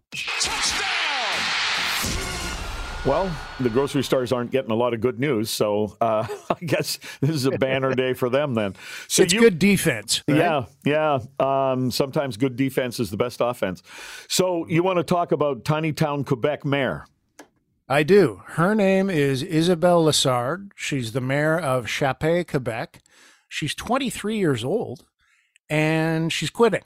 Well, 3.06 3.32
the 3.62 3.70
grocery 3.70 4.04
stores 4.04 4.34
aren't 4.34 4.52
getting 4.52 4.72
a 4.72 4.76
lot 4.76 4.94
of 4.94 5.00
good 5.00 5.20
news, 5.20 5.50
so 5.50 5.96
uh, 6.02 6.28
I 6.50 6.66
guess 6.66 7.00
this 7.22 7.30
is 7.30 7.46
a 7.46 7.52
banner 7.52 7.96
day 7.96 8.14
for 8.14 8.30
them 8.30 8.56
then. 8.56 8.76
So 9.08 9.24
it's 9.24 9.34
you, 9.34 9.40
good 9.40 9.58
defense. 9.58 10.22
Right? 10.28 10.38
Yeah, 10.38 10.66
yeah. 10.84 11.20
Um, 11.40 11.92
sometimes 11.92 12.36
good 12.36 12.58
defense 12.58 13.00
is 13.00 13.10
the 13.10 13.16
best 13.16 13.40
offense. 13.40 13.84
So 14.28 14.68
you 14.68 14.84
want 14.84 14.98
to 14.98 15.04
talk 15.04 15.32
about 15.32 15.64
tiny 15.64 15.94
town 15.94 16.26
Quebec 16.26 16.66
mayor? 16.66 17.06
I 17.88 18.04
do. 18.04 18.44
Her 18.46 18.76
name 18.76 19.10
is 19.10 19.44
Isabelle 19.44 20.04
Lessard. 20.04 20.72
She's 20.76 21.14
the 21.14 21.22
mayor 21.22 21.58
of 21.58 21.86
Chapais, 21.86 22.48
Quebec. 22.48 23.02
She's 23.48 23.74
23 23.74 24.38
years 24.38 24.64
old, 24.64 25.06
and 25.70 26.34
she's 26.34 26.50
quitting. 26.50 26.84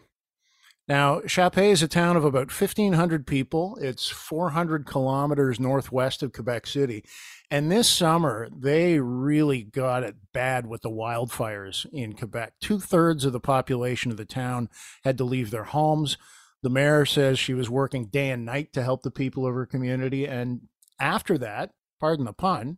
Now, 0.86 1.22
Chapais 1.22 1.72
is 1.72 1.84
a 1.84 1.88
town 1.88 2.18
of 2.18 2.26
about 2.26 2.52
1,500 2.52 3.26
people. 3.26 3.78
It's 3.80 4.10
400 4.10 4.86
kilometers 4.86 5.58
northwest 5.58 6.22
of 6.22 6.34
Quebec 6.34 6.68
City. 6.68 7.06
And 7.50 7.72
this 7.72 7.90
summer, 7.90 8.50
they 8.54 9.00
really 9.00 9.64
got 9.64 10.04
it 10.04 10.16
bad 10.34 10.68
with 10.68 10.82
the 10.82 10.90
wildfires 10.90 11.86
in 11.94 12.14
Quebec. 12.14 12.56
Two 12.60 12.80
thirds 12.80 13.24
of 13.24 13.32
the 13.32 13.40
population 13.40 14.12
of 14.12 14.18
the 14.18 14.26
town 14.26 14.68
had 15.06 15.18
to 15.20 15.24
leave 15.24 15.52
their 15.52 15.64
homes. 15.64 16.18
The 16.64 16.70
mayor 16.70 17.06
says 17.06 17.40
she 17.40 17.54
was 17.54 17.70
working 17.70 18.08
day 18.08 18.30
and 18.30 18.44
night 18.44 18.74
to 18.74 18.84
help 18.84 19.04
the 19.04 19.12
people 19.12 19.48
of 19.48 19.54
her 19.54 19.66
community. 19.66 20.28
And 20.28 20.68
after 21.00 21.38
that, 21.38 21.72
pardon 22.00 22.26
the 22.26 22.34
pun, 22.34 22.78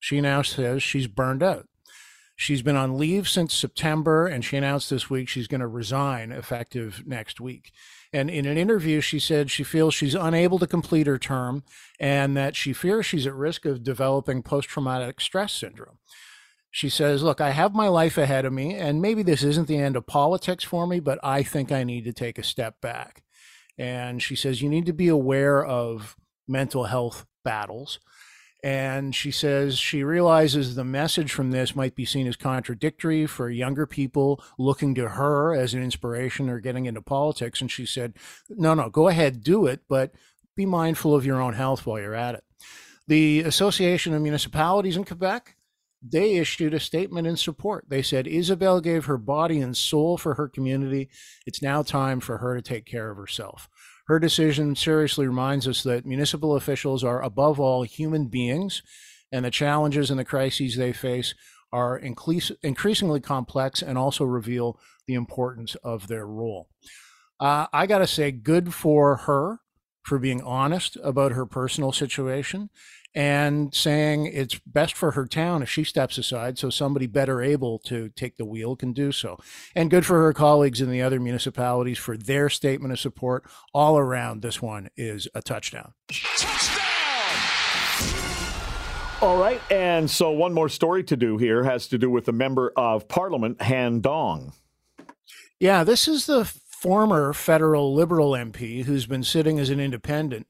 she 0.00 0.20
now 0.20 0.42
says 0.42 0.82
she's 0.82 1.06
burned 1.06 1.42
out. 1.42 1.68
She's 2.36 2.62
been 2.62 2.76
on 2.76 2.98
leave 2.98 3.28
since 3.28 3.54
September, 3.54 4.26
and 4.26 4.44
she 4.44 4.56
announced 4.56 4.90
this 4.90 5.08
week 5.08 5.28
she's 5.28 5.46
going 5.46 5.60
to 5.60 5.68
resign 5.68 6.32
effective 6.32 7.04
next 7.06 7.40
week. 7.40 7.72
And 8.12 8.28
in 8.28 8.46
an 8.46 8.58
interview, 8.58 9.00
she 9.00 9.18
said 9.18 9.50
she 9.50 9.64
feels 9.64 9.94
she's 9.94 10.14
unable 10.14 10.58
to 10.58 10.66
complete 10.66 11.06
her 11.06 11.18
term 11.18 11.62
and 12.00 12.36
that 12.36 12.56
she 12.56 12.72
fears 12.72 13.06
she's 13.06 13.26
at 13.26 13.34
risk 13.34 13.64
of 13.64 13.84
developing 13.84 14.42
post 14.42 14.68
traumatic 14.68 15.20
stress 15.20 15.52
syndrome. 15.52 15.98
She 16.70 16.88
says, 16.88 17.22
Look, 17.22 17.40
I 17.40 17.50
have 17.50 17.72
my 17.72 17.86
life 17.86 18.18
ahead 18.18 18.44
of 18.44 18.52
me, 18.52 18.74
and 18.74 19.00
maybe 19.00 19.22
this 19.22 19.44
isn't 19.44 19.68
the 19.68 19.78
end 19.78 19.94
of 19.94 20.08
politics 20.08 20.64
for 20.64 20.88
me, 20.88 20.98
but 20.98 21.20
I 21.22 21.44
think 21.44 21.70
I 21.70 21.84
need 21.84 22.04
to 22.04 22.12
take 22.12 22.36
a 22.36 22.42
step 22.42 22.80
back. 22.80 23.22
And 23.78 24.20
she 24.20 24.34
says, 24.34 24.60
You 24.60 24.68
need 24.68 24.86
to 24.86 24.92
be 24.92 25.06
aware 25.06 25.64
of 25.64 26.16
mental 26.48 26.84
health 26.84 27.26
battles. 27.44 28.00
And 28.64 29.14
she 29.14 29.30
says 29.30 29.78
she 29.78 30.02
realizes 30.02 30.74
the 30.74 30.84
message 30.84 31.30
from 31.30 31.50
this 31.50 31.76
might 31.76 31.94
be 31.94 32.06
seen 32.06 32.26
as 32.26 32.34
contradictory 32.34 33.26
for 33.26 33.50
younger 33.50 33.84
people 33.84 34.42
looking 34.58 34.94
to 34.94 35.10
her 35.10 35.54
as 35.54 35.74
an 35.74 35.82
inspiration 35.82 36.48
or 36.48 36.60
getting 36.60 36.86
into 36.86 37.02
politics. 37.02 37.60
And 37.60 37.70
she 37.70 37.84
said, 37.84 38.14
No, 38.48 38.72
no, 38.72 38.88
go 38.88 39.08
ahead, 39.08 39.44
do 39.44 39.66
it, 39.66 39.82
but 39.86 40.12
be 40.56 40.64
mindful 40.64 41.14
of 41.14 41.26
your 41.26 41.42
own 41.42 41.52
health 41.52 41.84
while 41.84 42.00
you're 42.00 42.14
at 42.14 42.36
it. 42.36 42.44
The 43.06 43.40
Association 43.40 44.14
of 44.14 44.22
Municipalities 44.22 44.96
in 44.96 45.04
Quebec 45.04 45.56
they 46.06 46.34
issued 46.34 46.74
a 46.74 46.80
statement 46.80 47.26
in 47.26 47.36
support. 47.36 47.86
They 47.88 48.02
said 48.02 48.26
Isabelle 48.26 48.82
gave 48.82 49.06
her 49.06 49.16
body 49.16 49.60
and 49.60 49.74
soul 49.74 50.18
for 50.18 50.34
her 50.34 50.48
community. 50.48 51.08
It's 51.46 51.62
now 51.62 51.82
time 51.82 52.20
for 52.20 52.38
her 52.38 52.54
to 52.54 52.60
take 52.60 52.84
care 52.84 53.10
of 53.10 53.16
herself. 53.16 53.70
Her 54.06 54.18
decision 54.18 54.76
seriously 54.76 55.26
reminds 55.26 55.66
us 55.66 55.82
that 55.82 56.04
municipal 56.04 56.56
officials 56.56 57.02
are, 57.02 57.22
above 57.22 57.58
all, 57.58 57.84
human 57.84 58.26
beings, 58.26 58.82
and 59.32 59.44
the 59.44 59.50
challenges 59.50 60.10
and 60.10 60.18
the 60.18 60.24
crises 60.24 60.76
they 60.76 60.92
face 60.92 61.34
are 61.72 61.96
increasingly 61.96 63.20
complex 63.20 63.82
and 63.82 63.98
also 63.98 64.24
reveal 64.24 64.78
the 65.06 65.14
importance 65.14 65.74
of 65.82 66.06
their 66.06 66.26
role. 66.26 66.68
Uh, 67.40 67.66
I 67.72 67.86
got 67.86 67.98
to 67.98 68.06
say, 68.06 68.30
good 68.30 68.72
for 68.72 69.16
her 69.16 69.60
for 70.02 70.18
being 70.18 70.42
honest 70.42 70.96
about 71.02 71.32
her 71.32 71.46
personal 71.46 71.90
situation 71.90 72.70
and 73.14 73.72
saying 73.74 74.26
it's 74.26 74.58
best 74.66 74.94
for 74.94 75.12
her 75.12 75.26
town 75.26 75.62
if 75.62 75.70
she 75.70 75.84
steps 75.84 76.18
aside 76.18 76.58
so 76.58 76.68
somebody 76.68 77.06
better 77.06 77.40
able 77.40 77.78
to 77.78 78.08
take 78.10 78.36
the 78.36 78.44
wheel 78.44 78.74
can 78.74 78.92
do 78.92 79.12
so. 79.12 79.38
And 79.74 79.90
good 79.90 80.04
for 80.04 80.22
her 80.22 80.32
colleagues 80.32 80.80
in 80.80 80.90
the 80.90 81.02
other 81.02 81.20
municipalities 81.20 81.98
for 81.98 82.16
their 82.16 82.48
statement 82.48 82.92
of 82.92 82.98
support. 82.98 83.44
All 83.72 83.96
around, 83.96 84.42
this 84.42 84.60
one 84.60 84.90
is 84.96 85.28
a 85.34 85.42
touchdown. 85.42 85.92
All 89.20 89.38
right, 89.38 89.60
and 89.70 90.10
so 90.10 90.30
one 90.32 90.52
more 90.52 90.68
story 90.68 91.02
to 91.04 91.16
do 91.16 91.38
here 91.38 91.64
has 91.64 91.86
to 91.88 91.98
do 91.98 92.10
with 92.10 92.26
the 92.26 92.32
member 92.32 92.72
of 92.76 93.08
parliament, 93.08 93.62
Han 93.62 94.00
Dong. 94.00 94.52
Yeah, 95.58 95.84
this 95.84 96.08
is 96.08 96.26
the 96.26 96.44
former 96.44 97.32
federal 97.32 97.94
Liberal 97.94 98.32
MP 98.32 98.84
who's 98.84 99.06
been 99.06 99.24
sitting 99.24 99.58
as 99.58 99.70
an 99.70 99.80
independent 99.80 100.46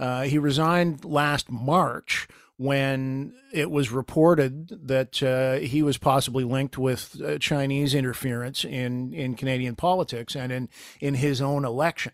uh, 0.00 0.22
he 0.22 0.38
resigned 0.38 1.04
last 1.04 1.50
March 1.50 2.26
when 2.56 3.34
it 3.52 3.70
was 3.70 3.90
reported 3.90 4.68
that 4.88 5.22
uh, 5.22 5.54
he 5.64 5.82
was 5.82 5.98
possibly 5.98 6.42
linked 6.42 6.76
with 6.76 7.20
uh, 7.22 7.38
Chinese 7.38 7.94
interference 7.94 8.64
in, 8.64 9.12
in 9.12 9.34
Canadian 9.34 9.76
politics 9.76 10.34
and 10.34 10.50
in, 10.50 10.68
in 11.00 11.14
his 11.14 11.40
own 11.40 11.64
election. 11.64 12.12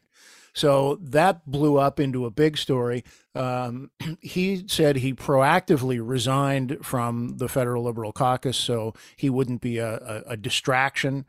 So 0.52 0.96
that 1.02 1.48
blew 1.48 1.76
up 1.76 2.00
into 2.00 2.24
a 2.26 2.30
big 2.30 2.58
story. 2.58 3.04
Um, 3.34 3.90
he 4.20 4.64
said 4.66 4.96
he 4.96 5.14
proactively 5.14 6.00
resigned 6.02 6.78
from 6.82 7.36
the 7.36 7.48
federal 7.48 7.84
Liberal 7.84 8.12
caucus 8.12 8.56
so 8.56 8.94
he 9.16 9.30
wouldn't 9.30 9.60
be 9.60 9.78
a, 9.78 9.96
a, 9.96 10.22
a 10.32 10.36
distraction. 10.36 11.24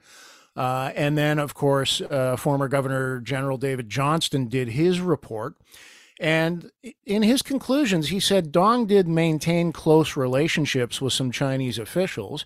Uh, 0.55 0.91
and 0.95 1.15
then, 1.15 1.37
of 1.37 1.53
course, 1.53 2.01
uh, 2.01 2.35
former 2.35 2.67
Governor 2.67 3.19
General 3.19 3.57
David 3.57 3.89
Johnston 3.89 4.47
did 4.47 4.69
his 4.69 4.99
report. 5.01 5.55
And 6.19 6.71
in 7.05 7.23
his 7.23 7.41
conclusions, 7.41 8.09
he 8.09 8.19
said 8.19 8.51
Dong 8.51 8.87
did 8.87 9.07
maintain 9.07 9.71
close 9.71 10.17
relationships 10.17 11.01
with 11.01 11.13
some 11.13 11.31
Chinese 11.31 11.77
officials, 11.77 12.45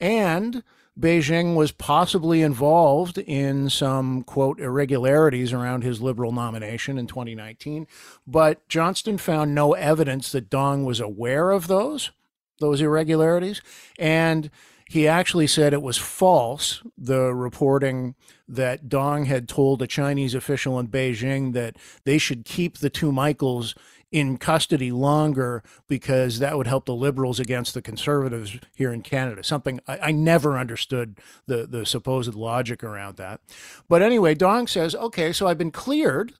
and 0.00 0.62
Beijing 0.98 1.54
was 1.54 1.70
possibly 1.70 2.42
involved 2.42 3.18
in 3.18 3.70
some, 3.70 4.24
quote, 4.24 4.58
irregularities 4.58 5.52
around 5.52 5.84
his 5.84 6.00
liberal 6.00 6.32
nomination 6.32 6.98
in 6.98 7.06
2019. 7.06 7.86
But 8.26 8.66
Johnston 8.68 9.16
found 9.16 9.54
no 9.54 9.74
evidence 9.74 10.32
that 10.32 10.50
Dong 10.50 10.84
was 10.84 10.98
aware 10.98 11.52
of 11.52 11.68
those, 11.68 12.10
those 12.58 12.80
irregularities. 12.80 13.62
And 13.96 14.50
he 14.88 15.06
actually 15.06 15.46
said 15.46 15.74
it 15.74 15.82
was 15.82 15.98
false, 15.98 16.82
the 16.96 17.34
reporting 17.34 18.14
that 18.48 18.88
Dong 18.88 19.26
had 19.26 19.46
told 19.46 19.82
a 19.82 19.86
Chinese 19.86 20.34
official 20.34 20.78
in 20.78 20.88
Beijing 20.88 21.52
that 21.52 21.76
they 22.04 22.16
should 22.16 22.46
keep 22.46 22.78
the 22.78 22.88
two 22.88 23.12
Michaels 23.12 23.74
in 24.10 24.38
custody 24.38 24.90
longer 24.90 25.62
because 25.86 26.38
that 26.38 26.56
would 26.56 26.66
help 26.66 26.86
the 26.86 26.94
liberals 26.94 27.38
against 27.38 27.74
the 27.74 27.82
conservatives 27.82 28.58
here 28.74 28.90
in 28.90 29.02
Canada. 29.02 29.44
Something 29.44 29.80
I, 29.86 29.98
I, 29.98 30.12
never 30.12 30.56
understood 30.56 31.18
the, 31.46 31.66
the 31.66 31.84
supposed 31.84 32.34
logic 32.34 32.82
around 32.82 33.18
that. 33.18 33.42
But 33.86 34.00
anyway, 34.00 34.34
Dong 34.34 34.66
says, 34.66 34.94
okay, 34.94 35.34
so 35.34 35.46
I've 35.46 35.58
been 35.58 35.70
cleared 35.70 36.32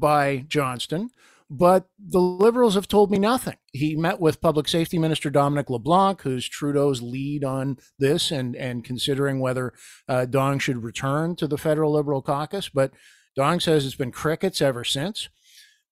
by 0.00 0.44
Johnston 0.48 1.10
but 1.52 1.86
the 1.98 2.18
Liberals 2.18 2.74
have 2.76 2.88
told 2.88 3.10
me 3.10 3.18
nothing. 3.18 3.56
He 3.74 3.94
met 3.94 4.18
with 4.18 4.40
Public 4.40 4.66
Safety 4.66 4.98
Minister 4.98 5.28
Dominic 5.28 5.68
LeBlanc, 5.68 6.22
who's 6.22 6.48
Trudeau's 6.48 7.02
lead 7.02 7.44
on 7.44 7.76
this 7.98 8.30
and, 8.30 8.56
and 8.56 8.82
considering 8.82 9.38
whether 9.38 9.74
uh, 10.08 10.24
Dong 10.24 10.58
should 10.58 10.82
return 10.82 11.36
to 11.36 11.46
the 11.46 11.58
federal 11.58 11.92
Liberal 11.92 12.22
caucus. 12.22 12.70
But 12.70 12.92
Dong 13.36 13.60
says 13.60 13.84
it's 13.84 13.94
been 13.94 14.12
crickets 14.12 14.62
ever 14.62 14.82
since. 14.82 15.28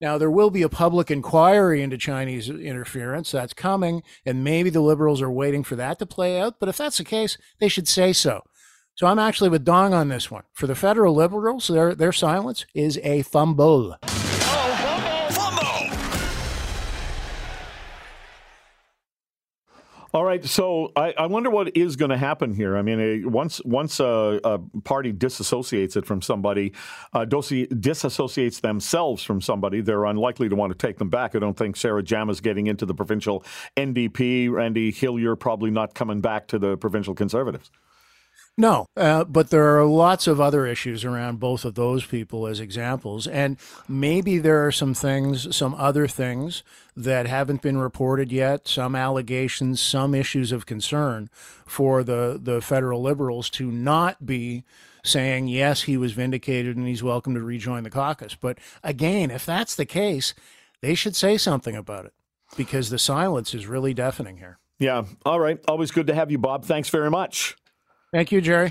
Now, 0.01 0.17
there 0.17 0.31
will 0.31 0.49
be 0.49 0.63
a 0.63 0.71
public 0.71 1.11
inquiry 1.11 1.83
into 1.83 1.99
Chinese 1.99 2.49
interference. 2.49 3.31
That's 3.31 3.53
coming, 3.53 4.03
and 4.25 4.43
maybe 4.43 4.71
the 4.71 4.81
Liberals 4.81 5.21
are 5.21 5.31
waiting 5.31 5.63
for 5.63 5.77
that 5.77 5.99
to 5.99 6.07
play 6.07 6.41
out. 6.41 6.55
But 6.59 6.71
if 6.71 6.79
that's 6.79 6.97
the 6.97 7.05
case, 7.05 7.37
they 7.61 7.69
should 7.69 7.87
say 7.87 8.15
so. 8.15 8.41
So 8.95 9.07
I'm 9.07 9.19
actually 9.19 9.51
with 9.51 9.67
Dong 9.67 9.93
on 9.93 10.09
this 10.09 10.31
one. 10.31 10.45
For 10.55 10.67
the 10.67 10.75
federal 10.75 11.15
Liberals, 11.15 11.69
their, 11.69 11.95
their 11.95 12.13
silence 12.13 12.65
is 12.75 12.99
a 13.03 13.21
fumble. 13.23 13.97
All 20.13 20.25
right, 20.25 20.45
so 20.45 20.91
I, 20.97 21.15
I 21.17 21.27
wonder 21.27 21.51
what 21.51 21.77
is 21.77 21.95
going 21.95 22.11
to 22.11 22.17
happen 22.17 22.53
here. 22.53 22.77
I 22.77 22.83
mean, 22.83 23.31
once 23.31 23.65
once 23.65 24.01
a, 24.01 24.41
a 24.43 24.59
party 24.81 25.13
disassociates 25.13 25.97
it 25.97 26.05
from 26.05 26.21
somebody, 26.21 26.73
uh, 27.13 27.25
disassociates 27.27 28.61
themselves 28.61 29.23
from 29.23 29.41
somebody, 29.41 29.81
they're 29.81 30.07
unlikely 30.07 30.49
to 30.49 30.57
want 30.57 30.73
to 30.73 30.87
take 30.87 30.99
them 30.99 31.11
back. 31.11 31.37
I 31.37 31.39
don't 31.39 31.57
think 31.57 31.77
Sarah 31.77 32.03
is 32.03 32.41
getting 32.41 32.67
into 32.67 32.87
the 32.87 32.95
provincial 32.95 33.45
NDP. 33.77 34.51
Randy 34.51 34.91
Hillier 34.91 35.37
probably 35.37 35.71
not 35.71 35.95
coming 35.95 36.21
back 36.21 36.49
to 36.49 36.59
the 36.59 36.77
provincial 36.77 37.15
Conservatives. 37.15 37.71
No, 38.59 38.87
uh, 38.97 39.25
but 39.25 39.49
there 39.49 39.79
are 39.79 39.87
lots 39.87 40.27
of 40.27 40.39
other 40.39 40.67
issues 40.67 41.05
around 41.05 41.41
both 41.41 41.65
of 41.65 41.77
those 41.77 42.05
people 42.05 42.47
as 42.47 42.61
examples. 42.61 43.27
And 43.27 43.57
maybe 43.89 44.37
there 44.39 44.67
are 44.67 44.73
some 44.73 44.93
things, 44.93 45.57
some 45.57 45.75
other 45.77 46.07
things 46.07 46.63
that 46.95 47.27
haven't 47.27 47.63
been 47.63 47.79
reported 47.79 48.31
yet, 48.31 48.69
some 48.69 48.95
allegations, 48.95 49.81
some 49.81 50.15
issues 50.15 50.53
of 50.53 50.67
concern 50.67 51.31
for 51.65 52.05
the, 52.05 52.39
the 52.43 52.61
federal 52.61 53.01
liberals 53.01 53.49
to 53.51 53.71
not 53.71 54.27
be 54.27 54.65
saying, 55.05 55.49
yes, 55.49 55.83
he 55.83 55.97
was 55.97 56.13
vindicated 56.13 56.77
and 56.77 56.87
he's 56.87 57.03
welcome 57.03 57.35
to 57.35 57.41
rejoin 57.41 57.85
the 57.85 57.91
caucus. 57.91 58.35
But 58.35 58.59
again, 58.85 59.31
if 59.31 59.47
that's 59.47 59.75
the 59.75 59.87
case, 59.87 60.35
they 60.83 60.95
should 60.95 61.17
say 61.17 61.39
something 61.39 61.77
about 61.77 62.05
it 62.05 62.13
because 62.57 62.91
the 62.91 62.99
silence 62.99 63.55
is 63.55 63.67
really 63.67 63.95
deafening 63.95 64.37
here. 64.37 64.59
Yeah. 64.79 65.05
All 65.25 65.41
right. 65.41 65.59
Always 65.69 65.91
good 65.91 66.07
to 66.09 66.15
have 66.15 66.31
you, 66.31 66.39
Bob. 66.39 66.65
Thanks 66.65 66.91
very 66.91 67.11
much. 67.11 67.57
Thank 68.13 68.33
you, 68.33 68.41
Jerry. 68.41 68.69